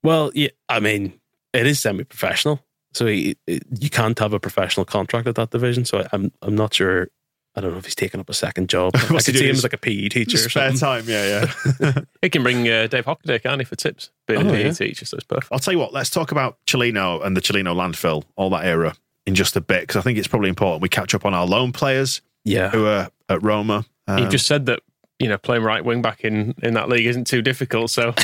well, 0.04 0.30
yeah, 0.36 0.50
I 0.70 0.80
mean, 0.80 1.20
it 1.54 1.66
is 1.66 1.80
semi-professional, 1.80 2.62
so 2.94 3.08
he, 3.08 3.38
it- 3.48 3.64
you 3.80 3.90
can't 3.90 4.18
have 4.20 4.34
a 4.34 4.40
professional 4.40 4.86
contract 4.86 5.28
at 5.28 5.34
that 5.36 5.50
division. 5.50 5.84
So 5.86 6.02
I, 6.02 6.08
I'm 6.14 6.32
I'm 6.44 6.56
not 6.56 6.74
sure. 6.76 7.08
I 7.56 7.60
don't 7.62 7.72
know 7.72 7.80
if 7.80 7.86
he's 7.86 7.96
taken 7.96 8.20
up 8.20 8.30
a 8.30 8.36
second 8.36 8.70
job. 8.70 8.92
I 8.96 9.00
could 9.08 9.24
see 9.36 9.46
him 9.46 9.56
as 9.56 9.64
like 9.64 9.74
a 9.74 9.80
PE 9.80 10.10
teacher 10.10 10.38
or 10.38 10.48
spare 10.50 10.76
something. 10.76 10.80
time. 10.80 11.10
Yeah, 11.10 11.48
yeah. 11.82 12.02
He 12.22 12.30
can 12.30 12.44
bring 12.44 12.70
uh, 12.70 12.86
Dave 12.86 13.06
Hockaday, 13.06 13.42
can't 13.42 13.60
he, 13.60 13.66
for 13.66 13.76
tips? 13.76 14.12
Being 14.28 14.46
Oh, 14.46 14.50
a 14.50 14.54
PE 14.54 14.66
yeah. 14.66 14.72
teacher, 14.74 15.06
so 15.06 15.18
it's 15.18 15.26
perfect. 15.26 15.52
I'll 15.52 15.58
tell 15.58 15.74
you 15.74 15.80
what. 15.80 15.92
Let's 15.92 16.12
talk 16.12 16.32
about 16.32 16.60
Cellino 16.68 17.26
and 17.26 17.36
the 17.36 17.42
Cellino 17.42 17.74
landfill, 17.76 18.26
all 18.36 18.52
that 18.52 18.64
era, 18.64 18.94
in 19.28 19.36
just 19.36 19.56
a 19.56 19.62
bit 19.62 19.82
because 19.82 19.98
I 19.98 20.02
think 20.02 20.18
it's 20.18 20.28
probably 20.28 20.50
important 20.50 20.82
we 20.82 20.90
catch 20.90 21.14
up 21.14 21.24
on 21.26 21.34
our 21.36 21.46
loan 21.46 21.72
players 21.74 22.22
Yeah, 22.46 22.70
who 22.70 22.88
are 22.88 23.10
at 23.30 23.44
Roma. 23.44 23.86
Um, 24.08 24.20
you 24.20 24.28
just 24.30 24.48
said 24.48 24.66
that 24.66 24.80
you 25.20 25.28
know 25.28 25.38
playing 25.38 25.64
right 25.64 25.84
wing 25.86 26.02
back 26.02 26.24
in, 26.24 26.56
in 26.64 26.74
that 26.74 26.90
league 26.90 27.06
isn't 27.06 27.28
too 27.28 27.42
difficult. 27.44 27.92
So, 27.92 28.14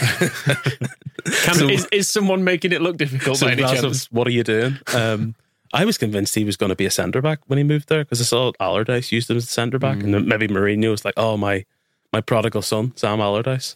Can, 1.25 1.55
So- 1.55 1.67
is, 1.69 1.87
is 1.91 2.09
someone 2.09 2.43
making 2.43 2.71
it 2.71 2.81
look 2.81 2.97
difficult 2.97 3.37
So 3.37 3.45
by 3.47 3.53
any 3.53 3.63
chance? 3.63 4.11
what 4.11 4.27
are 4.27 4.31
you 4.31 4.43
doing? 4.43 4.77
Um, 4.93 5.35
I 5.73 5.85
was 5.85 5.97
convinced 5.97 6.35
he 6.35 6.43
was 6.43 6.55
going 6.57 6.69
to 6.69 6.75
be 6.75 6.85
a 6.85 6.91
centre 6.91 7.21
back 7.21 7.39
when 7.47 7.57
he 7.57 7.63
moved 7.63 7.89
there 7.89 8.03
because 8.03 8.21
I 8.21 8.25
saw 8.25 8.51
Allardyce 8.59 9.11
used 9.11 9.29
him 9.29 9.37
as 9.37 9.45
a 9.45 9.47
centre 9.47 9.79
back, 9.79 10.03
and 10.03 10.13
then 10.13 10.27
maybe 10.27 10.47
Mourinho 10.47 10.91
was 10.91 11.03
like, 11.03 11.15
"Oh 11.17 11.35
my, 11.35 11.65
my 12.11 12.21
prodigal 12.21 12.61
son, 12.61 12.93
Sam 12.95 13.19
Allardyce, 13.19 13.75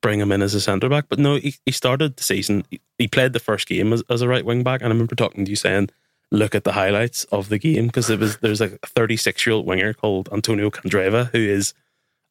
bring 0.00 0.20
him 0.20 0.32
in 0.32 0.40
as 0.40 0.54
a 0.54 0.60
centre 0.60 0.88
back." 0.88 1.04
But 1.10 1.18
no, 1.18 1.36
he, 1.36 1.54
he 1.66 1.72
started 1.72 2.16
the 2.16 2.22
season. 2.22 2.64
He, 2.70 2.80
he 2.96 3.08
played 3.08 3.34
the 3.34 3.40
first 3.40 3.68
game 3.68 3.92
as, 3.92 4.02
as 4.08 4.22
a 4.22 4.28
right 4.28 4.44
wing 4.44 4.62
back, 4.62 4.80
and 4.80 4.86
I 4.88 4.94
remember 4.94 5.14
talking 5.14 5.44
to 5.44 5.50
you 5.50 5.56
saying, 5.56 5.90
"Look 6.30 6.54
at 6.54 6.64
the 6.64 6.72
highlights 6.72 7.24
of 7.24 7.48
the 7.48 7.58
game 7.58 7.86
because 7.86 8.10
it 8.10 8.18
was 8.18 8.38
there's 8.38 8.60
like 8.60 8.78
a 8.82 8.86
36 8.86 9.46
year 9.46 9.54
old 9.54 9.66
winger 9.66 9.92
called 9.92 10.28
Antonio 10.32 10.70
Candreva 10.70 11.30
who 11.30 11.38
is, 11.38 11.74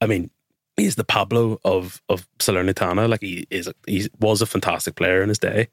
I 0.02 0.08
mean." 0.08 0.30
He's 0.76 0.96
the 0.96 1.04
Pablo 1.04 1.60
of 1.64 2.02
of 2.10 2.28
Salernitana. 2.40 3.08
Like 3.08 3.22
he 3.22 3.46
is, 3.52 3.70
he 3.86 4.10
was 4.20 4.42
a 4.42 4.48
fantastic 4.48 4.96
player 4.96 5.22
in 5.22 5.30
his 5.30 5.38
day, 5.38 5.68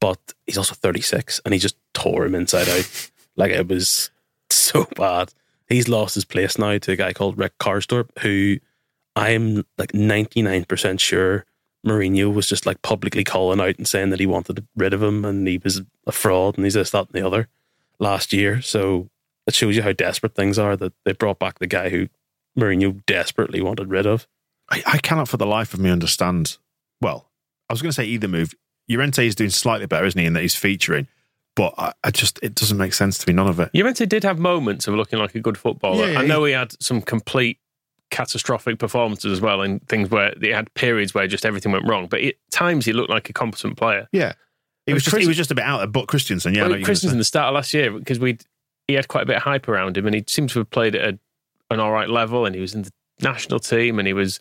but 0.00 0.20
he's 0.46 0.56
also 0.56 0.76
36 0.76 1.40
and 1.44 1.52
he 1.52 1.58
just 1.58 1.76
tore 1.92 2.24
him 2.24 2.36
inside 2.36 2.68
out. 2.68 3.10
Like 3.36 3.50
it 3.50 3.66
was 3.66 4.12
so 4.48 4.86
bad. 4.94 5.32
He's 5.68 5.88
lost 5.88 6.14
his 6.14 6.24
place 6.24 6.56
now 6.56 6.78
to 6.78 6.92
a 6.92 6.96
guy 6.96 7.12
called 7.12 7.36
Rick 7.36 7.58
Karsdorp, 7.58 8.10
who 8.20 8.58
I'm 9.16 9.64
like 9.78 9.92
99% 9.92 11.00
sure 11.00 11.44
Mourinho 11.86 12.32
was 12.32 12.48
just 12.48 12.66
like 12.66 12.82
publicly 12.82 13.24
calling 13.24 13.60
out 13.60 13.76
and 13.76 13.86
saying 13.86 14.10
that 14.10 14.20
he 14.20 14.26
wanted 14.26 14.66
rid 14.76 14.94
of 14.94 15.02
him 15.02 15.24
and 15.24 15.46
he 15.46 15.58
was 15.58 15.82
a 16.06 16.12
fraud 16.12 16.56
and 16.56 16.64
he's 16.64 16.74
this, 16.74 16.90
that, 16.90 17.06
and 17.06 17.22
the 17.22 17.26
other 17.26 17.48
last 17.98 18.32
year. 18.32 18.60
So 18.62 19.08
it 19.46 19.54
shows 19.54 19.76
you 19.76 19.82
how 19.82 19.92
desperate 19.92 20.34
things 20.34 20.58
are 20.58 20.76
that 20.76 20.92
they 21.04 21.12
brought 21.12 21.38
back 21.38 21.58
the 21.58 21.66
guy 21.66 21.90
who 21.90 22.08
Mourinho 22.58 23.04
desperately 23.06 23.60
wanted 23.60 23.90
rid 23.90 24.06
of. 24.06 24.26
I, 24.70 24.82
I 24.86 24.98
cannot 24.98 25.28
for 25.28 25.36
the 25.36 25.46
life 25.46 25.74
of 25.74 25.80
me 25.80 25.90
understand. 25.90 26.56
Well, 27.00 27.30
I 27.68 27.72
was 27.72 27.82
going 27.82 27.90
to 27.90 27.94
say 27.94 28.04
either 28.04 28.28
move. 28.28 28.54
Llorente 28.88 29.26
is 29.26 29.34
doing 29.34 29.50
slightly 29.50 29.86
better, 29.86 30.06
isn't 30.06 30.18
he, 30.18 30.26
in 30.26 30.32
that 30.34 30.42
he's 30.42 30.54
featuring. 30.54 31.08
But 31.56 31.74
I, 31.78 31.92
I 32.02 32.10
just, 32.10 32.38
it 32.42 32.54
doesn't 32.54 32.78
make 32.78 32.94
sense 32.94 33.18
to 33.18 33.28
me, 33.28 33.34
none 33.34 33.46
of 33.46 33.60
it. 33.60 33.70
Llorente 33.74 34.06
did 34.06 34.24
have 34.24 34.38
moments 34.38 34.88
of 34.88 34.94
looking 34.94 35.18
like 35.18 35.34
a 35.34 35.40
good 35.40 35.56
footballer. 35.56 36.06
Yeah, 36.06 36.12
yeah, 36.12 36.18
I 36.20 36.26
know 36.26 36.44
he 36.44 36.52
had 36.52 36.74
some 36.82 37.00
complete 37.00 37.58
catastrophic 38.10 38.78
performances 38.78 39.32
as 39.32 39.40
well, 39.40 39.62
and 39.62 39.86
things 39.88 40.10
where 40.10 40.34
he 40.40 40.48
had 40.48 40.72
periods 40.74 41.14
where 41.14 41.26
just 41.26 41.46
everything 41.46 41.72
went 41.72 41.86
wrong. 41.88 42.06
But 42.06 42.22
at 42.22 42.34
times 42.50 42.86
he 42.86 42.92
looked 42.92 43.10
like 43.10 43.28
a 43.30 43.32
competent 43.32 43.76
player. 43.76 44.08
Yeah. 44.12 44.34
He 44.86 44.92
was, 44.92 45.02
just, 45.04 45.12
Chris- 45.14 45.22
he 45.24 45.28
was 45.28 45.36
just 45.36 45.50
a 45.50 45.54
bit 45.54 45.64
out 45.64 45.82
of 45.82 45.92
but 45.92 46.06
Kristensen, 46.08 46.54
yeah. 46.54 46.60
I 46.60 46.62
well, 46.64 46.70
what 46.72 46.78
you're 46.80 46.86
gonna 46.86 46.94
Kristensen 46.98 47.10
say. 47.12 47.16
the 47.16 47.24
start 47.24 47.48
of 47.48 47.54
last 47.54 47.72
year 47.74 47.90
because 47.90 48.18
we 48.18 48.36
he 48.86 48.94
had 48.94 49.08
quite 49.08 49.22
a 49.22 49.26
bit 49.26 49.36
of 49.36 49.42
hype 49.42 49.66
around 49.68 49.96
him, 49.96 50.06
and 50.06 50.14
he 50.14 50.24
seemed 50.26 50.50
to 50.50 50.58
have 50.58 50.68
played 50.70 50.94
at 50.94 51.14
a, 51.14 51.18
an 51.70 51.80
all 51.80 51.90
right 51.90 52.08
level, 52.08 52.44
and 52.44 52.54
he 52.54 52.60
was 52.60 52.74
in 52.74 52.82
the 52.82 52.90
national 53.22 53.60
team, 53.60 53.98
and 53.98 54.06
he 54.06 54.12
was 54.12 54.40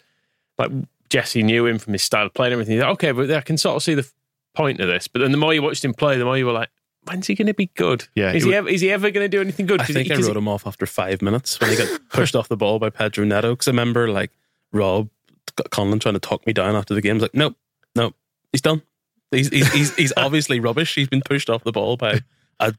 like 0.58 0.70
Jesse 1.10 1.44
knew 1.44 1.66
him 1.66 1.80
from 1.80 1.94
his 1.94 2.04
style 2.04 2.26
of 2.26 2.34
play 2.34 2.48
and 2.48 2.54
everything. 2.54 2.74
He's 2.74 2.82
like, 2.84 2.92
okay, 2.94 3.12
but 3.14 3.32
I 3.32 3.42
can 3.42 3.58
sort 3.58 3.76
of 3.78 3.84
see 3.84 3.94
the 3.94 4.06
point 4.56 4.80
of 4.82 4.88
this. 4.88 5.08
But 5.08 5.20
then 5.20 5.32
the 5.32 5.38
more 5.38 5.54
you 5.54 5.62
watched 5.62 5.86
him 5.86 5.94
play, 5.94 6.18
the 6.18 6.26
more 6.26 6.38
you 6.38 6.46
were 6.46 6.52
like, 6.52 6.70
when's 7.06 7.28
he 7.28 7.36
going 7.36 7.48
to 7.48 7.54
be 7.54 7.68
good? 7.76 8.06
Yeah, 8.16 8.34
is 8.34 8.34
he 8.34 8.40
he, 8.42 8.46
would- 8.48 8.56
ever, 8.56 8.70
is 8.70 8.82
he 8.82 8.92
ever 8.92 9.12
going 9.12 9.24
to 9.24 9.30
do 9.30 9.40
anything 9.40 9.66
good? 9.66 9.80
I 9.82 9.86
'Cause 9.86 9.94
think 9.94 10.08
he- 10.08 10.14
I 10.14 10.16
'cause 10.18 10.26
wrote 10.28 10.34
he- 10.36 10.40
him 10.40 10.48
off 10.50 10.68
after 10.68 10.86
five 10.86 11.22
minutes 11.22 11.60
when 11.62 11.70
he 11.70 11.76
got 11.78 12.00
pushed 12.10 12.36
off 12.36 12.50
the 12.50 12.58
ball 12.58 12.80
by 12.80 12.90
Pedro 12.90 13.24
Neto. 13.26 13.52
Because 13.52 13.68
I 13.68 13.72
remember 13.72 14.10
like 14.10 14.32
Rob 14.74 15.10
Conlon 15.56 16.02
trying 16.02 16.16
to 16.16 16.20
talk 16.20 16.46
me 16.48 16.54
down 16.54 16.76
after 16.76 16.94
the 16.94 17.02
game. 17.02 17.12
I 17.12 17.16
was 17.16 17.22
like, 17.24 17.36
nope, 17.36 17.56
nope, 17.96 18.16
he's 18.52 18.62
done. 18.62 18.82
He's 19.34 19.50
he's 19.50 19.72
he's, 19.74 19.96
he's 19.96 20.14
obviously 20.18 20.60
rubbish. 20.60 20.96
He's 20.96 21.10
been 21.10 21.22
pushed 21.22 21.50
off 21.50 21.64
the 21.64 21.72
ball 21.72 21.98
by 21.98 22.22
a 22.60 22.74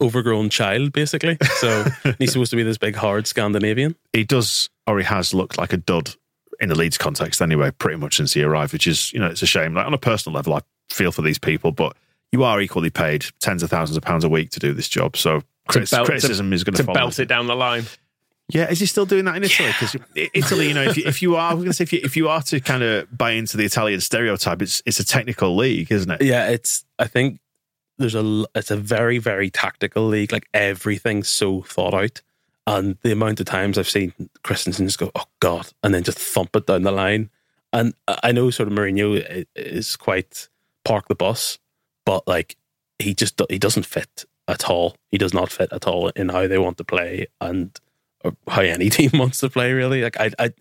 overgrown 0.00 0.50
child, 0.50 0.92
basically. 0.92 1.38
So 1.56 1.84
he's 2.18 2.32
supposed 2.32 2.50
to 2.50 2.56
be 2.56 2.62
this 2.62 2.78
big 2.78 2.94
hard 2.96 3.26
Scandinavian. 3.26 3.96
he 4.12 4.24
does, 4.24 4.68
or 4.86 4.98
he 4.98 5.04
has 5.04 5.32
looked 5.34 5.58
like 5.58 5.72
a 5.72 5.76
dud 5.76 6.14
in 6.60 6.68
the 6.68 6.74
Leeds 6.76 6.96
context 6.98 7.42
anyway, 7.42 7.70
pretty 7.72 7.96
much 7.96 8.16
since 8.16 8.32
he 8.34 8.42
arrived, 8.42 8.72
which 8.72 8.86
is, 8.86 9.12
you 9.12 9.18
know, 9.18 9.26
it's 9.26 9.42
a 9.42 9.46
shame. 9.46 9.74
Like 9.74 9.86
on 9.86 9.94
a 9.94 9.98
personal 9.98 10.36
level, 10.36 10.54
I 10.54 10.60
feel 10.90 11.10
for 11.10 11.22
these 11.22 11.38
people, 11.38 11.72
but 11.72 11.96
you 12.30 12.44
are 12.44 12.60
equally 12.60 12.90
paid 12.90 13.24
tens 13.40 13.62
of 13.62 13.70
thousands 13.70 13.96
of 13.96 14.02
pounds 14.02 14.24
a 14.24 14.28
week 14.28 14.50
to 14.50 14.60
do 14.60 14.72
this 14.72 14.88
job. 14.88 15.16
So 15.16 15.42
criti- 15.68 15.90
belt- 15.90 16.06
criticism 16.06 16.52
is 16.52 16.62
going 16.64 16.74
to 16.76 16.84
follow. 16.84 16.94
belt 16.94 17.18
it 17.18 17.26
down 17.26 17.46
the 17.46 17.56
line. 17.56 17.84
Yeah, 18.52 18.70
is 18.70 18.80
he 18.80 18.86
still 18.86 19.06
doing 19.06 19.24
that 19.24 19.36
in 19.36 19.44
Italy? 19.44 19.68
Because 19.68 19.96
Italy, 20.14 20.68
you 20.68 20.74
know, 20.74 20.82
if 20.82 20.96
you, 20.96 21.04
if 21.06 21.22
you 21.22 21.36
are, 21.36 21.54
going 21.54 21.66
to 21.66 21.72
say, 21.72 21.84
if 21.84 21.92
you, 21.92 22.00
if 22.04 22.16
you 22.16 22.28
are 22.28 22.42
to 22.42 22.60
kind 22.60 22.82
of 22.82 23.16
buy 23.16 23.30
into 23.32 23.56
the 23.56 23.64
Italian 23.64 24.00
stereotype, 24.00 24.60
it's 24.60 24.82
it's 24.84 25.00
a 25.00 25.04
technical 25.04 25.56
league, 25.56 25.90
isn't 25.90 26.10
it? 26.10 26.22
Yeah, 26.22 26.48
it's. 26.48 26.84
I 26.98 27.06
think 27.06 27.40
there's 27.98 28.14
a 28.14 28.44
It's 28.54 28.70
a 28.70 28.76
very 28.76 29.18
very 29.18 29.50
tactical 29.50 30.06
league. 30.06 30.32
Like 30.32 30.48
everything's 30.52 31.28
so 31.28 31.62
thought 31.62 31.94
out, 31.94 32.20
and 32.66 32.98
the 33.02 33.12
amount 33.12 33.40
of 33.40 33.46
times 33.46 33.78
I've 33.78 33.88
seen 33.88 34.12
Kristensen 34.44 34.84
just 34.84 34.98
go, 34.98 35.10
"Oh 35.14 35.24
God," 35.40 35.72
and 35.82 35.94
then 35.94 36.02
just 36.02 36.18
thump 36.18 36.54
it 36.54 36.66
down 36.66 36.82
the 36.82 36.92
line. 36.92 37.30
And 37.72 37.94
I 38.06 38.18
I 38.24 38.32
know 38.32 38.50
sort 38.50 38.68
of 38.68 38.74
Mourinho 38.74 39.46
is 39.56 39.96
quite 39.96 40.48
park 40.84 41.08
the 41.08 41.14
bus, 41.14 41.58
but 42.04 42.28
like 42.28 42.56
he 42.98 43.14
just 43.14 43.40
he 43.48 43.58
doesn't 43.58 43.86
fit 43.86 44.26
at 44.48 44.68
all. 44.68 44.96
He 45.10 45.16
does 45.16 45.32
not 45.32 45.50
fit 45.50 45.72
at 45.72 45.86
all 45.86 46.08
in 46.10 46.28
how 46.28 46.46
they 46.46 46.58
want 46.58 46.76
to 46.78 46.84
play 46.84 47.26
and 47.40 47.78
or 48.24 48.32
how 48.48 48.62
any 48.62 48.88
team 48.98 49.10
wants 49.14 49.38
to 49.38 49.50
play. 49.50 49.72
Really, 49.72 50.02
like 50.02 50.18
I 50.20 50.30
I 50.38 50.52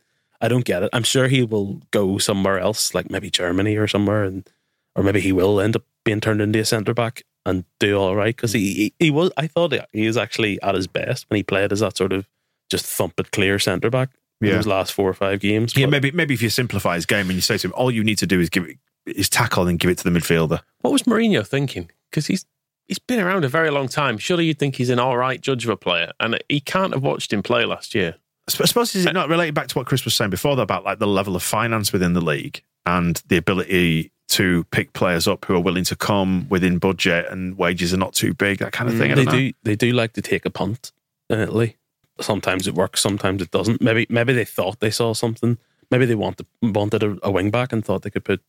I 0.41 0.47
don't 0.47 0.65
get 0.65 0.83
it. 0.83 0.89
I'm 0.93 1.03
sure 1.03 1.27
he 1.27 1.43
will 1.43 1.81
go 1.91 2.17
somewhere 2.17 2.59
else, 2.59 2.93
like 2.95 3.09
maybe 3.11 3.29
Germany 3.29 3.75
or 3.77 3.87
somewhere, 3.87 4.23
and 4.23 4.47
or 4.95 5.03
maybe 5.03 5.19
he 5.21 5.31
will 5.31 5.59
end 5.61 5.75
up 5.75 5.83
being 6.03 6.19
turned 6.21 6.41
into 6.41 6.59
a 6.59 6.65
centre 6.65 6.93
back 6.93 7.23
and 7.45 7.63
do 7.79 7.97
all 7.97 8.15
right 8.15 8.35
because 8.35 8.53
he, 8.53 8.73
he 8.73 8.93
he 8.99 9.11
was. 9.11 9.31
I 9.37 9.47
thought 9.47 9.73
he 9.93 10.07
was 10.07 10.17
actually 10.17 10.61
at 10.61 10.75
his 10.75 10.87
best 10.87 11.25
when 11.29 11.37
he 11.37 11.43
played 11.43 11.71
as 11.71 11.79
that 11.81 11.97
sort 11.97 12.13
of 12.13 12.27
just 12.69 12.85
thump 12.85 13.19
it 13.19 13.31
clear 13.31 13.59
centre 13.59 13.89
back. 13.89 14.09
in 14.41 14.47
Yeah. 14.47 14.55
those 14.55 14.67
last 14.67 14.93
four 14.93 15.09
or 15.09 15.13
five 15.13 15.39
games. 15.39 15.75
Yeah, 15.75 15.85
maybe 15.87 16.11
maybe 16.11 16.33
if 16.33 16.41
you 16.41 16.49
simplify 16.49 16.95
his 16.95 17.05
game 17.05 17.27
and 17.29 17.33
you 17.33 17.41
say 17.41 17.57
to 17.57 17.67
him, 17.67 17.73
all 17.75 17.91
you 17.91 18.03
need 18.03 18.17
to 18.19 18.27
do 18.27 18.39
is 18.39 18.49
give 18.49 18.63
it, 18.65 18.77
is 19.05 19.29
tackle 19.29 19.67
and 19.67 19.77
give 19.79 19.89
it 19.91 19.97
to 19.99 20.03
the 20.09 20.17
midfielder. 20.19 20.61
What 20.81 20.91
was 20.91 21.03
Mourinho 21.03 21.45
thinking? 21.45 21.89
Because 22.09 22.27
he's 22.27 22.45
he's 22.91 22.99
been 22.99 23.21
around 23.21 23.45
a 23.45 23.47
very 23.47 23.69
long 23.69 23.87
time. 23.87 24.17
Surely 24.17 24.47
you'd 24.47 24.59
think 24.59 24.75
he's 24.75 24.89
an 24.89 24.99
all 24.99 25.15
right 25.15 25.39
judge 25.39 25.63
of 25.63 25.69
a 25.69 25.77
player, 25.77 26.11
and 26.19 26.37
he 26.49 26.59
can't 26.59 26.93
have 26.93 27.01
watched 27.01 27.31
him 27.31 27.41
play 27.41 27.63
last 27.63 27.95
year. 27.95 28.15
I 28.49 28.65
suppose 28.65 28.93
is 28.95 29.05
it 29.05 29.09
uh, 29.09 29.13
not 29.13 29.29
related 29.29 29.55
back 29.55 29.67
to 29.67 29.75
what 29.75 29.87
Chris 29.87 30.03
was 30.03 30.13
saying 30.13 30.29
before 30.29 30.57
though, 30.57 30.63
about 30.63 30.83
like 30.83 30.99
the 30.99 31.07
level 31.07 31.37
of 31.37 31.43
finance 31.43 31.93
within 31.93 32.11
the 32.11 32.21
league 32.21 32.61
and 32.85 33.21
the 33.27 33.37
ability 33.37 34.11
to 34.27 34.65
pick 34.71 34.91
players 34.91 35.25
up 35.25 35.45
who 35.45 35.55
are 35.55 35.61
willing 35.61 35.85
to 35.85 35.95
come 35.95 36.49
within 36.49 36.79
budget 36.79 37.27
and 37.29 37.57
wages 37.57 37.93
are 37.93 37.97
not 37.97 38.13
too 38.13 38.33
big, 38.33 38.59
that 38.59 38.73
kind 38.73 38.89
of 38.89 38.95
mm, 38.95 38.99
thing. 38.99 39.11
I 39.11 39.15
they 39.15 39.23
know. 39.23 39.51
they 39.63 39.75
do 39.77 39.93
like 39.93 40.11
to 40.13 40.21
take 40.21 40.45
a 40.45 40.49
punt 40.49 40.91
in 41.29 41.39
Italy. 41.39 41.77
Sometimes 42.19 42.67
it 42.67 42.75
works, 42.75 42.99
sometimes 42.99 43.41
it 43.41 43.51
doesn't. 43.51 43.81
Maybe 43.81 44.05
maybe 44.09 44.33
they 44.33 44.45
thought 44.45 44.81
they 44.81 44.91
saw 44.91 45.13
something. 45.13 45.57
Maybe 45.89 46.05
they 46.05 46.15
wanted 46.15 46.45
wanted 46.61 47.03
a, 47.03 47.17
a 47.23 47.31
wing 47.31 47.51
back 47.51 47.71
and 47.71 47.85
thought 47.85 48.01
they 48.01 48.09
could 48.09 48.25
put 48.25 48.41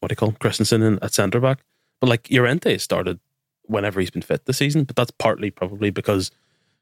what 0.00 0.08
do 0.08 0.12
you 0.12 0.16
call 0.16 0.28
him, 0.28 0.36
Kristensen 0.36 0.86
in 0.86 0.98
at 1.00 1.14
centre 1.14 1.40
back. 1.40 1.60
But 2.00 2.10
like 2.10 2.28
Llorente 2.30 2.76
started 2.78 3.18
whenever 3.68 4.00
he's 4.00 4.10
been 4.10 4.22
fit 4.22 4.44
this 4.46 4.58
season, 4.58 4.84
but 4.84 4.96
that's 4.96 5.10
partly 5.12 5.50
probably 5.50 5.90
because 5.90 6.30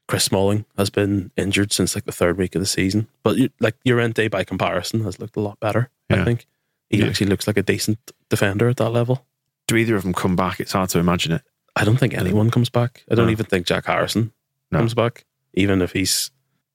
Chris 0.09 0.25
Smalling 0.25 0.65
has 0.79 0.89
been 0.91 1.31
injured 1.37 1.73
since 1.73 1.95
like 1.95 2.05
the 2.05 2.13
third 2.13 2.39
week 2.39 2.55
of 2.55 2.61
the 2.61 2.67
season. 2.67 3.09
But 3.23 3.37
you- 3.37 3.51
like 3.61 3.75
Llorente 3.85 4.29
by 4.29 4.45
comparison 4.45 5.03
has 5.05 5.19
looked 5.19 5.37
a 5.37 5.41
lot 5.41 5.59
better. 5.61 5.91
I 6.11 6.25
think 6.25 6.47
he 6.89 6.99
Yeah. 6.99 7.07
actually 7.07 7.27
looks 7.27 7.47
like 7.47 7.57
a 7.57 7.63
decent 7.63 7.99
defender 8.29 8.69
at 8.69 8.77
that 8.77 8.91
level. 8.91 9.27
Do 9.67 9.77
either 9.77 9.97
of 9.97 10.05
them 10.05 10.15
come 10.15 10.37
back? 10.37 10.61
It's 10.61 10.73
hard 10.73 10.91
to 10.91 10.99
imagine 11.01 11.33
it. 11.33 11.43
I 11.75 11.85
don't 11.85 11.97
think 11.99 12.15
anyone 12.15 12.51
comes 12.51 12.71
back. 12.71 13.05
I 13.11 13.17
don't 13.17 13.27
No. 13.27 13.33
even 13.33 13.47
think 13.47 13.67
Jack 13.67 13.87
Harrison 13.87 14.33
No. 14.71 14.79
comes 14.79 14.95
back, 14.95 15.25
even 15.55 15.83
if 15.83 15.93
he's 15.93 16.31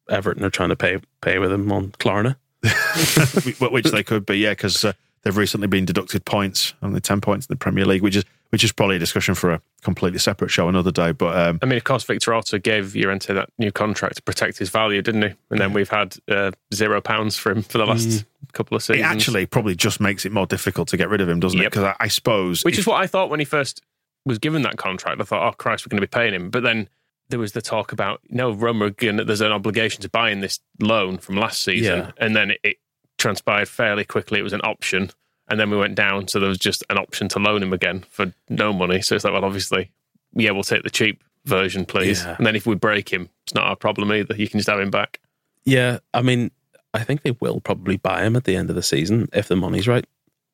Everton 0.09 0.43
are 0.43 0.49
trying 0.49 0.69
to 0.69 0.75
pay 0.75 0.99
pay 1.21 1.39
with 1.39 1.51
him 1.53 1.71
on 1.71 1.91
Klarna. 1.91 2.35
which 3.71 3.91
they 3.91 4.03
could 4.03 4.25
be, 4.25 4.37
yeah, 4.39 4.51
because 4.51 4.83
uh, 4.85 4.93
they've 5.23 5.37
recently 5.37 5.67
been 5.67 5.85
deducted 5.85 6.25
points, 6.25 6.73
only 6.81 6.99
ten 7.01 7.21
points 7.21 7.45
in 7.47 7.53
the 7.53 7.57
Premier 7.57 7.85
League, 7.85 8.01
which 8.01 8.15
is 8.15 8.23
which 8.49 8.65
is 8.65 8.73
probably 8.73 8.97
a 8.97 8.99
discussion 8.99 9.33
for 9.33 9.51
a 9.53 9.61
completely 9.81 10.19
separate 10.19 10.49
show 10.49 10.67
another 10.67 10.91
day. 10.91 11.13
But 11.13 11.37
um, 11.37 11.59
I 11.61 11.65
mean, 11.65 11.77
of 11.77 11.85
course, 11.85 12.03
Victor 12.03 12.33
Orta 12.33 12.59
gave 12.59 12.95
Llorente 12.95 13.33
that 13.33 13.49
new 13.57 13.71
contract 13.71 14.17
to 14.17 14.21
protect 14.23 14.57
his 14.57 14.69
value, 14.69 15.01
didn't 15.01 15.21
he? 15.21 15.33
And 15.51 15.59
then 15.61 15.71
we've 15.71 15.89
had 15.89 16.17
uh, 16.29 16.51
zero 16.73 16.99
pounds 16.99 17.37
for 17.37 17.51
him 17.53 17.61
for 17.61 17.77
the 17.77 17.85
last 17.85 18.25
couple 18.51 18.75
of 18.75 18.83
seasons. 18.83 18.99
it 18.99 19.03
actually 19.07 19.45
probably 19.45 19.73
just 19.75 20.01
makes 20.01 20.25
it 20.25 20.33
more 20.33 20.45
difficult 20.45 20.89
to 20.89 20.97
get 20.97 21.07
rid 21.09 21.21
of 21.21 21.29
him, 21.29 21.39
doesn't 21.39 21.59
it? 21.61 21.63
Because 21.63 21.83
I, 21.85 21.95
I 22.01 22.07
suppose, 22.09 22.63
Which 22.63 22.73
if- 22.75 22.79
is 22.79 22.87
what 22.87 23.01
I 23.01 23.07
thought 23.07 23.29
when 23.29 23.39
he 23.39 23.45
first 23.45 23.81
was 24.25 24.37
given 24.37 24.63
that 24.63 24.75
contract. 24.77 25.21
I 25.21 25.23
thought, 25.23 25.47
oh 25.47 25.55
Christ, 25.55 25.85
we're 25.85 25.91
going 25.91 26.01
to 26.01 26.07
be 26.07 26.11
paying 26.11 26.33
him. 26.33 26.49
But 26.49 26.63
then 26.63 26.89
there 27.29 27.39
was 27.39 27.53
the 27.53 27.61
talk 27.61 27.93
about 27.93 28.19
no, 28.29 28.51
Roma 28.51 28.91
gonna, 28.91 29.23
there's 29.23 29.39
an 29.39 29.53
obligation 29.53 30.01
to 30.01 30.09
buy 30.09 30.29
in 30.29 30.41
this 30.41 30.59
loan 30.81 31.17
from 31.19 31.37
last 31.37 31.63
season, 31.63 31.99
Yeah. 31.99 32.11
and 32.17 32.35
then 32.35 32.51
it 32.63 32.75
transpired 33.21 33.69
fairly 33.69 34.03
quickly. 34.03 34.39
It 34.39 34.43
was 34.43 34.53
an 34.53 34.61
option, 34.63 35.11
and 35.47 35.59
then 35.59 35.69
we 35.69 35.77
went 35.77 35.95
down, 35.95 36.27
so 36.27 36.39
there 36.39 36.49
was 36.49 36.57
just 36.57 36.83
an 36.89 36.97
option 36.97 37.29
to 37.29 37.39
loan 37.39 37.63
him 37.63 37.73
again 37.73 38.03
for 38.09 38.33
no 38.49 38.73
money. 38.73 39.01
So 39.01 39.15
it's 39.15 39.23
like, 39.23 39.33
well, 39.33 39.45
obviously, 39.45 39.91
yeah, 40.33 40.51
we'll 40.51 40.63
take 40.63 40.83
the 40.83 40.89
cheap 40.89 41.23
version, 41.45 41.85
please. 41.85 42.23
Yeah. 42.23 42.35
And 42.37 42.45
then 42.45 42.55
if 42.55 42.65
we 42.65 42.75
break 42.75 43.11
him, 43.11 43.29
it's 43.45 43.53
not 43.53 43.65
our 43.65 43.75
problem 43.75 44.11
either. 44.11 44.35
You 44.35 44.47
can 44.47 44.59
just 44.59 44.69
have 44.69 44.79
him 44.79 44.91
back. 44.91 45.19
Yeah, 45.65 45.99
I 46.13 46.21
mean, 46.21 46.51
I 46.93 47.03
think 47.03 47.21
they 47.21 47.31
will 47.39 47.61
probably 47.61 47.97
buy 47.97 48.23
him 48.23 48.35
at 48.35 48.43
the 48.43 48.55
end 48.55 48.69
of 48.69 48.75
the 48.75 48.83
season 48.83 49.29
if 49.33 49.47
the 49.47 49.55
money's 49.55 49.87
right. 49.87 50.05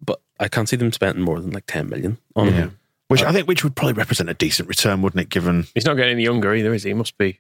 But 0.04 0.22
I 0.40 0.48
can't 0.48 0.70
see 0.70 0.76
them 0.76 0.92
spending 0.92 1.24
more 1.24 1.40
than 1.40 1.52
like 1.52 1.66
ten 1.66 1.90
million 1.90 2.18
on 2.36 2.48
yeah. 2.48 2.54
him. 2.54 2.80
which 3.08 3.24
uh, 3.24 3.30
I 3.30 3.32
think 3.32 3.48
which 3.48 3.64
would 3.64 3.76
probably 3.76 3.94
represent 3.94 4.30
a 4.30 4.34
decent 4.34 4.70
return, 4.70 5.02
wouldn't 5.02 5.22
it? 5.22 5.30
Given 5.30 5.66
He's 5.74 5.86
not 5.86 5.96
getting 5.96 6.14
any 6.14 6.24
younger 6.24 6.54
either, 6.54 6.74
is 6.74 6.84
he? 6.84 6.90
He 6.90 6.94
must 6.94 7.18
be. 7.18 7.40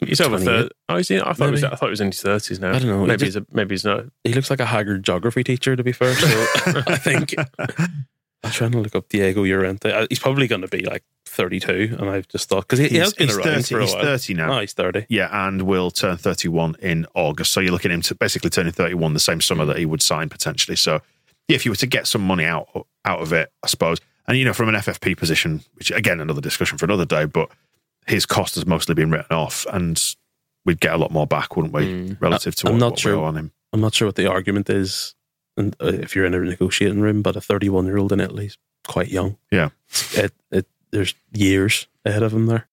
He's 0.00 0.20
over 0.20 0.38
thirty. 0.38 0.70
Oh, 0.88 0.96
is 0.96 1.08
he? 1.08 1.20
I 1.20 1.32
thought, 1.32 1.48
it 1.48 1.50
was, 1.52 1.62
Maybe. 1.62 1.72
I 1.72 1.76
thought 1.76 1.86
he 1.86 1.90
was 1.90 2.00
in 2.00 2.08
his 2.08 2.20
thirties 2.20 2.60
now. 2.60 2.70
I 2.70 2.78
don't 2.78 2.88
know. 2.88 3.06
Maybe 3.06 3.24
just- 3.24 3.24
he's 3.24 3.36
a, 3.36 3.46
maybe 3.52 3.74
he's 3.74 3.84
not. 3.84 4.04
He 4.24 4.32
looks 4.34 4.50
like 4.50 4.60
a 4.60 4.66
haggard 4.66 5.04
geography 5.04 5.44
teacher, 5.44 5.76
to 5.76 5.84
be 5.84 5.92
fair. 5.92 6.14
So 6.14 6.26
I 6.86 6.96
think 6.96 7.34
I'm 8.44 8.50
trying 8.50 8.72
to 8.72 8.80
look 8.80 8.94
up 8.94 9.08
Diego 9.08 9.42
Llorente. 9.42 9.90
Uh, 9.90 10.06
He's 10.08 10.18
probably 10.18 10.46
going 10.46 10.62
to 10.62 10.68
be 10.68 10.84
like 10.84 11.02
32, 11.26 11.96
and 11.98 12.08
I've 12.08 12.28
just 12.28 12.48
thought 12.48 12.62
because 12.62 12.78
he, 12.78 12.88
he, 12.88 12.96
has 12.98 13.12
been 13.14 13.30
around 13.30 13.42
30, 13.42 13.62
for 13.62 13.78
a 13.78 13.82
he's 13.82 13.94
while. 13.94 14.02
30 14.04 14.34
now. 14.34 14.56
Oh, 14.56 14.60
he's 14.60 14.72
30. 14.72 15.06
Yeah, 15.08 15.28
and 15.46 15.62
will 15.62 15.90
turn 15.90 16.16
31 16.16 16.76
in 16.80 17.06
August. 17.14 17.52
So 17.52 17.60
you're 17.60 17.72
looking 17.72 17.90
at 17.90 17.94
him 17.94 18.02
to 18.02 18.14
basically 18.14 18.50
turning 18.50 18.72
31 18.72 19.14
the 19.14 19.20
same 19.20 19.40
summer 19.40 19.64
that 19.64 19.78
he 19.78 19.86
would 19.86 20.02
sign 20.02 20.28
potentially. 20.28 20.76
So 20.76 21.00
yeah, 21.48 21.56
if 21.56 21.64
you 21.64 21.72
were 21.72 21.76
to 21.76 21.86
get 21.86 22.06
some 22.06 22.22
money 22.22 22.44
out 22.44 22.86
out 23.04 23.20
of 23.20 23.32
it, 23.32 23.50
I 23.62 23.66
suppose, 23.66 23.98
and 24.26 24.36
you 24.38 24.44
know, 24.44 24.52
from 24.52 24.68
an 24.68 24.74
FFP 24.76 25.16
position, 25.16 25.62
which 25.74 25.90
again 25.90 26.20
another 26.20 26.40
discussion 26.40 26.78
for 26.78 26.84
another 26.84 27.06
day, 27.06 27.24
but 27.24 27.50
his 28.08 28.26
cost 28.26 28.54
has 28.54 28.66
mostly 28.66 28.94
been 28.94 29.10
written 29.10 29.36
off, 29.36 29.66
and 29.72 30.02
we'd 30.64 30.80
get 30.80 30.94
a 30.94 30.98
lot 30.98 31.10
more 31.10 31.26
back, 31.26 31.56
wouldn't 31.56 31.74
we, 31.74 32.16
relative 32.20 32.54
to 32.56 32.68
I'm 32.68 32.74
what, 32.74 32.78
not 32.80 32.90
what 32.92 32.98
sure. 32.98 33.16
we 33.16 33.22
owe 33.22 33.24
on 33.24 33.36
him. 33.36 33.52
I'm 33.72 33.80
not 33.80 33.94
sure 33.94 34.08
what 34.08 34.16
the 34.16 34.30
argument 34.30 34.70
is, 34.70 35.14
and 35.56 35.76
uh, 35.80 35.86
if 35.86 36.16
you're 36.16 36.24
in 36.24 36.34
a 36.34 36.40
negotiating 36.40 37.00
room, 37.00 37.22
but 37.22 37.36
a 37.36 37.40
31 37.40 37.86
year 37.86 37.98
old 37.98 38.12
in 38.12 38.20
Italy 38.20 38.46
is 38.46 38.58
quite 38.86 39.08
young. 39.08 39.36
Yeah. 39.52 39.70
It, 40.14 40.32
it, 40.50 40.66
there's 40.90 41.14
years 41.32 41.86
ahead 42.04 42.22
of 42.22 42.32
him 42.32 42.46
there. 42.46 42.68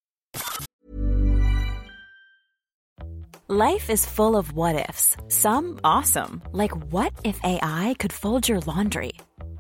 Life 3.48 3.92
is 3.92 4.06
full 4.06 4.36
of 4.36 4.54
what 4.54 4.76
ifs. 4.90 5.18
Some 5.28 5.80
awesome, 5.84 6.42
like 6.52 6.72
what 6.92 7.14
if 7.24 7.40
AI 7.44 7.96
could 8.00 8.12
fold 8.12 8.50
your 8.50 8.60
laundry? 8.62 9.12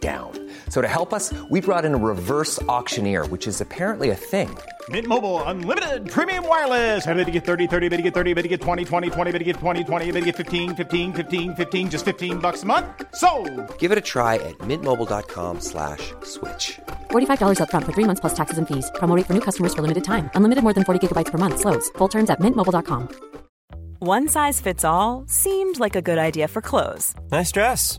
down. 0.00 0.32
So 0.70 0.80
to 0.80 0.88
help 0.88 1.12
us, 1.12 1.34
we 1.50 1.60
brought 1.60 1.84
in 1.84 1.92
a 1.92 1.96
reverse 1.98 2.62
auctioneer, 2.62 3.26
which 3.26 3.46
is 3.46 3.60
apparently 3.60 4.08
a 4.10 4.14
thing. 4.14 4.48
Mint 4.88 5.06
Mobile 5.06 5.42
unlimited 5.42 6.10
premium 6.10 6.48
wireless. 6.48 7.06
Ready 7.06 7.24
to 7.26 7.30
get 7.30 7.44
30, 7.44 7.66
30, 7.66 7.88
bit 7.90 7.96
to 7.98 8.02
get 8.02 8.14
30, 8.14 8.32
bit 8.32 8.42
to 8.42 8.48
get 8.48 8.62
20, 8.62 8.84
20, 8.86 9.10
20, 9.10 9.32
bit 9.32 9.38
to 9.38 9.44
get 9.44 9.56
20, 9.56 9.84
20, 9.84 10.12
bit 10.12 10.20
to 10.20 10.26
get 10.26 10.36
15, 10.36 10.76
15, 10.76 11.12
15, 11.12 11.56
15 11.56 11.90
just 11.90 12.04
15 12.06 12.38
bucks 12.38 12.62
a 12.62 12.66
month. 12.66 12.86
So, 13.14 13.28
Give 13.78 13.92
it 13.92 13.98
a 13.98 14.06
try 14.14 14.36
at 14.36 14.56
mintmobile.com 14.58 15.60
slash 15.60 16.14
switch. 16.22 16.78
$45 17.10 17.58
upfront 17.60 17.84
for 17.84 17.92
three 17.92 18.04
months 18.04 18.20
plus 18.20 18.34
taxes 18.34 18.56
and 18.56 18.66
fees. 18.66 18.90
Promo 18.94 19.14
rate 19.16 19.26
for 19.26 19.34
new 19.34 19.42
customers 19.42 19.74
for 19.74 19.82
limited 19.82 20.04
time. 20.04 20.30
Unlimited 20.34 20.64
more 20.64 20.72
than 20.72 20.84
40 20.84 21.06
gigabytes 21.06 21.30
per 21.30 21.38
month. 21.38 21.60
Slows. 21.60 21.90
Full 21.98 22.08
terms 22.08 22.30
at 22.30 22.40
mintmobile.com. 22.40 23.08
One 24.00 24.28
size 24.28 24.60
fits 24.60 24.84
all 24.84 25.24
seemed 25.26 25.80
like 25.80 25.96
a 25.96 26.02
good 26.02 26.18
idea 26.18 26.46
for 26.46 26.62
clothes 26.62 27.14
Nice 27.32 27.50
dress. 27.50 27.98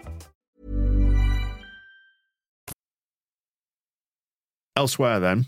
Elsewhere, 4.75 5.19
then, 5.19 5.45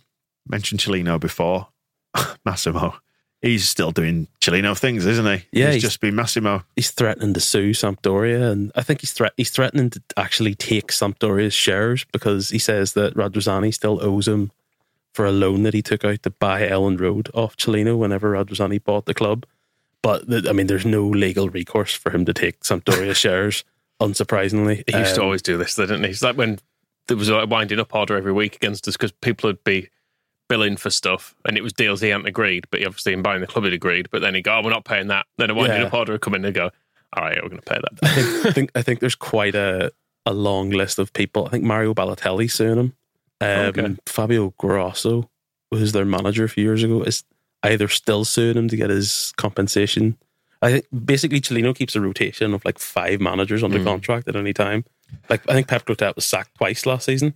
mentioned 0.47 0.81
Cellino 0.81 1.19
before. 1.19 1.67
Massimo. 2.45 2.95
He's 3.41 3.67
still 3.67 3.91
doing 3.91 4.27
Cellino 4.39 4.77
things, 4.77 5.05
isn't 5.05 5.25
he? 5.25 5.45
Yeah, 5.51 5.65
He's, 5.67 5.73
he's- 5.75 5.81
just 5.81 5.99
been 5.99 6.15
Massimo. 6.15 6.63
He's 6.77 6.91
threatening 6.91 7.33
to 7.33 7.39
sue 7.41 7.71
Sampdoria, 7.71 8.49
and 8.51 8.71
I 8.75 8.83
think 8.83 9.01
he's 9.01 9.11
threat 9.11 9.33
he's 9.35 9.49
threatening 9.49 9.89
to 9.91 10.01
actually 10.15 10.55
take 10.55 10.87
Sampdoria's 10.91 11.53
shares 11.53 12.05
because 12.13 12.49
he 12.51 12.59
says 12.59 12.93
that 12.93 13.15
Radrizzani 13.15 13.73
still 13.73 14.01
owes 14.01 14.27
him 14.29 14.51
for 15.13 15.25
a 15.25 15.31
loan 15.31 15.63
that 15.63 15.73
he 15.73 15.81
took 15.81 16.05
out 16.05 16.23
to 16.23 16.29
buy 16.29 16.61
Elland 16.61 16.99
Road 17.01 17.29
off 17.33 17.57
Cellino 17.57 17.97
whenever 17.97 18.31
Radrizzani 18.31 18.81
bought 18.83 19.05
the 19.05 19.13
club. 19.13 19.45
But 20.01 20.27
th- 20.29 20.47
I 20.47 20.53
mean, 20.53 20.67
there's 20.67 20.85
no 20.85 21.05
legal 21.05 21.49
recourse 21.49 21.93
for 21.93 22.11
him 22.11 22.23
to 22.25 22.33
take 22.33 22.61
Sampdoria 22.61 23.15
shares. 23.23 23.63
Unsurprisingly, 24.01 24.83
He 24.89 24.97
used 24.97 25.15
to 25.15 25.21
Um, 25.21 25.25
always 25.25 25.41
do 25.41 25.57
this, 25.57 25.75
didn't 25.75 26.03
he? 26.03 26.09
It's 26.09 26.21
like 26.23 26.35
when 26.35 26.59
there 27.07 27.17
was 27.17 27.29
a 27.29 27.45
winding 27.45 27.79
up 27.79 27.93
order 27.93 28.15
every 28.15 28.31
week 28.33 28.55
against 28.55 28.87
us 28.87 28.95
because 28.95 29.11
people 29.11 29.47
would 29.49 29.63
be 29.63 29.89
billing 30.49 30.77
for 30.77 30.89
stuff 30.89 31.33
and 31.45 31.57
it 31.57 31.61
was 31.61 31.73
deals 31.73 32.01
he 32.01 32.09
hadn't 32.09 32.27
agreed, 32.27 32.65
but 32.69 32.79
he 32.79 32.85
obviously 32.85 33.13
in 33.13 33.21
buying 33.21 33.41
the 33.41 33.47
club 33.47 33.63
he'd 33.65 33.73
agreed. 33.73 34.09
But 34.11 34.21
then 34.21 34.35
he'd 34.35 34.43
go, 34.43 34.57
oh, 34.57 34.61
we're 34.63 34.69
not 34.69 34.85
paying 34.85 35.07
that. 35.07 35.25
Then 35.37 35.49
a 35.49 35.53
winding 35.53 35.81
Yeah. 35.81 35.87
up 35.87 35.93
order 35.93 36.13
would 36.13 36.21
come 36.21 36.35
in 36.35 36.45
and 36.45 36.53
go, 36.53 36.69
all 37.15 37.23
right, 37.23 37.37
we're 37.41 37.49
going 37.49 37.61
to 37.61 37.69
pay 37.69 37.79
that. 37.81 37.99
I 38.03 38.13
think, 38.15 38.45
I 38.45 38.51
think 38.51 38.71
I 38.75 38.81
think 38.81 38.99
there's 38.99 39.15
quite 39.15 39.55
a 39.55 39.91
a 40.25 40.33
long 40.33 40.69
list 40.69 40.99
of 40.99 41.11
people. 41.13 41.45
I 41.45 41.49
think 41.49 41.63
Mario 41.65 41.93
Balotelli 41.93 42.49
suing 42.49 42.77
him. 42.79 42.93
Um, 43.41 43.49
Okay. 43.49 43.95
Fabio 44.05 44.53
Grosso, 44.57 45.29
was 45.71 45.91
their 45.91 46.05
manager 46.05 46.45
a 46.45 46.49
few 46.49 46.63
years 46.63 46.81
ago, 46.83 47.01
is 47.03 47.23
either 47.63 47.87
still 47.89 48.23
suing 48.23 48.55
him 48.57 48.67
to 48.69 48.77
get 48.77 48.89
his 48.89 49.33
compensation. 49.37 50.17
I 50.63 50.71
think 50.71 50.85
basically 51.05 51.41
Cellino 51.41 51.75
keeps 51.75 51.93
a 51.95 52.01
rotation 52.01 52.53
of 52.53 52.63
like 52.63 52.79
five 52.79 53.19
managers 53.19 53.63
under 53.63 53.83
contract 53.83 54.29
at 54.29 54.37
any 54.37 54.53
time. 54.53 54.85
Like 55.29 55.47
I 55.49 55.53
think 55.53 55.67
Pep 55.67 55.85
Clotet 55.85 56.15
was 56.15 56.25
sacked 56.25 56.55
twice 56.55 56.85
last 56.85 57.05
season 57.05 57.33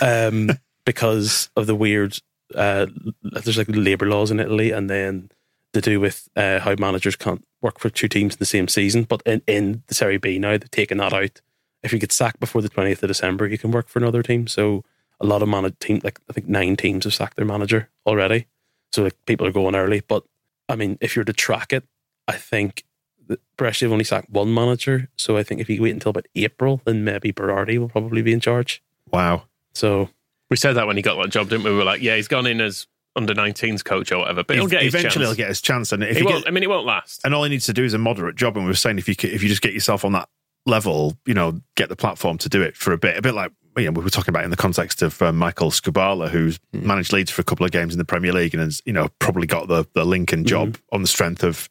um, 0.00 0.50
because 0.86 1.50
of 1.56 1.66
the 1.66 1.74
weird. 1.74 2.18
Uh, 2.54 2.86
there's 3.22 3.58
like 3.58 3.66
labour 3.68 4.06
laws 4.06 4.30
in 4.30 4.38
Italy, 4.38 4.70
and 4.70 4.88
then 4.88 5.30
to 5.72 5.80
do 5.80 5.98
with 5.98 6.28
uh, 6.36 6.60
how 6.60 6.76
managers 6.78 7.16
can't 7.16 7.44
work 7.60 7.80
for 7.80 7.90
two 7.90 8.06
teams 8.06 8.34
in 8.34 8.38
the 8.38 8.46
same 8.46 8.68
season. 8.68 9.02
But 9.02 9.22
in, 9.26 9.42
in 9.48 9.82
the 9.88 9.94
Serie 9.94 10.18
B 10.18 10.38
now, 10.38 10.52
they've 10.52 10.70
taken 10.70 10.98
that 10.98 11.12
out. 11.12 11.40
If 11.82 11.92
you 11.92 11.98
get 11.98 12.12
sacked 12.12 12.38
before 12.38 12.62
the 12.62 12.70
20th 12.70 13.02
of 13.02 13.08
December, 13.08 13.48
you 13.48 13.58
can 13.58 13.72
work 13.72 13.88
for 13.88 13.98
another 13.98 14.22
team. 14.22 14.46
So 14.46 14.84
a 15.20 15.26
lot 15.26 15.42
of 15.42 15.48
man- 15.48 15.74
team, 15.80 16.00
like 16.04 16.20
I 16.30 16.32
think 16.32 16.46
nine 16.46 16.76
teams 16.76 17.04
have 17.04 17.14
sacked 17.14 17.36
their 17.36 17.44
manager 17.44 17.90
already. 18.06 18.46
So 18.92 19.02
like 19.02 19.16
people 19.26 19.44
are 19.46 19.52
going 19.52 19.74
early. 19.74 20.02
But 20.06 20.22
I 20.68 20.76
mean, 20.76 20.98
if 21.00 21.16
you're 21.16 21.24
to 21.24 21.32
track 21.32 21.72
it, 21.72 21.84
I 22.28 22.32
think 22.32 22.84
that 23.28 23.40
Brescia 23.56 23.86
have 23.86 23.92
only 23.92 24.04
sacked 24.04 24.30
one 24.30 24.52
manager. 24.52 25.08
So 25.16 25.36
I 25.36 25.42
think 25.42 25.60
if 25.60 25.68
you 25.70 25.80
wait 25.82 25.92
until 25.92 26.10
about 26.10 26.26
April, 26.34 26.80
then 26.84 27.04
maybe 27.04 27.32
Berardi 27.32 27.78
will 27.78 27.88
probably 27.88 28.22
be 28.22 28.32
in 28.32 28.40
charge. 28.40 28.82
Wow. 29.12 29.44
So 29.74 30.10
We 30.50 30.56
said 30.56 30.74
that 30.74 30.86
when 30.86 30.96
he 30.96 31.02
got 31.02 31.16
that 31.22 31.30
job, 31.30 31.48
didn't 31.48 31.64
we? 31.64 31.70
We 31.70 31.76
were 31.78 31.84
like, 31.84 32.02
yeah, 32.02 32.16
he's 32.16 32.28
gone 32.28 32.46
in 32.46 32.60
as 32.60 32.86
under 33.16 33.34
19s 33.34 33.84
coach 33.84 34.10
or 34.12 34.18
whatever, 34.18 34.42
but 34.44 34.56
he'll 34.56 34.66
get 34.66 34.82
his 34.82 34.94
Eventually, 34.94 35.24
chance. 35.24 35.36
he'll 35.36 35.44
get 35.44 35.48
his 35.48 35.60
chance. 35.62 35.92
And 35.92 36.02
if 36.02 36.16
He 36.16 36.18
you 36.20 36.24
won't, 36.26 36.44
get, 36.44 36.48
I 36.48 36.50
mean, 36.50 36.62
it 36.64 36.68
won't 36.68 36.84
last. 36.86 37.20
and 37.24 37.32
all 37.34 37.44
he 37.44 37.50
needs 37.50 37.66
to 37.66 37.72
do 37.72 37.84
is 37.84 37.94
a 37.94 37.98
moderate 37.98 38.36
job. 38.36 38.56
And 38.56 38.66
we 38.66 38.70
were 38.70 38.74
saying 38.74 38.98
if 38.98 39.08
you 39.08 39.14
if 39.22 39.42
you 39.42 39.48
just 39.48 39.62
get 39.62 39.72
yourself 39.72 40.04
on 40.04 40.12
that 40.12 40.28
level, 40.66 41.16
you 41.26 41.34
know, 41.34 41.60
get 41.76 41.88
the 41.88 41.96
platform 41.96 42.38
to 42.38 42.48
do 42.48 42.60
it 42.62 42.76
for 42.76 42.92
a 42.92 42.98
bit, 42.98 43.16
a 43.16 43.22
bit 43.22 43.34
like 43.34 43.52
you 43.76 43.84
know 43.86 43.92
we 43.92 44.02
were 44.04 44.10
talking 44.10 44.30
about 44.32 44.44
in 44.44 44.50
the 44.50 44.56
context 44.56 45.02
of 45.02 45.20
uh, 45.22 45.32
Michael 45.32 45.70
Skubala, 45.70 46.28
who's 46.28 46.58
managed 46.72 47.12
Leeds 47.12 47.30
for 47.30 47.40
a 47.40 47.44
couple 47.44 47.64
of 47.66 47.72
games 47.72 47.92
in 47.94 47.98
the 47.98 48.04
Premier 48.04 48.32
League 48.32 48.54
and 48.54 48.62
has 48.62 48.82
you 48.84 48.92
know 48.92 49.08
probably 49.18 49.46
got 49.46 49.68
the 49.68 49.84
the 49.94 50.04
Lincoln 50.04 50.44
job 50.44 50.76
on 50.92 51.02
the 51.02 51.08
strength 51.08 51.42
of 51.44 51.68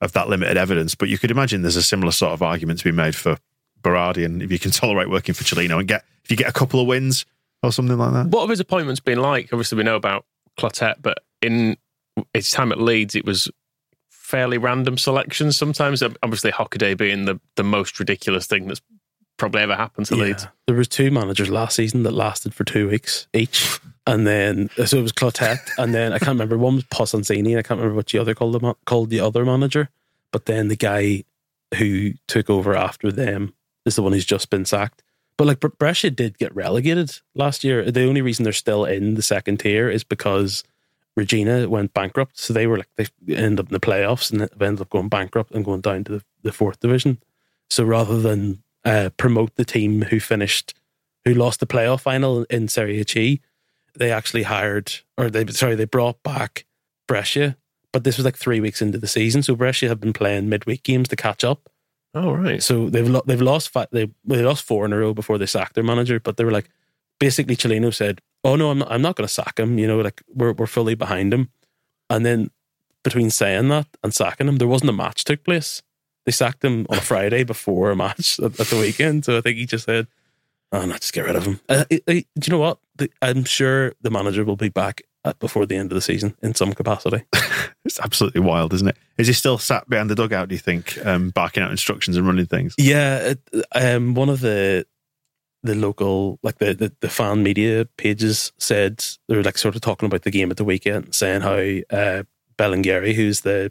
of 0.00 0.12
that 0.12 0.28
limited 0.28 0.56
evidence. 0.56 0.94
But 0.94 1.08
you 1.08 1.18
could 1.18 1.30
imagine 1.30 1.62
there's 1.62 1.76
a 1.76 1.82
similar 1.82 2.12
sort 2.12 2.32
of 2.32 2.42
argument 2.42 2.78
to 2.80 2.84
be 2.84 2.92
made 2.92 3.14
for 3.14 3.38
Berardi, 3.82 4.24
and 4.24 4.42
if 4.42 4.50
you 4.50 4.58
can 4.58 4.70
tolerate 4.70 5.10
working 5.10 5.34
for 5.34 5.44
Cellino 5.44 5.78
and 5.78 5.88
get 5.88 6.04
if 6.24 6.30
you 6.30 6.36
get 6.36 6.48
a 6.48 6.52
couple 6.52 6.80
of 6.80 6.86
wins 6.86 7.26
or 7.62 7.70
something 7.72 7.98
like 7.98 8.12
that. 8.12 8.26
What 8.28 8.40
have 8.42 8.50
his 8.50 8.60
appointments 8.60 9.00
been 9.00 9.20
like? 9.20 9.50
Obviously, 9.52 9.76
we 9.76 9.84
know 9.84 9.96
about 9.96 10.24
Clotet, 10.58 10.96
but 11.02 11.18
in 11.42 11.76
his 12.32 12.50
time 12.50 12.72
at 12.72 12.80
Leeds, 12.80 13.14
it 13.14 13.24
was 13.26 13.50
fairly 14.10 14.56
random 14.58 14.96
selections 14.96 15.56
sometimes. 15.56 16.02
Obviously, 16.22 16.50
Hockaday 16.50 16.96
being 16.96 17.26
the, 17.26 17.38
the 17.56 17.62
most 17.64 17.98
ridiculous 18.00 18.46
thing 18.46 18.66
that's 18.68 18.80
probably 19.36 19.60
ever 19.62 19.74
happened 19.76 20.06
to 20.06 20.16
Yeah. 20.16 20.22
Leeds. 20.24 20.46
There 20.66 20.76
was 20.76 20.88
two 20.88 21.10
managers 21.10 21.50
last 21.50 21.76
season 21.76 22.04
that 22.04 22.12
lasted 22.12 22.54
for 22.54 22.64
two 22.64 22.88
weeks 22.88 23.26
each, 23.34 23.78
and 24.06 24.26
then 24.26 24.70
so 24.84 24.98
it 24.98 25.02
was 25.02 25.12
Clotet, 25.12 25.58
and 25.78 25.94
then 25.94 26.12
I 26.12 26.18
can't 26.18 26.30
remember 26.30 26.58
one 26.58 26.76
was 26.76 26.84
Possanzini, 26.84 27.50
and 27.50 27.58
I 27.58 27.62
can't 27.62 27.78
remember 27.78 27.96
what 27.96 28.08
the 28.08 28.18
other 28.18 28.34
called 28.34 28.60
the 28.60 28.74
called 28.84 29.10
the 29.10 29.20
other 29.20 29.44
manager. 29.44 29.88
But 30.30 30.46
then 30.46 30.68
the 30.68 30.76
guy 30.76 31.24
who 31.76 32.12
took 32.26 32.50
over 32.50 32.74
after 32.74 33.10
them 33.10 33.54
is 33.84 33.96
the 33.96 34.02
one 34.02 34.12
who's 34.12 34.24
just 34.24 34.50
been 34.50 34.64
sacked. 34.64 35.02
But 35.36 35.46
like 35.46 35.60
Brescia 35.60 36.10
did 36.10 36.38
get 36.38 36.54
relegated 36.54 37.18
last 37.34 37.64
year. 37.64 37.90
The 37.90 38.06
only 38.06 38.22
reason 38.22 38.44
they're 38.44 38.52
still 38.52 38.84
in 38.84 39.14
the 39.14 39.22
second 39.22 39.58
tier 39.58 39.88
is 39.90 40.04
because 40.04 40.62
Reggina 41.18 41.66
went 41.68 41.94
bankrupt. 41.94 42.38
So 42.38 42.52
they 42.52 42.66
were 42.66 42.78
like 42.78 42.90
they 42.96 43.06
ended 43.34 43.60
up 43.60 43.66
in 43.68 43.72
the 43.72 43.80
playoffs 43.80 44.30
and 44.30 44.42
ended 44.42 44.80
up 44.80 44.90
going 44.90 45.08
bankrupt 45.08 45.52
and 45.52 45.64
going 45.64 45.80
down 45.80 46.04
to 46.04 46.12
the, 46.12 46.24
the 46.42 46.52
fourth 46.52 46.80
division. 46.80 47.18
So 47.70 47.84
rather 47.84 48.20
than 48.20 48.62
uh, 48.84 49.10
promote 49.16 49.54
the 49.56 49.64
team 49.64 50.02
who 50.02 50.20
finished, 50.20 50.74
who 51.24 51.34
lost 51.34 51.60
the 51.60 51.66
playoff 51.66 52.00
final 52.02 52.44
in 52.44 52.68
Serie 52.68 53.02
C, 53.08 53.40
they 53.98 54.10
actually 54.10 54.44
hired, 54.44 54.92
or 55.16 55.30
they 55.30 55.46
sorry, 55.46 55.74
they 55.74 55.84
brought 55.84 56.22
back 56.22 56.64
Brescia. 57.06 57.56
But 57.92 58.02
this 58.02 58.16
was 58.16 58.24
like 58.24 58.36
three 58.36 58.60
weeks 58.60 58.82
into 58.82 58.98
the 58.98 59.06
season, 59.06 59.42
so 59.42 59.54
Brescia 59.54 59.88
have 59.88 60.00
been 60.00 60.12
playing 60.12 60.48
midweek 60.48 60.82
games 60.82 61.08
to 61.08 61.16
catch 61.16 61.44
up. 61.44 61.70
Oh, 62.14 62.32
right. 62.32 62.62
So 62.62 62.88
they've 62.88 63.08
lo- 63.08 63.22
they've 63.26 63.40
lost 63.40 63.70
five, 63.70 63.88
they 63.92 64.10
they 64.24 64.42
lost 64.42 64.64
four 64.64 64.84
in 64.84 64.92
a 64.92 64.98
row 64.98 65.14
before 65.14 65.38
they 65.38 65.46
sacked 65.46 65.74
their 65.74 65.84
manager. 65.84 66.20
But 66.20 66.36
they 66.36 66.44
were 66.44 66.50
like, 66.50 66.70
basically, 67.18 67.56
Cellino 67.56 67.92
said, 67.92 68.20
"Oh 68.44 68.56
no, 68.56 68.70
I'm 68.70 68.78
not, 68.78 68.90
I'm 68.90 69.02
not 69.02 69.16
going 69.16 69.26
to 69.26 69.32
sack 69.32 69.58
him. 69.58 69.78
You 69.78 69.86
know, 69.86 70.00
like 70.00 70.22
we're 70.32 70.52
we're 70.52 70.66
fully 70.66 70.94
behind 70.94 71.34
him." 71.34 71.50
And 72.10 72.24
then 72.24 72.50
between 73.02 73.30
saying 73.30 73.68
that 73.68 73.86
and 74.02 74.14
sacking 74.14 74.48
him, 74.48 74.56
there 74.56 74.68
wasn't 74.68 74.90
a 74.90 74.94
match 74.94 75.24
took 75.24 75.44
place. 75.44 75.82
They 76.26 76.32
sacked 76.32 76.64
him 76.64 76.86
on 76.88 76.98
a 76.98 77.00
Friday 77.12 77.44
before 77.44 77.90
a 77.90 77.96
match 77.96 78.38
at, 78.40 78.58
at 78.60 78.66
the 78.68 78.78
weekend. 78.78 79.24
So 79.24 79.38
I 79.38 79.40
think 79.40 79.58
he 79.58 79.66
just 79.66 79.84
said, 79.86 80.06
"Oh 80.72 80.84
no, 80.84 80.94
just 80.94 81.12
get 81.12 81.26
rid 81.26 81.36
of 81.36 81.46
him." 81.46 81.60
Uh, 81.68 81.84
uh, 81.90 81.96
uh, 82.08 82.12
do 82.12 82.22
you 82.46 82.50
know 82.50 82.58
what? 82.58 82.78
The, 82.96 83.10
I'm 83.20 83.44
sure 83.44 83.92
the 84.00 84.10
manager 84.10 84.44
will 84.44 84.56
be 84.56 84.68
back 84.68 85.02
at, 85.24 85.38
before 85.38 85.66
the 85.66 85.76
end 85.76 85.90
of 85.90 85.96
the 85.96 86.02
season 86.02 86.36
in 86.42 86.54
some 86.54 86.72
capacity. 86.72 87.24
It's 87.86 88.00
absolutely 88.00 88.40
wild, 88.40 88.72
isn't 88.72 88.88
it? 88.88 88.96
Is 89.18 89.26
he 89.26 89.34
still 89.34 89.58
sat 89.58 89.86
behind 89.90 90.08
the 90.08 90.14
dugout? 90.14 90.48
Do 90.48 90.54
you 90.54 90.58
think, 90.58 90.96
um, 91.04 91.28
barking 91.28 91.62
out 91.62 91.70
instructions 91.70 92.16
and 92.16 92.26
running 92.26 92.46
things? 92.46 92.74
Yeah, 92.78 93.18
it, 93.18 93.40
um, 93.74 94.14
one 94.14 94.30
of 94.30 94.40
the 94.40 94.86
the 95.64 95.74
local, 95.74 96.38
like 96.42 96.58
the, 96.58 96.74
the, 96.74 96.92
the 97.00 97.08
fan 97.08 97.42
media 97.42 97.86
pages 97.96 98.52
said 98.58 99.04
they 99.28 99.36
were 99.36 99.42
like 99.42 99.58
sort 99.58 99.74
of 99.74 99.82
talking 99.82 100.06
about 100.06 100.22
the 100.22 100.30
game 100.30 100.50
at 100.50 100.56
the 100.56 100.64
weekend, 100.64 101.14
saying 101.14 101.42
how 101.42 101.58
uh, 101.94 102.22
who's 102.58 103.40
the 103.42 103.70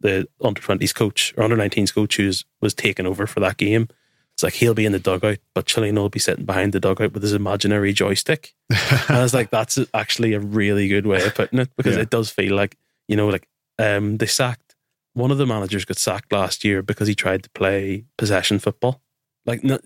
the 0.00 0.28
under 0.42 0.60
twenties 0.60 0.92
coach 0.92 1.32
or 1.36 1.44
under 1.44 1.56
19s 1.56 1.94
coach, 1.94 2.16
who's 2.16 2.44
was 2.60 2.74
taking 2.74 3.06
over 3.06 3.26
for 3.26 3.40
that 3.40 3.56
game, 3.56 3.88
it's 4.36 4.42
like 4.42 4.52
he'll 4.52 4.74
be 4.74 4.84
in 4.84 4.92
the 4.92 4.98
dugout, 4.98 5.38
but 5.54 5.64
Cellino 5.66 5.96
will 5.96 6.08
be 6.10 6.18
sitting 6.18 6.44
behind 6.44 6.74
the 6.74 6.80
dugout 6.80 7.14
with 7.14 7.22
his 7.22 7.32
imaginary 7.32 7.94
joystick. 7.94 8.54
and 8.70 9.16
I 9.16 9.22
was 9.22 9.32
like, 9.32 9.50
that's 9.50 9.78
actually 9.94 10.34
a 10.34 10.40
really 10.40 10.88
good 10.88 11.06
way 11.06 11.24
of 11.24 11.34
putting 11.34 11.58
it 11.58 11.70
because 11.76 11.96
Yeah. 11.96 12.02
it 12.02 12.10
does 12.10 12.28
feel 12.30 12.54
like 12.54 12.76
you 13.08 13.16
know, 13.16 13.28
like 13.28 13.48
um, 13.78 14.18
they 14.18 14.26
sacked 14.26 14.74
one 15.14 15.30
of 15.30 15.38
the 15.38 15.46
managers 15.46 15.86
got 15.86 15.96
sacked 15.96 16.30
last 16.32 16.64
year 16.64 16.82
because 16.82 17.08
he 17.08 17.14
tried 17.14 17.42
to 17.44 17.50
play 17.50 18.04
possession 18.18 18.58
football, 18.58 19.00
like 19.46 19.64
n- 19.64 19.78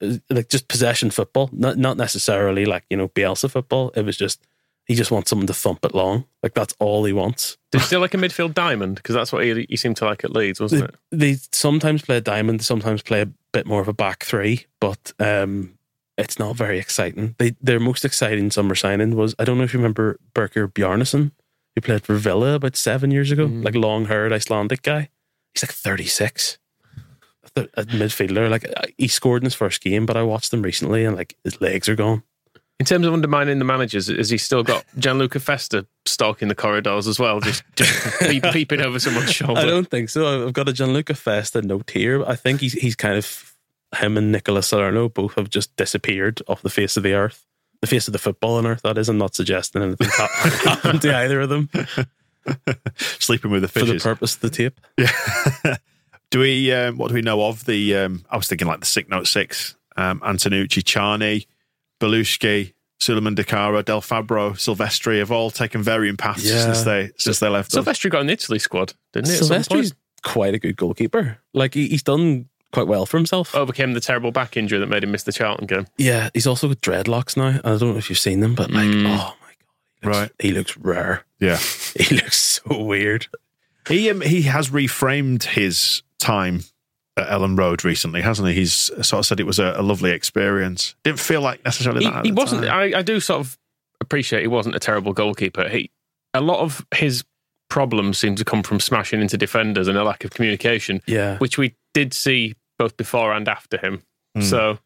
n- 0.00 0.20
like 0.30 0.48
just 0.48 0.66
possession 0.66 1.10
football, 1.12 1.48
not 1.52 1.78
not 1.78 1.96
necessarily 1.96 2.64
like 2.64 2.84
you 2.90 2.96
know 2.96 3.06
Bielsa 3.08 3.48
football. 3.48 3.92
It 3.94 4.04
was 4.04 4.16
just 4.16 4.42
he 4.86 4.94
just 4.94 5.10
wants 5.10 5.30
someone 5.30 5.46
to 5.46 5.54
thump 5.54 5.84
it 5.84 5.94
long, 5.94 6.24
like 6.42 6.54
that's 6.54 6.74
all 6.78 7.04
he 7.04 7.12
wants. 7.12 7.56
Did 7.70 7.80
he 7.80 7.86
still 7.86 8.00
like 8.00 8.14
a 8.14 8.18
midfield 8.18 8.54
diamond? 8.54 8.96
Because 8.96 9.14
that's 9.14 9.32
what 9.32 9.44
he, 9.44 9.66
he 9.68 9.76
seemed 9.76 9.96
to 9.98 10.04
like 10.04 10.24
at 10.24 10.32
Leeds, 10.32 10.60
wasn't 10.60 10.84
it? 10.84 10.94
They 11.10 11.36
sometimes 11.52 12.02
play 12.02 12.16
a 12.16 12.20
diamond, 12.20 12.64
sometimes 12.64 13.02
play 13.02 13.22
a 13.22 13.28
bit 13.52 13.66
more 13.66 13.80
of 13.80 13.88
a 13.88 13.92
back 13.92 14.24
three, 14.24 14.66
but 14.80 15.12
um, 15.18 15.78
it's 16.18 16.38
not 16.38 16.56
very 16.56 16.78
exciting. 16.78 17.34
They 17.38 17.54
their 17.60 17.80
most 17.80 18.04
exciting 18.04 18.50
summer 18.50 18.74
signing 18.74 19.16
was 19.16 19.34
I 19.38 19.44
don't 19.44 19.58
know 19.58 19.64
if 19.64 19.72
you 19.72 19.78
remember 19.78 20.18
Birkir 20.34 20.70
Bjarnason, 20.72 21.30
who 21.74 21.80
played 21.80 22.02
for 22.02 22.14
Villa 22.16 22.54
about 22.54 22.76
seven 22.76 23.10
years 23.10 23.30
ago, 23.30 23.44
like 23.44 23.74
long 23.74 24.06
haired 24.06 24.32
Icelandic 24.32 24.82
guy. 24.82 25.10
He's 25.54 25.62
like 25.62 25.72
thirty 25.72 26.06
six. 26.06 26.58
A 27.54 27.84
midfielder, 27.84 28.48
like 28.48 28.64
he 28.96 29.08
scored 29.08 29.42
in 29.42 29.46
his 29.46 29.54
first 29.54 29.82
game, 29.82 30.06
but 30.06 30.16
I 30.16 30.22
watched 30.22 30.50
them 30.52 30.62
recently 30.62 31.04
and 31.04 31.14
like 31.14 31.36
his 31.44 31.60
legs 31.60 31.86
are 31.86 31.94
gone. 31.96 32.22
In 32.82 32.86
terms 32.86 33.06
of 33.06 33.12
undermining 33.12 33.60
the 33.60 33.64
managers, 33.64 34.08
has 34.08 34.28
he 34.28 34.38
still 34.38 34.64
got 34.64 34.84
Gianluca 34.98 35.38
Festa 35.38 35.86
stalking 36.04 36.48
the 36.48 36.56
corridors 36.56 37.06
as 37.06 37.16
well, 37.16 37.38
just, 37.38 37.62
just 37.76 38.18
peep, 38.28 38.42
peeping 38.42 38.80
over 38.80 38.98
someone's 38.98 39.32
shoulder? 39.32 39.60
I 39.60 39.66
don't 39.66 39.88
think 39.88 40.08
so. 40.08 40.48
I've 40.48 40.52
got 40.52 40.68
a 40.68 40.72
Gianluca 40.72 41.14
Festa 41.14 41.62
note 41.62 41.90
here. 41.90 42.24
I 42.24 42.34
think 42.34 42.60
he's 42.60 42.72
he's 42.72 42.96
kind 42.96 43.16
of 43.16 43.54
him 43.98 44.18
and 44.18 44.32
Nicola 44.32 44.64
Salerno 44.64 45.08
both 45.08 45.34
have 45.34 45.48
just 45.48 45.76
disappeared 45.76 46.42
off 46.48 46.62
the 46.62 46.70
face 46.70 46.96
of 46.96 47.04
the 47.04 47.12
earth, 47.12 47.46
the 47.82 47.86
face 47.86 48.08
of 48.08 48.14
the 48.14 48.18
footballing 48.18 48.66
earth. 48.66 48.82
That 48.82 48.98
is. 48.98 49.08
I'm 49.08 49.16
not 49.16 49.36
suggesting 49.36 49.80
anything 49.80 50.08
happened 50.64 51.02
to 51.02 51.16
either 51.16 51.40
of 51.42 51.50
them 51.50 51.70
Sleeping 52.96 53.52
with 53.52 53.62
the 53.62 53.68
fish. 53.68 53.84
for 53.84 53.92
the 53.92 54.00
purpose 54.00 54.34
of 54.34 54.40
the 54.40 54.50
tape. 54.50 54.80
Yeah. 54.98 55.76
do 56.32 56.40
we? 56.40 56.72
Um, 56.72 56.98
what 56.98 57.10
do 57.10 57.14
we 57.14 57.22
know 57.22 57.44
of 57.44 57.64
the? 57.64 57.94
Um, 57.94 58.24
I 58.28 58.36
was 58.36 58.48
thinking 58.48 58.66
like 58.66 58.80
the 58.80 58.86
sick 58.86 59.08
note 59.08 59.28
six. 59.28 59.76
Um, 59.96 60.18
Antenucci, 60.18 60.82
Çani, 60.82 61.46
Bellusci, 62.06 62.72
Souleymane 63.00 63.34
Doukara, 63.36 63.84
Del 63.84 64.00
Fabro, 64.00 64.52
Silvestri 64.52 65.18
have 65.18 65.30
all 65.32 65.50
taken 65.50 65.82
varying 65.82 66.16
paths 66.16 66.44
Yeah. 66.44 66.64
since 66.64 66.82
they 66.82 67.10
since 67.16 67.38
they 67.40 67.48
left. 67.48 67.74
us. 67.74 67.84
Silvestri 67.84 68.10
got 68.10 68.20
an 68.22 68.30
Italy 68.30 68.58
squad, 68.58 68.94
didn't 69.12 69.30
he? 69.30 69.36
Silvestri's 69.36 69.94
quite 70.22 70.54
a 70.54 70.58
good 70.58 70.76
goalkeeper. 70.76 71.38
Like 71.54 71.74
he, 71.74 71.88
he's 71.88 72.02
done 72.02 72.48
quite 72.72 72.86
well 72.86 73.06
for 73.06 73.16
himself. 73.18 73.54
Overcame 73.54 73.92
the 73.94 74.00
terrible 74.00 74.30
back 74.32 74.56
injury 74.56 74.78
that 74.78 74.86
made 74.88 75.04
him 75.04 75.10
miss 75.10 75.24
the 75.24 75.32
Charlton 75.32 75.66
game. 75.66 75.86
Yeah, 75.98 76.30
he's 76.34 76.46
also 76.46 76.68
got 76.68 76.80
dreadlocks 76.80 77.36
now. 77.36 77.58
I 77.64 77.76
don't 77.76 77.80
know 77.92 77.96
if 77.96 78.08
you've 78.08 78.18
seen 78.18 78.40
them, 78.40 78.54
but 78.54 78.70
like, 78.70 78.86
Mm. 78.86 79.06
oh 79.06 79.34
my 79.42 79.52
god, 79.58 79.60
he 80.00 80.06
looks, 80.08 80.16
Right. 80.18 80.30
He 80.38 80.50
looks 80.52 80.76
rare. 80.76 81.24
Yeah, 81.40 81.58
He 81.98 82.14
looks 82.14 82.36
so 82.64 82.82
weird. 82.82 83.26
he 83.88 84.08
um, 84.10 84.20
he 84.20 84.42
has 84.42 84.70
reframed 84.70 85.42
his 85.44 86.02
time 86.20 86.62
at 87.16 87.28
Elland 87.28 87.58
Road 87.58 87.84
recently, 87.84 88.22
hasn't 88.22 88.48
he? 88.48 88.54
He's 88.54 88.72
sort 88.72 89.12
of 89.14 89.26
said 89.26 89.38
it 89.40 89.46
was 89.46 89.58
a, 89.58 89.74
a 89.76 89.82
lovely 89.82 90.10
experience. 90.10 90.94
Didn't 91.04 91.20
feel 91.20 91.40
like 91.42 91.64
necessarily 91.64 92.04
He, 92.04 92.10
that. 92.10 92.16
at 92.20 92.24
he 92.24 92.30
the 92.30 92.36
wasn't. 92.36 92.64
time. 92.64 92.72
I, 92.94 92.98
I 92.98 93.02
do 93.02 93.20
sort 93.20 93.40
of 93.40 93.58
appreciate 94.00 94.40
he 94.42 94.48
wasn't 94.48 94.74
a 94.74 94.80
terrible 94.80 95.12
goalkeeper. 95.12 95.68
He 95.68 95.90
a 96.34 96.40
lot 96.40 96.60
of 96.60 96.84
his 96.94 97.24
problems 97.68 98.18
seem 98.18 98.34
to 98.36 98.44
come 98.44 98.62
from 98.62 98.80
smashing 98.80 99.20
into 99.20 99.36
defenders 99.38 99.88
and 99.88 99.96
a 99.98 100.04
lack 100.04 100.24
of 100.24 100.30
communication, 100.30 101.00
Yeah. 101.06 101.38
which 101.38 101.56
we 101.58 101.74
did 101.94 102.12
see 102.14 102.54
both 102.78 102.96
before 102.96 103.32
and 103.32 103.48
after 103.48 103.78
him. 103.78 104.02
Hmm. 104.34 104.40
So 104.42 104.78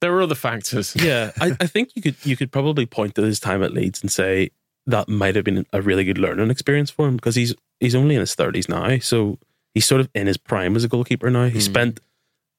there 0.00 0.12
were 0.12 0.22
other 0.22 0.34
factors. 0.34 0.94
Yeah, 0.96 1.32
I, 1.40 1.52
I 1.60 1.66
think 1.66 1.90
you 1.94 2.02
could 2.02 2.16
you 2.24 2.36
could 2.36 2.50
probably 2.52 2.86
point 2.86 3.14
to 3.16 3.22
his 3.22 3.38
time 3.40 3.62
at 3.62 3.72
Leeds 3.72 4.02
and 4.02 4.10
say 4.10 4.50
that 4.86 5.08
might 5.08 5.34
have 5.36 5.44
been 5.44 5.66
a 5.72 5.82
really 5.82 6.04
good 6.04 6.18
learning 6.18 6.50
experience 6.50 6.90
for 6.90 7.06
him 7.08 7.16
because 7.16 7.34
he's 7.36 7.54
he's 7.80 7.94
only 7.94 8.14
in 8.16 8.20
his 8.20 8.34
thirties 8.34 8.68
now, 8.68 8.98
so 8.98 9.38
he's 9.78 9.86
sort 9.86 10.00
of 10.00 10.08
in 10.14 10.26
his 10.26 10.36
prime 10.36 10.74
as 10.76 10.82
a 10.84 10.88
goalkeeper 10.88 11.30
now. 11.30 11.46
He 11.46 11.60
spent 11.60 12.00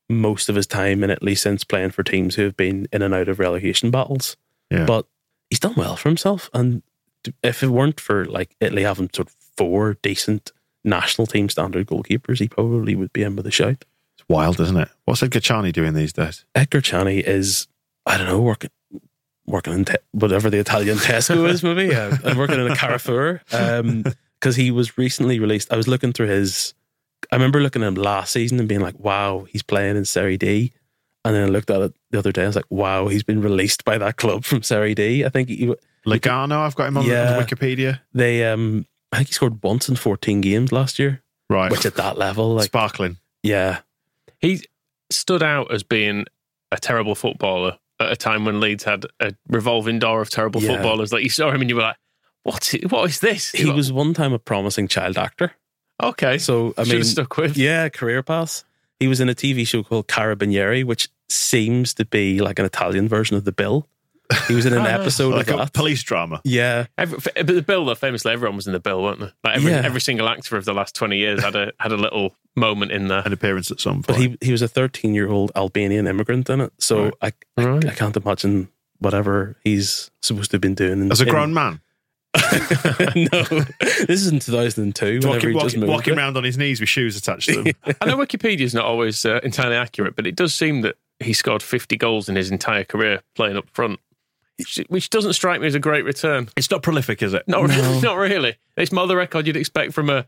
most 0.10 0.48
of 0.50 0.56
his 0.56 0.66
time 0.68 1.04
in 1.04 1.10
Italy 1.10 1.36
since 1.36 1.64
playing 1.64 1.92
for 1.92 2.02
teams 2.04 2.36
who 2.36 2.44
have 2.44 2.56
been 2.58 2.88
in 2.94 3.02
and 3.02 3.14
out 3.14 3.28
of 3.30 3.40
relegation 3.40 3.92
battles, 3.92 4.38
Yeah. 4.72 4.86
but 4.86 5.06
he's 5.50 5.60
done 5.60 5.76
well 5.76 5.96
for 5.96 6.10
himself. 6.10 6.50
And 6.54 6.82
if 7.44 7.62
it 7.62 7.68
weren't 7.68 8.00
for 8.00 8.26
like 8.26 8.56
Italy 8.60 8.84
having 8.84 9.10
sort 9.14 9.28
of 9.28 9.36
four 9.58 9.96
decent 10.02 10.52
national 10.84 11.28
team 11.28 11.50
standard 11.50 11.88
goalkeepers, 11.88 12.40
he 12.40 12.48
probably 12.48 12.96
would 12.96 13.12
be 13.14 13.24
in 13.24 13.36
with 13.36 13.46
a 13.46 13.52
shout. 13.52 13.84
It's 14.18 14.28
wild, 14.30 14.60
isn't 14.60 14.78
it? 14.78 14.90
What's 15.06 15.22
Edgar 15.22 15.40
Çani 15.42 15.72
doing 15.74 15.94
these 15.94 16.14
days? 16.14 16.46
Edgar 16.56 16.82
Çani 16.82 17.22
is, 17.22 17.68
I 18.06 18.18
don't 18.18 18.28
know, 18.28 18.40
working 18.42 18.72
working 19.46 19.74
in 19.74 19.84
te- 19.86 19.96
whatever 20.12 20.50
the 20.50 20.60
Italian 20.60 20.98
Tesco 21.08 21.48
is, 21.50 21.64
maybe. 21.64 21.94
Uh, 21.94 22.16
I'm 22.24 22.38
working 22.38 22.60
in 22.60 22.72
a 22.72 22.76
Carrefour 22.76 23.42
because 23.50 24.56
he 24.56 24.72
was 24.72 24.98
recently 24.98 25.40
released. 25.40 25.72
I 25.74 25.78
was 25.78 25.88
looking 25.88 26.14
through 26.14 26.28
his. 26.28 26.74
I 27.32 27.36
remember 27.36 27.60
looking 27.62 27.84
at 27.84 27.88
him 27.88 27.96
last 27.96 28.34
season 28.34 28.60
and 28.60 28.68
being 28.68 28.82
like, 28.82 28.98
"Wow, 29.00 29.46
he's 29.50 29.64
playing 29.64 29.98
in 29.98 30.06
Serie 30.06 30.38
D." 30.38 30.74
And 31.26 31.36
then 31.36 31.44
I 31.44 31.48
looked 31.48 31.70
at 31.70 31.82
it 31.82 31.94
the 32.12 32.20
other 32.20 32.32
day. 32.32 32.44
I 32.44 32.48
was 32.48 32.56
like, 32.56 32.70
"Wow, 32.70 33.08
he's 33.08 33.24
been 33.24 33.42
released 33.42 33.84
by 33.86 33.98
that 33.98 34.16
club 34.18 34.44
from 34.46 34.64
Serie 34.64 34.96
D." 34.96 35.26
I 35.26 35.30
think 35.30 35.50
he, 35.50 35.74
Lugano, 36.08 36.60
I've 36.66 36.76
got 36.76 36.88
him 36.88 36.98
on 36.98 37.06
Yeah. 37.06 37.38
on 37.38 37.44
Wikipedia. 37.44 38.00
they. 38.14 38.46
um 38.46 38.86
I 39.12 39.18
think 39.18 39.28
he 39.30 39.34
scored 39.34 39.64
once 39.64 39.90
in 39.90 39.96
14 39.96 40.40
games 40.42 40.72
last 40.72 41.00
year, 41.00 41.24
Right. 41.50 41.72
which 41.72 41.84
at 41.86 41.96
that 41.96 42.16
level, 42.18 42.54
like, 42.54 42.66
Sparkling. 42.68 43.18
yeah, 43.42 43.80
He 44.40 44.62
stood 45.12 45.42
out 45.42 45.74
as 45.74 45.82
being 45.84 46.26
a 46.72 46.78
terrible 46.78 47.16
footballer 47.16 47.80
at 48.00 48.12
a 48.12 48.16
time 48.16 48.46
when 48.46 48.60
Leeds 48.60 48.84
had 48.84 49.06
a 49.20 49.34
revolving 49.48 49.98
door 50.00 50.22
of 50.22 50.30
terrible 50.30 50.62
Yeah. 50.62 50.74
footballers. 50.76 51.12
Like 51.12 51.24
you 51.24 51.30
saw 51.32 51.50
him 51.52 51.60
and 51.62 51.70
you 51.72 51.76
were 51.76 51.82
like, 51.82 51.98
"What? 52.44 52.72
i- 52.76 52.86
What 52.88 53.10
is 53.10 53.20
this?" 53.20 53.52
he 53.52 53.70
was 53.72 53.92
one 53.92 54.14
time 54.14 54.32
a 54.32 54.38
promising 54.40 54.88
child 54.88 55.18
actor. 55.18 55.54
Okay. 56.02 56.38
So 56.38 56.74
I 56.78 56.84
Should've 56.84 57.00
mean, 57.00 57.04
stuck 57.04 57.38
with. 57.38 57.58
Yeah, 57.58 57.90
career 57.90 58.24
path. 58.24 58.64
He 59.00 59.08
was 59.08 59.20
in 59.22 59.30
a 59.30 59.36
TV 59.36 59.66
show 59.68 59.84
called 59.84 60.08
Carabinieri, 60.08 60.84
which 60.84 61.10
seems 61.30 61.94
to 61.96 62.06
be 62.06 62.40
like 62.42 62.60
an 62.60 62.66
Italian 62.66 63.08
version 63.08 63.38
of 63.38 63.46
The 63.46 63.52
Bill. 63.52 63.88
He 64.48 64.54
was 64.54 64.66
in 64.68 64.74
an 64.74 64.80
ah, 64.86 64.86
episode 64.86 65.34
like 65.34 65.48
of 65.48 65.56
a 65.56 65.58
that. 65.58 65.74
police 65.74 66.04
drama. 66.04 66.42
Yeah, 66.44 66.86
Every, 66.98 67.18
but 67.18 67.48
the 67.48 67.62
Bill, 67.64 67.86
though, 67.86 67.96
famously, 67.96 68.32
everyone 68.32 68.56
was 68.58 68.68
in 68.68 68.74
the 68.74 68.80
Bill, 68.80 69.02
weren't 69.02 69.20
they? 69.22 69.32
Like 69.44 69.56
every, 69.58 69.72
Yeah. 69.72 69.82
every 69.84 70.02
single 70.02 70.28
actor 70.30 70.56
of 70.58 70.66
the 70.66 70.74
last 70.74 70.94
twenty 70.96 71.18
years 71.18 71.42
had 71.42 71.56
a 71.56 71.72
had 71.80 71.92
a 71.92 71.98
little 71.98 72.36
moment 72.56 72.92
in 72.92 73.08
there. 73.08 73.24
An 73.26 73.34
appearance 73.34 73.72
at 73.72 73.80
some 73.80 73.96
point. 74.04 74.08
but 74.08 74.16
point. 74.18 74.38
he 74.42 74.48
he 74.48 74.52
was 74.52 74.62
a 74.62 74.68
13 74.68 75.16
year 75.16 75.30
old 75.30 75.52
Albanian 75.56 76.06
immigrant 76.08 76.50
in 76.50 76.62
it. 76.62 76.74
So 76.78 77.06
Right. 77.06 77.14
I, 77.58 77.62
I 77.62 77.66
Right. 77.66 77.86
I 77.88 77.94
can't 77.96 78.16
imagine 78.18 78.68
whatever 79.00 79.56
he's 79.64 80.12
supposed 80.22 80.52
to 80.52 80.56
have 80.56 80.62
been 80.62 80.76
doing. 80.76 81.02
In, 81.04 81.12
As 81.12 81.22
a 81.22 81.24
in- 81.24 81.30
grown 81.30 81.54
man, 81.54 81.80
no, 83.16 83.44
this 84.06 84.22
is 84.22 84.28
in 84.28 84.40
2002. 84.40 85.28
walking, 85.28 85.50
he 85.50 85.54
just 85.60 85.76
walking, 85.78 85.88
walking 85.88 86.18
around 86.18 86.38
on 86.38 86.44
his 86.44 86.58
knees 86.58 86.80
with 86.80 86.90
shoes 86.90 87.18
attached 87.18 87.50
to 87.50 87.64
them. 87.64 87.74
I 88.02 88.06
know 88.06 88.18
Wikipedia's 88.18 88.74
not 88.74 88.86
always 88.86 89.26
uh, 89.26 89.40
entirely 89.44 89.76
accurate, 89.76 90.16
but 90.16 90.28
it 90.28 90.36
does 90.36 90.54
seem 90.54 90.82
that 90.82 90.96
he 91.20 91.34
scored 91.34 91.64
fifty 91.64 91.98
goals 91.98 92.30
in 92.30 92.36
his 92.36 92.52
entire 92.52 92.84
career 92.84 93.22
playing 93.36 93.58
up 93.58 93.70
front, 93.72 94.00
which, 94.58 94.80
which 94.90 95.10
doesn't 95.10 95.34
strike 95.34 95.60
me 95.60 95.68
as 95.68 95.76
a 95.76 95.80
great 95.80 96.06
return. 96.06 96.50
it's 96.56 96.70
not 96.70 96.84
prolific, 96.84 97.22
is 97.24 97.34
it? 97.34 97.48
Not 97.48 97.68
No. 97.68 97.76
really, 97.76 98.02
not 98.04 98.18
really. 98.18 98.56
It's 98.78 98.92
more 98.92 99.08
the 99.08 99.16
record 99.18 99.48
you'd 99.48 99.58
expect 99.58 99.94
from 99.94 100.10
a, 100.12 100.26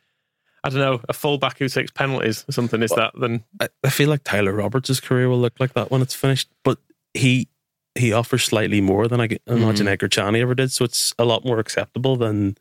I 0.63 0.69
don't 0.69 0.79
know, 0.79 1.01
a 1.07 1.13
fullback 1.13 1.59
who 1.59 1.69
takes 1.69 1.91
penalties 1.91 2.43
or 2.49 2.51
something. 2.51 2.81
Is 2.81 2.91
that 2.91 3.13
then? 3.19 3.43
I, 3.59 3.69
I 3.83 3.89
feel 3.89 4.09
like 4.09 4.23
Tyler 4.23 4.53
Roberts' 4.53 4.99
career 4.99 5.29
will 5.29 5.39
look 5.39 5.59
like 5.59 5.73
that 5.73 5.91
when 5.91 6.01
it's 6.01 6.15
finished, 6.15 6.49
but 6.63 6.77
he 7.13 7.47
he 7.95 8.13
offers 8.13 8.43
slightly 8.43 8.81
more 8.81 9.07
than 9.07 9.19
I 9.21 9.27
get- 9.27 9.41
imagine 9.47 9.87
Edgar 9.87 10.07
Çani 10.09 10.39
ever 10.41 10.55
did, 10.55 10.71
so 10.71 10.85
it's 10.85 11.13
a 11.19 11.25
lot 11.25 11.43
more 11.45 11.59
acceptable 11.59 12.15
than 12.15 12.57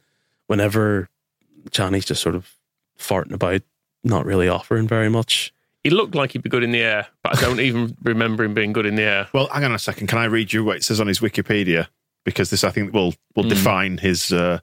whenever 0.47 1.09
Çani's 1.71 2.05
just 2.05 2.23
sort 2.23 2.35
of 2.35 2.55
farting 2.99 3.33
about, 3.33 3.63
not 4.05 4.25
really 4.27 4.49
offering 4.49 4.89
very 4.89 5.09
much. 5.09 5.53
he 5.85 5.91
looked 5.91 6.15
like 6.15 6.33
he'd 6.33 6.43
be 6.43 6.51
good 6.51 6.63
in 6.65 6.73
the 6.73 6.83
air, 6.83 7.07
but 7.23 7.39
I 7.39 7.41
don't 7.41 7.61
even 7.61 7.97
remember 8.03 8.45
him 8.45 8.53
being 8.55 8.73
good 8.73 8.85
in 8.87 8.97
the 8.97 9.03
air. 9.03 9.29
Well, 9.33 9.47
hang 9.49 9.65
on 9.65 9.75
a 9.75 9.79
second. 9.79 10.09
Can 10.09 10.19
I 10.19 10.25
read 10.27 10.53
you 10.53 10.63
what 10.65 10.77
it 10.77 10.85
says 10.85 11.01
on 11.01 11.07
his 11.07 11.21
Wikipedia? 11.21 11.87
Because 12.25 12.51
this, 12.51 12.65
I 12.65 12.71
think, 12.71 12.93
will 12.93 13.15
will 13.35 13.45
define 13.49 13.97
his 13.99 14.31
uh, 14.31 14.59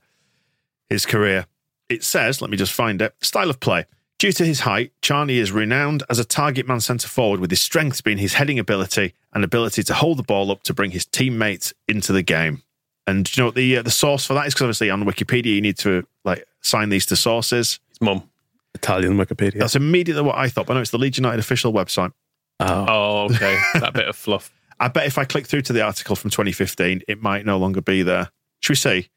his 0.90 1.06
career. 1.08 1.48
It 1.90 2.04
says, 2.04 2.40
let 2.42 2.52
me 2.52 2.58
just 2.58 2.72
find 2.74 3.02
it. 3.02 3.16
Style 3.22 3.50
of 3.50 3.60
play. 3.60 3.86
Due 4.20 4.32
to 4.32 4.46
his 4.46 4.62
height, 4.62 4.92
Çani 5.02 5.36
is 5.36 5.52
renowned 5.52 6.02
as 6.10 6.18
a 6.18 6.26
target 6.26 6.68
man 6.68 6.80
centre 6.80 7.08
forward, 7.08 7.40
with 7.40 7.52
his 7.52 7.62
strengths 7.62 8.02
being 8.02 8.18
his 8.18 8.34
heading 8.34 8.58
ability 8.58 9.14
and 9.34 9.44
ability 9.44 9.84
to 9.84 9.94
hold 9.94 10.18
the 10.18 10.24
ball 10.24 10.50
up 10.50 10.64
to 10.64 10.74
bring 10.74 10.90
his 10.92 11.06
teammates 11.06 11.74
into 11.88 12.12
the 12.12 12.24
game. 12.24 12.64
And 13.06 13.26
do 13.26 13.32
you 13.36 13.42
know 13.42 13.48
what 13.48 13.56
the 13.56 13.78
uh, 13.78 13.82
the 13.84 13.92
source 13.92 14.26
for 14.26 14.34
that 14.34 14.48
is? 14.48 14.54
Because 14.54 14.64
obviously 14.64 14.90
on 14.90 15.04
Wikipedia 15.04 15.54
you 15.54 15.62
need 15.62 15.78
to 15.80 16.06
like 16.26 16.46
sign 16.62 16.90
these 16.90 17.06
to 17.08 17.16
sources. 17.16 17.80
His 17.90 18.02
mum. 18.02 18.30
Italian 18.74 19.18
Wikipedia. 19.18 19.60
That's 19.60 19.76
immediately 19.76 20.24
what 20.24 20.36
I 20.36 20.50
thought. 20.50 20.68
But 20.68 20.74
no, 20.74 20.82
it's 20.82 20.92
the 20.92 20.98
Leeds 20.98 21.18
United 21.18 21.40
official 21.40 21.72
website. 21.72 22.12
Oh. 22.60 22.86
Oh, 22.88 23.26
okay. 23.26 23.58
that 23.76 23.94
bit 23.94 24.08
of 24.08 24.16
fluff. 24.16 24.52
I 24.80 24.88
bet 24.88 25.08
if 25.08 25.18
I 25.18 25.26
click 25.26 25.48
through 25.48 25.64
to 25.64 25.74
the 25.74 25.82
article 25.82 26.16
from 26.16 26.30
2015, 26.30 27.02
it 27.08 27.22
might 27.22 27.46
no 27.46 27.58
longer 27.58 27.82
be 27.82 28.04
there. 28.04 28.30
Should 28.60 28.72
we 28.72 28.76
see? 28.76 29.10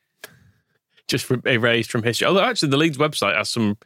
Just 1.09 1.27
from, 1.27 1.43
erased 1.45 1.91
from 1.91 2.03
history. 2.03 2.27
Although 2.27 2.45
actually, 2.45 2.71
the 2.71 2.77
Leeds 2.79 2.97
website 2.97 3.37
has 3.37 3.51
some 3.51 3.77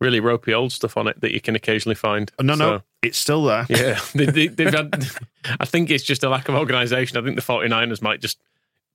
really 0.00 0.20
ropey 0.20 0.54
old 0.54 0.72
stuff 0.72 0.96
on 0.96 1.06
it 1.06 1.20
that 1.20 1.32
you 1.32 1.40
can 1.40 1.54
occasionally 1.54 1.94
find. 1.94 2.30
Oh, 2.38 2.42
no, 2.42 2.54
no, 2.54 2.82
it's 3.02 3.18
still 3.18 3.44
there. 3.44 3.66
Yeah, 3.68 4.00
they, 4.14 4.26
they, 4.26 4.46
they've 4.48 4.72
had. 4.72 5.06
I 5.58 5.64
think 5.64 5.90
it's 5.90 6.04
just 6.04 6.24
a 6.24 6.28
lack 6.28 6.48
of 6.48 6.54
organisation. 6.54 7.18
I 7.18 7.22
think 7.22 7.36
the 7.36 7.42
49ers 7.42 8.02
might 8.02 8.20
just 8.20 8.40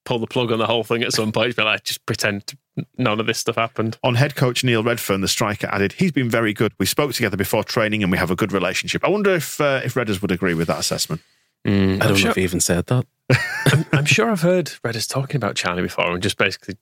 pull 0.05 0.19
the 0.19 0.27
plug 0.27 0.51
on 0.51 0.59
the 0.59 0.67
whole 0.67 0.83
thing 0.83 1.03
at 1.03 1.13
some 1.13 1.31
point. 1.31 1.55
But 1.55 1.65
like, 1.65 1.83
just 1.83 2.05
pretend 2.05 2.53
none 2.97 3.19
of 3.19 3.25
this 3.25 3.39
stuff 3.39 3.55
happened. 3.55 3.97
On 4.03 4.15
head 4.15 4.35
coach 4.35 4.63
Neil 4.63 4.83
Redfearn, 4.83 5.21
the 5.21 5.27
striker 5.27 5.67
added, 5.67 5.93
"He's 5.93 6.11
been 6.11 6.29
very 6.29 6.53
good. 6.53 6.73
We 6.79 6.85
spoke 6.85 7.13
together 7.13 7.37
before 7.37 7.63
training, 7.63 8.03
and 8.03 8.11
we 8.11 8.17
have 8.17 8.31
a 8.31 8.35
good 8.35 8.51
relationship." 8.51 9.03
I 9.03 9.09
wonder 9.09 9.33
if 9.33 9.59
uh, 9.61 9.81
if 9.83 9.93
Redders 9.93 10.21
would 10.21 10.31
agree 10.31 10.53
with 10.53 10.67
that 10.67 10.79
assessment. 10.79 11.21
I 11.65 11.69
don't 11.69 12.15
sure- 12.15 12.25
know 12.25 12.29
if 12.29 12.35
he 12.35 12.43
even 12.43 12.59
said 12.59 12.85
that. 12.87 13.05
I'm 13.91 14.05
sure 14.05 14.29
I've 14.29 14.41
heard 14.41 14.67
Redders 14.83 15.09
talking 15.09 15.37
about 15.37 15.55
Charlie 15.55 15.81
before, 15.81 16.11
and 16.11 16.21
just 16.21 16.37
basically. 16.37 16.77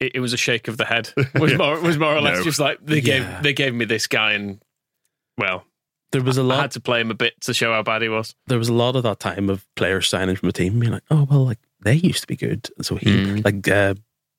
It, 0.00 0.12
it 0.16 0.20
was 0.20 0.32
a 0.32 0.36
shake 0.36 0.66
of 0.68 0.76
the 0.78 0.84
head. 0.86 1.12
Was 1.34 1.52
Yeah. 1.52 1.58
more 1.58 1.80
was 1.80 1.98
more 1.98 2.14
or 2.16 2.20
less 2.20 2.38
No. 2.38 2.44
just 2.44 2.58
like 2.58 2.78
they 2.84 3.00
Yeah. 3.00 3.18
gave 3.34 3.42
they 3.42 3.52
gave 3.52 3.74
me 3.74 3.84
this 3.84 4.06
guy, 4.06 4.32
and 4.32 4.60
well, 5.38 5.64
There 6.12 6.22
was 6.22 6.36
a 6.38 6.42
lot. 6.42 6.60
had 6.60 6.70
to 6.72 6.80
play 6.80 7.00
him 7.00 7.10
a 7.10 7.14
bit 7.14 7.40
to 7.42 7.54
show 7.54 7.72
how 7.72 7.82
bad 7.82 8.02
he 8.02 8.08
was. 8.08 8.34
there 8.46 8.58
was 8.58 8.68
a 8.68 8.72
lot 8.74 8.96
of 8.96 9.02
that 9.04 9.20
time 9.20 9.48
of 9.50 9.66
players 9.76 10.08
signing 10.08 10.36
from 10.36 10.48
a 10.48 10.52
team 10.52 10.78
being 10.80 10.92
like, 10.92 11.04
oh 11.10 11.26
well, 11.30 11.44
like 11.44 11.58
they 11.82 11.94
used 11.94 12.22
to 12.22 12.26
be 12.26 12.36
good, 12.36 12.68
and 12.76 12.84
so 12.86 12.96
he 12.96 13.06
Mm. 13.10 13.44
like 13.44 13.68
uh, 13.68 13.94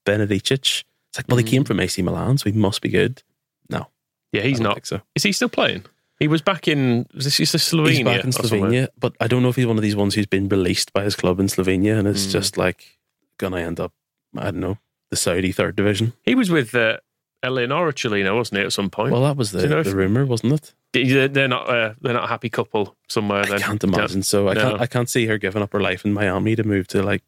Benedicic. 0.05 0.59
It's 0.61 1.17
like, 1.17 1.27
well, 1.27 1.37
he 1.37 1.43
came 1.43 1.63
from 1.63 1.79
AC 1.79 2.01
Milan, 2.01 2.37
so 2.37 2.49
he 2.49 2.57
must 2.57 2.81
be 2.81 2.89
good. 2.89 3.21
No, 3.69 3.87
Yeah, 4.31 4.41
he's 4.43 4.59
don't 4.59 4.85
so. 4.85 5.01
Is 5.15 5.23
he 5.23 5.31
still 5.31 5.49
playing? 5.49 5.83
He 6.19 6.27
was 6.27 6.41
back 6.41 6.67
in. 6.67 7.05
Was 7.13 7.25
this 7.25 7.39
is 7.39 7.51
this 7.51 7.71
Slovenia? 7.71 7.89
He's 7.89 8.03
back 8.03 8.23
in? 8.23 8.31
Slovenia, 8.31 8.87
but 8.97 9.13
I 9.19 9.27
don't 9.27 9.41
know 9.43 9.49
if 9.49 9.55
he's 9.55 9.65
one 9.65 9.77
of 9.77 9.81
these 9.83 9.95
ones 9.95 10.15
who's 10.15 10.27
been 10.27 10.47
released 10.49 10.93
by 10.93 11.03
his 11.03 11.15
club 11.15 11.39
in 11.39 11.47
Slovenia, 11.47 11.97
and 11.99 12.07
it's 12.07 12.27
Mm. 12.27 12.31
just 12.31 12.57
like 12.57 12.97
gonna 13.37 13.57
end 13.57 13.79
up, 13.79 13.91
I 14.37 14.45
don't 14.51 14.59
know, 14.61 14.77
the 15.11 15.15
Saudi 15.17 15.51
third 15.51 15.75
division. 15.75 16.13
He 16.23 16.33
was 16.33 16.49
with 16.49 16.73
uh, 16.73 16.97
Eleonora 17.43 17.93
Cellino, 17.93 18.35
wasn't 18.35 18.59
he, 18.59 18.65
at 18.65 18.73
some 18.73 18.89
point? 18.89 19.11
Well, 19.13 19.21
that 19.23 19.37
was 19.37 19.51
the, 19.51 19.61
you 19.61 19.67
know 19.67 19.83
the 19.83 19.95
rumor, 19.95 20.25
wasn't 20.25 20.53
it? 20.53 20.73
They're- 20.93 21.47
not. 21.47 21.69
Uh, 21.69 21.93
they're 22.01 22.13
not 22.13 22.25
a 22.25 22.27
happy 22.27 22.49
couple 22.49 22.95
somewhere. 23.07 23.43
I 23.43 23.59
can't 23.59 23.83
imagine. 23.83 24.23
So 24.23 24.47
I 24.49 24.55
can't. 24.55 24.81
I 24.81 24.87
can't 24.87 25.09
see 25.09 25.25
her 25.27 25.37
giving 25.37 25.61
up 25.61 25.71
her 25.73 25.79
life 25.79 26.03
in 26.05 26.13
Miami 26.13 26.55
to 26.55 26.63
move 26.63 26.87
to 26.89 27.01
like 27.03 27.23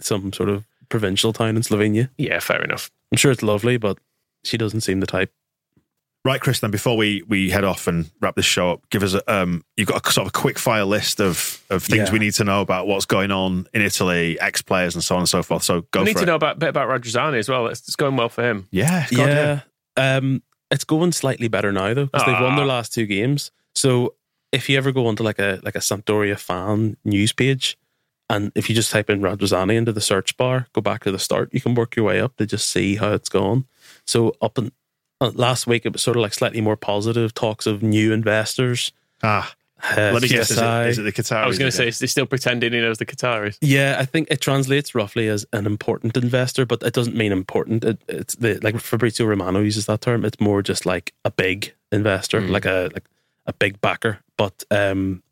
some 0.00 0.32
sort 0.32 0.48
of 0.48 0.64
provincial 0.88 1.32
town 1.32 1.56
in 1.56 1.62
Slovenia. 1.62 2.10
Yeah, 2.18 2.38
fair 2.40 2.62
enough. 2.62 2.90
I'm 3.12 3.16
sure 3.18 3.32
it's 3.32 3.42
lovely, 3.42 3.76
but 3.78 3.98
she 4.44 4.56
doesn't 4.56 4.82
seem 4.82 5.00
the 5.00 5.06
type. 5.06 5.32
Right, 6.24 6.40
Chris. 6.40 6.60
Then 6.60 6.70
before 6.70 6.96
we 6.96 7.22
we 7.28 7.48
head 7.50 7.64
off 7.64 7.86
and 7.86 8.10
wrap 8.20 8.34
this 8.34 8.44
show 8.44 8.72
up, 8.72 8.88
give 8.90 9.02
us 9.02 9.14
a 9.14 9.32
um, 9.32 9.64
you've 9.76 9.88
got 9.88 10.06
a 10.06 10.12
sort 10.12 10.26
of 10.26 10.34
a 10.34 10.38
quick 10.38 10.58
fire 10.58 10.84
list 10.84 11.20
of 11.20 11.62
of 11.70 11.82
things 11.84 12.08
Yeah. 12.08 12.12
we 12.12 12.18
need 12.18 12.34
to 12.34 12.44
know 12.44 12.60
about 12.60 12.86
what's 12.86 13.06
going 13.06 13.30
on 13.30 13.66
in 13.72 13.80
Italy, 13.82 14.38
ex 14.40 14.60
players, 14.60 14.94
and 14.94 15.02
so 15.02 15.14
on 15.14 15.22
and 15.22 15.28
so 15.28 15.42
forth. 15.42 15.62
So 15.62 15.82
go 15.92 16.00
we 16.00 16.06
need 16.06 16.12
for 16.14 16.18
to 16.18 16.22
it. 16.24 16.26
know 16.26 16.34
about, 16.34 16.56
a 16.56 16.58
bit 16.58 16.68
about 16.70 16.88
Radrizzani 16.88 17.38
as 17.38 17.48
well. 17.48 17.66
It's, 17.68 17.80
it's 17.80 17.96
going 17.96 18.16
well 18.16 18.28
for 18.28 18.42
him. 18.42 18.66
Yeah, 18.70 19.06
God, 19.14 19.28
yeah. 19.28 19.60
Um, 19.96 20.42
it's 20.70 20.84
going 20.84 21.12
slightly 21.12 21.48
better 21.48 21.72
now 21.72 21.94
though 21.94 22.06
because 22.06 22.26
they've 22.26 22.40
won 22.40 22.56
their 22.56 22.64
Ah. 22.64 22.68
last 22.68 22.92
two 22.92 23.06
games. 23.06 23.50
So 23.74 24.14
if 24.52 24.68
you 24.68 24.76
ever 24.76 24.92
go 24.92 25.06
onto 25.06 25.22
like 25.22 25.38
a 25.38 25.60
like 25.62 25.76
a 25.76 25.80
Sampdoria 25.80 26.38
fan 26.38 26.96
news 27.04 27.32
page, 27.32 27.78
and 28.28 28.52
if 28.54 28.68
you 28.68 28.74
just 28.74 28.90
type 28.90 29.08
in 29.08 29.20
Radrizzani 29.22 29.76
into 29.76 29.92
the 29.92 30.00
search 30.02 30.36
bar, 30.36 30.66
go 30.74 30.82
back 30.82 31.04
to 31.04 31.12
the 31.12 31.18
start, 31.18 31.48
you 31.54 31.60
can 31.62 31.74
work 31.74 31.96
your 31.96 32.04
way 32.04 32.20
up 32.20 32.36
to 32.36 32.44
just 32.44 32.68
see 32.70 32.96
how 32.96 33.12
it's 33.12 33.30
gone. 33.30 33.66
So 34.06 34.34
up 34.42 34.58
in 34.58 34.66
uh, 34.66 34.70
last 35.20 35.66
week, 35.66 35.86
it 35.86 35.92
was 35.92 36.02
sort 36.02 36.16
of 36.16 36.22
like 36.22 36.34
slightly 36.34 36.60
more 36.60 36.76
positive 36.76 37.34
talks 37.34 37.66
of 37.66 37.82
new 37.82 38.12
investors. 38.12 38.92
Ah, 39.22 39.54
uh, 39.82 40.10
let 40.12 40.22
me 40.22 40.28
guess. 40.28 40.50
Is 40.50 40.58
it, 40.58 40.88
is 40.88 40.98
it 40.98 41.02
the 41.02 41.12
Qataris? 41.12 41.44
I 41.44 41.46
was 41.46 41.58
going 41.58 41.70
to 41.70 41.76
say, 41.76 41.88
is 41.88 41.98
he 42.00 42.06
still 42.06 42.26
pretending 42.26 42.72
he 42.72 42.80
knows 42.80 42.98
the 42.98 43.06
Qataris? 43.06 43.58
Yeah, 43.60 43.96
I 43.98 44.04
think 44.04 44.28
it 44.30 44.40
translates 44.40 44.94
roughly 44.94 45.28
as 45.28 45.46
an 45.52 45.66
important 45.66 46.16
investor, 46.16 46.66
but 46.66 46.82
it 46.82 46.94
doesn't 46.94 47.16
mean 47.16 47.30
important. 47.30 47.84
It, 47.84 48.00
it's 48.08 48.34
the 48.36 48.58
like 48.62 48.78
Fabrizio 48.80 49.26
Romano 49.26 49.60
uses 49.60 49.86
that 49.86 50.00
term. 50.00 50.24
It's 50.24 50.40
more 50.40 50.62
just 50.62 50.84
like 50.84 51.14
a 51.24 51.30
big 51.30 51.74
investor, 51.92 52.40
like 52.40 52.64
a 52.64 52.90
like 52.92 53.08
a 53.46 53.52
big 53.52 53.80
backer. 53.80 54.18
But 54.36 54.64
um, 54.70 55.22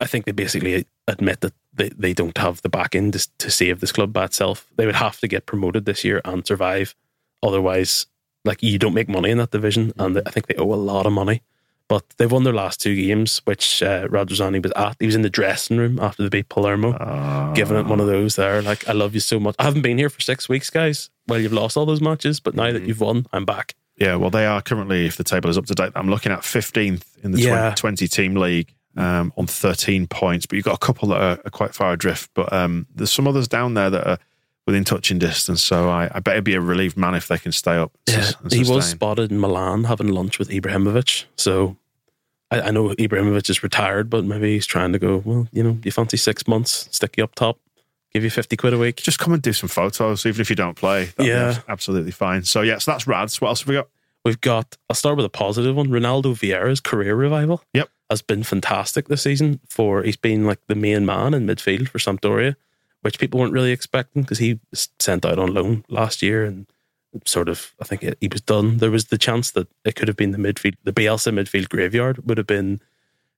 I 0.00 0.06
think 0.06 0.26
they 0.26 0.32
basically 0.32 0.86
admit 1.06 1.40
that 1.40 1.54
they, 1.72 1.88
they 1.90 2.12
don't 2.12 2.36
have 2.36 2.60
the 2.60 2.68
backing 2.68 3.12
to, 3.12 3.28
to 3.38 3.50
save 3.50 3.80
this 3.80 3.92
club 3.92 4.12
by 4.12 4.24
itself. 4.24 4.66
They 4.76 4.84
would 4.84 4.96
have 4.96 5.18
to 5.20 5.28
get 5.28 5.46
promoted 5.46 5.86
this 5.86 6.04
year 6.04 6.20
and 6.24 6.46
survive. 6.46 6.94
Otherwise, 7.42 8.06
like 8.44 8.62
you 8.62 8.78
don't 8.78 8.94
make 8.94 9.08
money 9.08 9.30
in 9.30 9.38
that 9.38 9.50
division, 9.50 9.92
and 9.98 10.20
I 10.26 10.30
think 10.30 10.46
they 10.46 10.54
owe 10.56 10.72
a 10.72 10.76
lot 10.76 11.06
of 11.06 11.12
money. 11.12 11.42
But 11.88 12.04
they've 12.18 12.30
won 12.30 12.44
their 12.44 12.52
last 12.52 12.82
two 12.82 12.94
games, 12.94 13.40
which 13.46 13.82
uh, 13.82 14.06
Radrizzani 14.08 14.62
was 14.62 14.72
at. 14.76 14.96
He 15.00 15.06
was 15.06 15.14
in 15.14 15.22
the 15.22 15.30
dressing 15.30 15.78
room 15.78 15.98
after 15.98 16.22
they 16.22 16.28
beat 16.28 16.50
Palermo, 16.50 16.92
giving 17.54 17.78
it 17.78 17.86
one 17.86 17.98
of 17.98 18.06
those 18.06 18.36
there. 18.36 18.60
Like, 18.60 18.86
I 18.86 18.92
love 18.92 19.14
you 19.14 19.20
so 19.20 19.40
much. 19.40 19.54
I 19.58 19.64
haven't 19.64 19.80
been 19.80 19.96
here 19.96 20.10
for 20.10 20.20
six 20.20 20.50
weeks, 20.50 20.68
guys. 20.68 21.08
Well, 21.26 21.40
you've 21.40 21.52
lost 21.54 21.78
all 21.78 21.86
those 21.86 22.02
matches, 22.02 22.40
but 22.40 22.54
now 22.54 22.72
that 22.72 22.82
you've 22.82 23.00
won, 23.00 23.24
I'm 23.32 23.46
back. 23.46 23.74
Yeah, 23.96 24.16
well, 24.16 24.28
they 24.28 24.44
are 24.44 24.60
currently, 24.60 25.06
if 25.06 25.16
the 25.16 25.24
table 25.24 25.48
is 25.48 25.56
up 25.56 25.64
to 25.66 25.74
date, 25.74 25.92
I'm 25.96 26.10
looking 26.10 26.30
at 26.30 26.40
15th 26.40 27.04
in 27.24 27.32
the 27.32 27.40
Yeah. 27.40 27.74
20, 27.74 28.06
team 28.06 28.34
league 28.36 28.72
um, 28.96 29.32
on 29.38 29.46
13 29.46 30.06
points. 30.08 30.44
But 30.44 30.56
you've 30.56 30.66
got 30.66 30.74
a 30.74 30.78
couple 30.86 31.08
that 31.08 31.20
are, 31.22 31.38
are 31.46 31.50
quite 31.50 31.74
far 31.74 31.94
adrift. 31.94 32.30
But 32.34 32.52
um, 32.52 32.86
there's 32.94 33.10
some 33.10 33.26
others 33.26 33.48
down 33.48 33.72
there 33.74 33.88
that 33.88 34.06
are 34.06 34.18
within 34.68 34.84
touching 34.84 35.18
distance. 35.18 35.62
So 35.62 35.88
I, 35.88 36.10
I 36.14 36.20
bet 36.20 36.34
it'd 36.34 36.44
be 36.44 36.54
a 36.54 36.60
relieved 36.60 36.98
man 36.98 37.14
if 37.14 37.26
they 37.26 37.38
can 37.38 37.52
stay 37.52 37.74
up. 37.76 37.90
and 38.06 38.52
he 38.52 38.62
was 38.70 38.90
spotted 38.90 39.30
in 39.32 39.40
Milan 39.40 39.84
having 39.84 40.08
lunch 40.08 40.38
with 40.38 40.50
Ibrahimovic. 40.50 41.24
So 41.36 41.76
I, 42.50 42.60
I 42.60 42.70
know 42.70 42.90
Ibrahimovic 42.90 43.48
is 43.48 43.62
retired, 43.62 44.10
but 44.10 44.24
maybe 44.26 44.52
he's 44.52 44.66
trying 44.66 44.92
to 44.92 44.98
go, 44.98 45.22
well, 45.24 45.48
you 45.52 45.62
know, 45.62 45.78
you 45.82 45.90
fancy 45.90 46.18
six 46.18 46.46
months, 46.46 46.86
stick 46.94 47.16
you 47.16 47.24
up 47.24 47.34
top, 47.34 47.58
give 48.12 48.24
you 48.24 48.28
50 48.30 48.56
quid 48.58 48.74
a 48.74 48.78
week. 48.78 48.96
Just 48.96 49.18
come 49.18 49.32
and 49.32 49.40
do 49.42 49.54
some 49.54 49.70
photos, 49.70 50.26
even 50.26 50.40
if 50.42 50.50
you 50.50 50.56
don't 50.56 50.76
play. 50.76 51.12
Yeah. 51.18 51.60
absolutely 51.66 52.12
fine. 52.12 52.44
So, 52.44 52.60
yeah, 52.60 52.76
so 52.76 52.90
that's 52.90 53.06
Rads. 53.06 53.40
What 53.40 53.48
else 53.48 53.60
have 53.62 53.68
we 53.68 53.74
got? 53.76 53.88
We've 54.24 54.40
got, 54.40 54.76
I'll 54.90 54.94
start 54.96 55.16
with 55.16 55.24
a 55.24 55.30
positive 55.30 55.76
one. 55.76 55.88
Ronaldo 55.88 56.34
Vieira's 56.34 56.80
career 56.80 57.14
revival 57.14 57.62
Yep. 57.72 57.88
has 58.10 58.20
been 58.20 58.42
fantastic 58.42 59.08
this 59.08 59.22
season. 59.22 59.60
For 59.68 60.02
He's 60.02 60.16
been 60.18 60.44
like 60.44 60.58
the 60.66 60.74
main 60.74 61.06
man 61.06 61.32
in 61.32 61.46
midfield 61.46 61.88
for 61.88 61.98
Sampdoria, 61.98 62.56
which 63.02 63.18
people 63.18 63.40
weren't 63.40 63.52
really 63.52 63.72
expecting 63.72 64.22
because 64.22 64.38
he 64.38 64.58
was 64.70 64.88
sent 64.98 65.24
out 65.24 65.38
on 65.38 65.54
loan 65.54 65.84
last 65.88 66.22
year 66.22 66.44
and 66.44 66.66
sort 67.24 67.48
of, 67.48 67.74
I 67.80 67.84
think 67.84 68.02
it, 68.02 68.18
he 68.20 68.28
was 68.28 68.40
done. 68.40 68.78
There 68.78 68.90
was 68.90 69.06
the 69.06 69.18
chance 69.18 69.52
that 69.52 69.68
it 69.84 69.96
could 69.96 70.08
have 70.08 70.16
been 70.16 70.32
the 70.32 70.38
midfield, 70.38 70.74
the 70.84 70.92
Bielsa 70.92 71.32
midfield 71.32 71.68
graveyard 71.68 72.26
would 72.26 72.38
have 72.38 72.46
been 72.46 72.80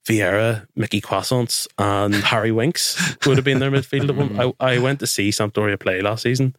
Vieira, 0.06 0.66
Mickey 0.74 1.00
Croissants, 1.00 1.66
and 1.78 2.14
Harry 2.24 2.52
Winks 2.52 3.16
would 3.26 3.36
have 3.36 3.44
been 3.44 3.58
their 3.58 3.70
midfield. 3.70 4.54
I, 4.60 4.74
I 4.74 4.78
went 4.78 5.00
to 5.00 5.06
see 5.06 5.30
Sampdoria 5.30 5.78
play 5.78 6.00
last 6.00 6.22
season 6.22 6.56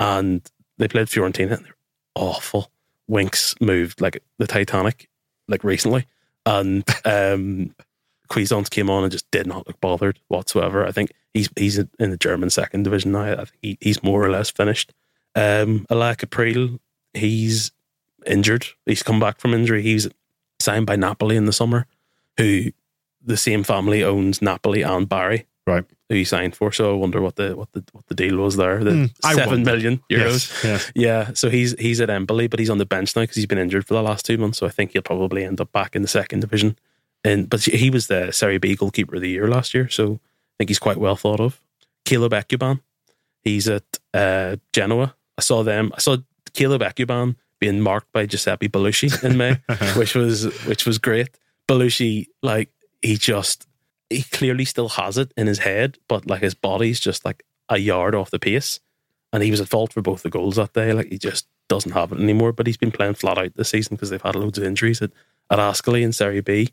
and 0.00 0.48
they 0.78 0.88
played 0.88 1.08
Fiorentina 1.08 1.56
and 1.56 1.64
they're 1.64 1.76
awful. 2.14 2.70
Winks 3.06 3.54
moved 3.60 4.00
like 4.00 4.22
the 4.38 4.46
Titanic, 4.46 5.08
like 5.48 5.64
recently, 5.64 6.06
and 6.44 6.84
um, 7.04 7.74
Cuisance 8.28 8.68
came 8.68 8.90
on 8.90 9.02
and 9.04 9.12
just 9.12 9.30
did 9.30 9.46
not 9.46 9.66
look 9.66 9.80
bothered 9.80 10.18
whatsoever. 10.28 10.86
I 10.86 10.92
think 10.92 11.12
he's 11.34 11.48
he's 11.56 11.78
in 11.78 12.10
the 12.10 12.16
German 12.16 12.50
second 12.50 12.82
division 12.84 13.12
now. 13.12 13.32
I 13.32 13.36
think 13.36 13.52
he, 13.62 13.78
he's 13.80 14.02
more 14.02 14.22
or 14.24 14.30
less 14.30 14.50
finished. 14.50 14.92
Um, 15.34 15.86
Elia 15.90 16.14
Caprile, 16.16 16.78
he's 17.14 17.72
injured. 18.26 18.66
He's 18.86 19.02
come 19.02 19.20
back 19.20 19.38
from 19.40 19.54
injury. 19.54 19.82
He's 19.82 20.08
signed 20.60 20.86
by 20.86 20.96
Napoli 20.96 21.36
in 21.36 21.46
the 21.46 21.52
summer, 21.52 21.86
who 22.36 22.72
the 23.24 23.36
same 23.36 23.62
family 23.64 24.02
owns 24.02 24.40
Napoli 24.42 24.82
and 24.82 25.08
Bari, 25.08 25.46
Right. 25.66 25.84
who 26.08 26.14
he 26.14 26.24
signed 26.24 26.56
for. 26.56 26.72
So 26.72 26.92
I 26.92 26.96
wonder 26.96 27.20
what 27.20 27.36
the 27.36 27.54
what 27.56 27.72
the 27.72 27.84
what 27.92 28.06
the 28.08 28.14
deal 28.14 28.36
was 28.38 28.56
there. 28.56 28.82
The 28.82 29.10
I 29.24 29.34
seven 29.34 29.62
million 29.64 29.98
euros. 30.10 30.50
Yes, 30.62 30.64
yes. 30.64 30.92
Yeah, 30.94 31.30
so 31.34 31.50
he's 31.50 31.72
he's 31.78 32.00
at 32.00 32.10
Empoli, 32.10 32.46
but 32.48 32.58
he's 32.58 32.70
on 32.70 32.78
the 32.78 32.86
bench 32.86 33.14
now 33.14 33.22
because 33.22 33.36
he's 33.36 33.46
been 33.46 33.58
injured 33.58 33.86
for 33.86 33.94
the 33.94 34.02
last 34.02 34.24
two 34.26 34.38
months. 34.38 34.58
So 34.58 34.66
I 34.66 34.70
think 34.70 34.92
he'll 34.92 35.02
probably 35.02 35.44
end 35.44 35.60
up 35.60 35.70
back 35.72 35.94
in 35.94 36.02
the 36.02 36.08
second 36.08 36.40
division. 36.40 36.76
And 37.24 37.50
but 37.50 37.62
he 37.62 37.90
was 37.90 38.06
the 38.06 38.32
Serie 38.32 38.58
B 38.58 38.74
goalkeeper 38.74 39.16
of 39.16 39.22
the 39.22 39.28
year 39.28 39.48
last 39.48 39.74
year, 39.74 39.88
so 39.88 40.14
I 40.14 40.54
think 40.58 40.70
he's 40.70 40.78
quite 40.78 40.98
well 40.98 41.16
thought 41.16 41.40
of. 41.40 41.60
Caleb 42.04 42.32
Ekuban, 42.32 42.80
he's 43.42 43.68
at 43.68 43.84
uh, 44.14 44.56
Genoa. 44.72 45.14
I 45.36 45.40
saw 45.40 45.62
them. 45.62 45.92
I 45.94 46.00
saw 46.00 46.18
Caleb 46.54 46.82
Ekuban 46.82 47.36
being 47.58 47.80
marked 47.80 48.12
by 48.12 48.26
Giuseppe 48.26 48.68
Bellusci 48.68 49.22
in 49.24 49.36
May, 49.36 49.58
which 49.96 50.14
was 50.14 50.44
which 50.64 50.86
was 50.86 50.98
great. 50.98 51.30
Bellusci, 51.68 52.28
like 52.42 52.70
he 53.02 53.16
just 53.16 53.66
he 54.10 54.22
clearly 54.22 54.64
still 54.64 54.88
has 54.90 55.18
it 55.18 55.32
in 55.36 55.46
his 55.46 55.60
head, 55.60 55.98
but 56.08 56.26
like 56.26 56.42
his 56.42 56.54
body's 56.54 57.00
just 57.00 57.24
like 57.24 57.44
a 57.68 57.78
yard 57.78 58.14
off 58.14 58.30
the 58.30 58.38
pace. 58.38 58.80
And 59.32 59.42
he 59.42 59.50
was 59.50 59.60
at 59.60 59.68
fault 59.68 59.92
for 59.92 60.00
both 60.00 60.22
the 60.22 60.30
goals 60.30 60.56
that 60.56 60.72
day. 60.72 60.92
Like 60.92 61.08
he 61.08 61.18
just 61.18 61.46
doesn't 61.68 61.92
have 61.92 62.12
it 62.12 62.20
anymore. 62.20 62.52
But 62.52 62.66
he's 62.66 62.78
been 62.78 62.90
playing 62.90 63.14
flat 63.14 63.38
out 63.38 63.54
this 63.54 63.68
season 63.68 63.96
because 63.96 64.10
they've 64.10 64.22
had 64.22 64.36
loads 64.36 64.56
of 64.56 64.64
injuries 64.64 65.02
at, 65.02 65.10
at 65.50 65.58
Ascoli 65.58 66.02
in 66.02 66.12
Serie 66.12 66.40
B. 66.40 66.70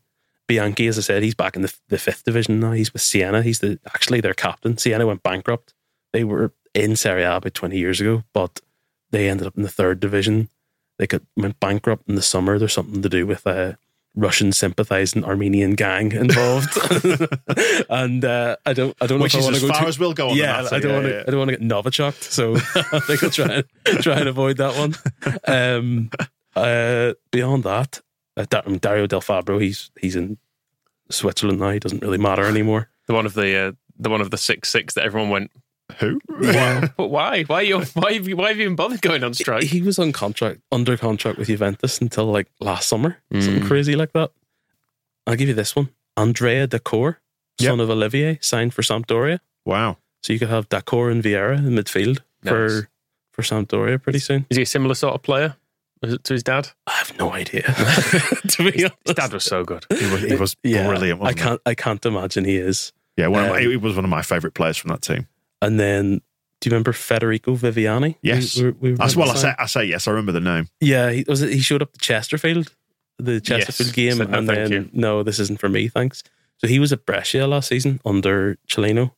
Bianchi, 0.47 0.87
as 0.87 0.97
I 0.97 1.01
said, 1.01 1.23
he's 1.23 1.35
back 1.35 1.55
in 1.55 1.61
the, 1.63 1.73
the 1.89 1.97
fifth 1.97 2.23
division 2.23 2.59
now. 2.59 2.71
He's 2.73 2.93
with 2.93 3.01
Siena. 3.01 3.41
He's 3.41 3.59
the 3.59 3.79
actually 3.87 4.21
their 4.21 4.33
captain. 4.33 4.77
Siena 4.77 5.05
went 5.07 5.23
bankrupt. 5.23 5.73
They 6.13 6.23
were 6.23 6.53
in 6.73 6.95
Serie 6.95 7.23
A 7.23 7.37
about 7.37 7.53
20 7.53 7.77
years 7.77 7.99
ago, 8.01 8.23
but 8.33 8.59
they 9.11 9.29
ended 9.29 9.47
up 9.47 9.57
in 9.57 9.63
the 9.63 9.69
third 9.69 9.99
division. 9.99 10.49
They 10.99 11.07
got, 11.07 11.21
went 11.35 11.59
bankrupt 11.59 12.07
in 12.07 12.15
the 12.15 12.21
summer. 12.21 12.57
There's 12.59 12.73
something 12.73 13.01
to 13.01 13.09
do 13.09 13.25
with 13.25 13.45
a 13.45 13.77
Russian 14.17 14.53
sympathizing 14.53 15.25
Armenian 15.25 15.73
gang 15.75 16.13
involved, 16.13 16.77
and 17.89 18.23
uh, 18.23 18.55
I 18.65 18.71
don't 18.71 18.95
I 19.01 19.07
don't 19.07 19.17
know 19.19 19.23
Which 19.23 19.35
if 19.35 19.41
I 19.41 19.43
want 19.43 19.55
to 19.55 19.61
go 19.61 19.67
far 19.67 19.81
too- 19.81 19.87
as 19.87 19.99
we'll 19.99 20.13
go 20.13 20.31
Yeah, 20.33 20.61
matter, 20.61 20.75
I 20.75 20.79
don't 20.79 20.89
yeah, 20.89 20.95
want 20.95 21.05
to 21.07 21.11
yeah. 21.11 21.23
I 21.27 21.31
don't 21.31 21.37
want 21.39 21.49
to 21.51 21.57
get 21.57 21.67
Novichoked, 21.67 22.23
so 22.23 22.55
I 22.95 22.99
think 23.01 23.23
I'll 23.23 23.29
try 23.29 23.63
and 23.85 23.99
try 24.01 24.13
and 24.19 24.29
avoid 24.29 24.55
that 24.57 24.77
one. 24.77 24.95
Um, 25.45 26.09
uh, 26.55 27.13
beyond 27.31 27.63
that, 27.65 27.99
uh, 28.38 28.45
Da- 28.49 28.61
Dario 28.61 29.07
Del 29.07 29.21
Fabro, 29.21 29.61
he's 29.61 29.91
he's 29.99 30.15
in 30.15 30.38
Switzerland 31.09 31.59
now. 31.59 31.69
He 31.71 31.79
doesn't 31.79 32.01
really 32.01 32.17
matter 32.17 32.45
anymore. 32.45 32.89
The 33.07 33.13
one 33.13 33.25
of 33.25 33.33
the 33.33 33.55
uh, 33.57 33.71
the 33.99 34.09
one 34.09 34.21
of 34.21 34.31
the 34.31 34.38
six 34.38 34.69
six 34.69 34.93
that 34.95 35.05
everyone 35.05 35.29
went. 35.29 35.51
Who? 35.99 36.19
But 36.27 36.93
why? 36.97 37.43
Why 37.43 37.61
you? 37.61 37.81
Why 37.93 38.13
have 38.13 38.27
you? 38.27 38.36
Why 38.36 38.47
have 38.49 38.57
you 38.57 38.63
even 38.63 38.75
bothered 38.75 39.01
going 39.01 39.23
on 39.23 39.33
strike? 39.33 39.63
He 39.63 39.81
was 39.81 39.99
on 39.99 40.11
contract, 40.11 40.61
under 40.71 40.97
contract 40.97 41.38
with 41.38 41.47
Juventus 41.47 42.01
until 42.01 42.25
like 42.25 42.47
last 42.59 42.89
summer, 42.89 43.17
Mm. 43.31 43.43
something 43.43 43.63
crazy 43.65 43.95
like 43.95 44.13
that. 44.13 44.31
I'll 45.27 45.36
give 45.36 45.47
you 45.47 45.53
this 45.53 45.75
one: 45.75 45.89
Andrea 46.17 46.67
Dacourt, 46.67 47.17
son 47.59 47.79
of 47.79 47.89
Olivier, 47.89 48.39
signed 48.41 48.73
for 48.73 48.81
Sampdoria. 48.81 49.39
Wow. 49.65 49.97
So 50.23 50.33
you 50.33 50.39
could 50.39 50.49
have 50.49 50.67
Dacourt 50.69 51.11
and 51.11 51.23
Vieira 51.23 51.57
in 51.59 51.69
midfield 51.75 52.19
Nice. 52.43 52.51
for 52.51 52.89
for 53.31 53.41
Sampdoria 53.43 54.01
pretty 54.01 54.19
soon. 54.19 54.45
Is 54.49 54.57
he 54.57 54.63
a 54.63 54.65
similar 54.65 54.95
sort 54.95 55.13
of 55.13 55.21
player 55.21 55.55
to 56.06 56.34
his 56.34 56.43
dad? 56.43 56.70
I 56.88 56.93
have 56.93 57.18
no 57.20 57.32
idea. 57.34 57.62
to 58.47 58.72
be 58.72 58.84
honest, 58.86 58.95
His 59.06 59.16
dad 59.16 59.34
was 59.34 59.43
so 59.43 59.64
good. 59.64 59.86
He 59.89 60.06
was, 60.12 60.22
he 60.22 60.36
was 60.36 60.56
yeah, 60.64 60.88
brilliant. 60.88 61.22
I 61.24 61.34
can't. 61.34 61.62
I 61.66 61.76
can't 61.76 62.06
imagine 62.06 62.45
he 62.45 62.58
is. 62.58 62.93
Yeah, 63.18 63.28
one 63.28 63.43
of 63.45 63.49
my, 63.51 63.58
Um, 63.64 63.70
he 63.70 63.78
was 63.78 63.95
one 63.95 64.03
of 64.06 64.10
my 64.12 64.22
favourite 64.22 64.53
players 64.53 64.78
from 64.78 64.89
that 64.89 65.01
team. 65.01 65.28
And 65.62 65.80
then, 65.80 66.18
do 66.60 66.68
you 66.68 66.72
remember 66.72 66.91
Federico 66.93 67.56
Viviani? 67.56 68.16
Yes. 68.22 68.58
We- 68.58 68.64
we- 68.72 68.91
we 68.91 68.91
That's 68.91 69.16
well, 69.16 69.32
I 69.32 69.36
say, 69.36 69.53
I 69.58 69.66
say 69.68 69.86
yes. 69.86 70.08
I 70.08 70.12
remember 70.12 70.32
the 70.34 70.41
name. 70.41 70.68
Yeah, 70.82 71.12
he 71.12 71.24
was. 71.28 71.41
it- 71.41 71.53
He 71.53 71.60
showed 71.62 71.82
up 71.82 71.93
to 71.93 71.99
Chesterfield, 71.99 72.74
the 73.18 73.39
Chesterfield 73.39 73.93
game, 73.93 74.18
Said 74.18 74.30
no, 74.32 74.38
and 74.39 74.49
then 74.49 74.72
you. 74.72 74.89
no, 74.93 75.24
this 75.24 75.39
isn't 75.39 75.60
for 75.60 75.70
me, 75.70 75.88
thanks. 75.88 76.24
So 76.58 76.68
he 76.68 76.80
was 76.80 76.91
at 76.93 77.06
Brescia 77.06 77.47
last 77.47 77.68
season 77.70 77.99
under 78.06 78.58
Cellino, 78.70 79.12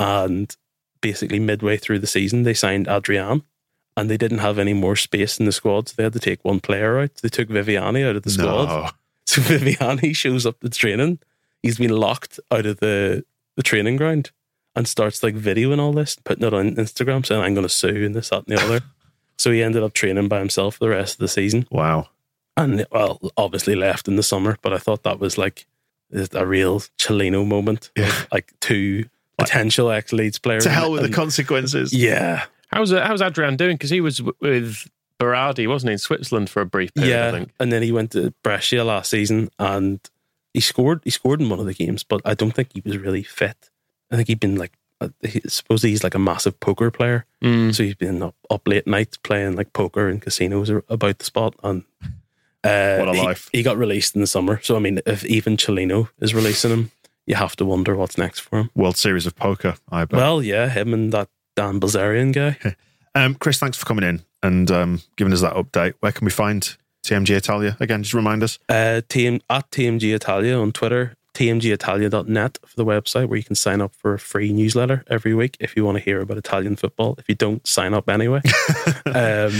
and 0.00 0.54
basically 1.00 1.38
midway 1.38 1.76
through 1.76 1.98
the 2.00 2.06
season 2.06 2.42
they 2.42 2.54
signed 2.54 2.86
Adryan, 2.86 3.42
and 3.96 4.10
they 4.10 4.16
didn't 4.16 4.38
have 4.38 4.58
any 4.58 4.74
more 4.74 4.96
space 4.96 5.38
in 5.38 5.46
the 5.46 5.52
squad, 5.52 5.88
so 5.88 5.94
they 5.96 6.02
had 6.02 6.12
to 6.12 6.20
take 6.20 6.44
one 6.44 6.60
player 6.60 6.98
out. 6.98 7.14
They 7.22 7.28
took 7.28 7.48
Viviani 7.48 8.08
out 8.08 8.16
of 8.16 8.22
the 8.22 8.30
squad. 8.30 8.66
No. 8.66 8.90
So 9.28 9.42
Viviani 9.42 10.14
shows 10.14 10.46
up 10.46 10.60
to 10.60 10.70
training. 10.70 11.18
He's 11.60 11.78
been 11.78 11.90
locked 11.90 12.38
out 12.52 12.64
of 12.64 12.78
the, 12.78 13.24
the 13.56 13.62
training 13.64 13.96
ground 13.96 14.30
and 14.76 14.86
starts 14.86 15.20
like 15.20 15.34
videoing 15.34 15.80
all 15.80 15.92
this, 15.92 16.14
putting 16.14 16.46
it 16.46 16.54
on 16.54 16.76
Instagram, 16.76 17.26
saying, 17.26 17.42
I'm 17.42 17.52
going 17.52 17.66
to 17.66 17.68
sue 17.68 18.06
and 18.06 18.14
this, 18.14 18.28
that, 18.28 18.46
and 18.46 18.56
the 18.56 18.62
other. 18.62 18.80
so 19.36 19.50
he 19.50 19.64
ended 19.64 19.82
up 19.82 19.94
training 19.94 20.28
by 20.28 20.38
himself 20.38 20.76
for 20.76 20.84
the 20.84 20.90
rest 20.90 21.14
of 21.14 21.18
the 21.18 21.28
season. 21.28 21.66
Wow. 21.72 22.08
And, 22.56 22.86
well, 22.92 23.18
obviously 23.36 23.74
left 23.74 24.06
in 24.06 24.14
the 24.14 24.22
summer, 24.22 24.56
but 24.62 24.72
I 24.72 24.78
thought 24.78 25.02
that 25.02 25.18
was 25.18 25.36
like 25.36 25.66
a 26.32 26.46
real 26.46 26.78
Cellino 26.98 27.44
moment. 27.44 27.90
Yeah. 27.96 28.12
Like 28.30 28.52
two 28.60 29.06
potential 29.38 29.90
ex 29.90 30.12
Leeds 30.12 30.38
players. 30.38 30.62
To 30.62 30.70
hell 30.70 30.92
with 30.92 31.02
the 31.02 31.10
consequences. 31.10 31.92
Yeah. 31.92 32.44
How's 32.76 32.90
how's 32.92 33.20
Adryan 33.22 33.56
doing? 33.56 33.76
Because 33.76 33.90
he 33.90 34.00
was 34.00 34.18
w- 34.18 34.34
with 34.40 34.88
Berardi, 35.18 35.66
wasn't 35.68 35.90
he, 35.90 35.92
in 35.94 35.98
Switzerland 35.98 36.50
for 36.50 36.60
a 36.60 36.66
brief 36.66 36.92
period? 36.94 37.10
yeah, 37.10 37.28
I 37.28 37.30
think. 37.32 37.50
and 37.58 37.72
then 37.72 37.82
he 37.82 37.92
went 37.92 38.10
to 38.12 38.32
Brescia 38.42 38.84
last 38.84 39.10
season 39.10 39.48
and 39.58 39.98
he 40.52 40.60
scored. 40.60 41.00
He 41.04 41.10
scored 41.10 41.40
in 41.40 41.48
one 41.48 41.58
of 41.60 41.66
the 41.66 41.74
games, 41.74 42.02
but 42.02 42.20
I 42.24 42.34
don't 42.34 42.52
think 42.52 42.70
he 42.74 42.82
was 42.84 42.98
really 42.98 43.22
fit. 43.22 43.70
I 44.10 44.16
think 44.16 44.28
he'd 44.28 44.40
been 44.40 44.56
like, 44.56 44.72
uh, 45.00 45.08
he, 45.22 45.40
supposedly 45.46 45.90
he's 45.90 46.04
like 46.04 46.14
a 46.14 46.18
massive 46.18 46.58
poker 46.60 46.90
player, 46.90 47.24
Mm. 47.42 47.74
so 47.74 47.82
he's 47.82 47.94
been 47.94 48.22
up, 48.22 48.34
up 48.50 48.66
late 48.68 48.86
nights 48.86 49.16
playing 49.16 49.56
like 49.56 49.72
poker 49.72 50.08
and 50.08 50.22
casinos 50.22 50.70
about 50.88 51.18
the 51.18 51.24
spot. 51.24 51.54
And 51.62 51.82
uh, 52.64 52.96
What 52.98 53.08
a 53.08 53.12
life. 53.22 53.48
He, 53.52 53.62
got 53.62 53.76
released 53.78 54.14
in 54.14 54.20
the 54.20 54.26
summer, 54.26 54.60
so 54.62 54.76
I 54.76 54.78
mean, 54.80 55.00
if 55.06 55.24
even 55.24 55.56
Cellino 55.56 56.08
is 56.20 56.34
releasing 56.34 56.70
him, 56.70 56.90
you 57.26 57.34
have 57.34 57.56
to 57.56 57.64
wonder 57.64 57.96
what's 57.96 58.16
next 58.18 58.40
for 58.40 58.58
him. 58.60 58.70
World 58.74 58.96
Series 58.96 59.26
of 59.26 59.34
Poker, 59.36 59.76
I 59.90 60.04
bet. 60.04 60.16
Well, 60.18 60.42
yeah, 60.42 60.68
him 60.68 60.94
and 60.94 61.12
that 61.12 61.28
Dan 61.56 61.80
Bilzerian 61.80 62.32
guy. 62.32 62.76
Um, 63.16 63.34
Chris, 63.34 63.58
thanks 63.58 63.78
for 63.78 63.86
coming 63.86 64.04
in 64.04 64.20
and 64.42 64.70
um, 64.70 65.00
giving 65.16 65.32
us 65.32 65.40
that 65.40 65.54
update. 65.54 65.94
Where 66.00 66.12
can 66.12 66.26
we 66.26 66.30
find 66.30 66.76
TMG 67.02 67.30
Italia? 67.30 67.74
Again, 67.80 68.02
just 68.02 68.12
remind 68.12 68.42
us. 68.42 68.58
Uh, 68.68 69.00
TM, 69.08 69.40
at 69.48 69.70
TMG 69.70 70.14
Italia 70.14 70.58
on 70.58 70.70
Twitter, 70.70 71.16
tmgitalia.net 71.32 72.58
for 72.66 72.76
the 72.76 72.84
website 72.84 73.28
where 73.28 73.38
you 73.38 73.42
can 73.42 73.54
sign 73.56 73.80
up 73.80 73.94
for 73.94 74.12
a 74.12 74.18
free 74.18 74.52
newsletter 74.52 75.02
every 75.08 75.32
week 75.34 75.56
if 75.60 75.76
you 75.76 75.82
want 75.82 75.96
to 75.96 76.04
hear 76.04 76.20
about 76.20 76.36
Italian 76.36 76.76
football. 76.76 77.14
If 77.18 77.26
you 77.28 77.34
don't, 77.34 77.66
sign 77.66 77.94
up 77.94 78.08
anyway. 78.10 78.40
um, 79.06 79.14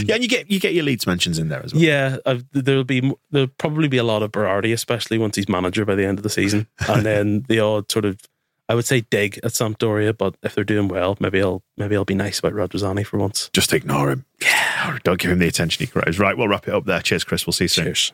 Yeah, 0.04 0.14
and 0.16 0.22
you 0.22 0.28
get 0.28 0.50
you 0.50 0.60
get 0.60 0.74
your 0.74 0.84
Leeds 0.84 1.06
mentions 1.06 1.38
in 1.38 1.48
there 1.48 1.64
as 1.64 1.72
well. 1.72 1.82
yeah, 1.82 2.18
I've, 2.26 2.44
there'll 2.52 2.84
be 2.84 3.10
there'll 3.30 3.48
probably 3.48 3.88
be 3.88 3.96
a 3.96 4.04
lot 4.04 4.22
of 4.22 4.32
Berardi, 4.32 4.72
especially 4.72 5.16
once 5.16 5.36
he's 5.36 5.48
manager 5.48 5.86
by 5.86 5.94
the 5.94 6.04
end 6.04 6.18
of 6.18 6.22
the 6.24 6.28
season, 6.30 6.66
and 6.88 7.06
then 7.06 7.46
the 7.48 7.60
odd 7.60 7.90
sort 7.90 8.04
of 8.04 8.20
I 8.68 8.74
would 8.74 8.84
say 8.84 9.02
dig 9.02 9.38
at 9.38 9.52
Sampdoria, 9.52 10.16
but 10.16 10.34
if 10.42 10.54
they're 10.54 10.64
doing 10.64 10.88
well, 10.88 11.16
maybe 11.20 11.40
I'll 11.40 11.62
maybe 11.76 11.94
I'll 11.96 12.04
be 12.04 12.14
nice 12.14 12.40
about 12.40 12.52
Radrizzani 12.52 13.06
for 13.06 13.18
once. 13.18 13.48
Just 13.52 13.72
ignore 13.72 14.10
him. 14.10 14.24
Yeah. 14.42 14.98
Don't 15.04 15.20
give 15.20 15.30
him 15.30 15.38
the 15.38 15.46
attention 15.46 15.86
he 15.86 15.90
craves. 15.90 16.18
Right, 16.18 16.36
we'll 16.36 16.48
wrap 16.48 16.66
it 16.66 16.74
up 16.74 16.84
there. 16.84 17.00
Cheers, 17.00 17.24
Chris. 17.24 17.46
We'll 17.46 17.52
see 17.52 17.64
you 17.64 17.68
soon. 17.68 17.84
Cheers. 17.84 18.12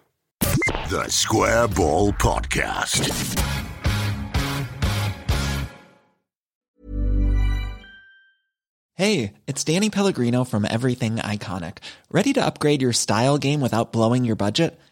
The 0.91 1.09
Square 1.09 1.69
Ball 1.69 2.13
Podcast. 2.13 3.39
Hey, 8.95 9.33
it's 9.47 9.65
Danny 9.65 9.89
Pellegrino 9.89 10.45
from 10.45 10.67
Everything 10.69 11.17
Iconic. 11.17 11.79
Ready 12.11 12.35
to 12.35 12.45
upgrade 12.45 12.83
your 12.83 12.93
style 12.93 13.39
game 13.39 13.61
without 13.63 13.91
blowing 13.91 14.25
your 14.25 14.37
budget? 14.37 14.79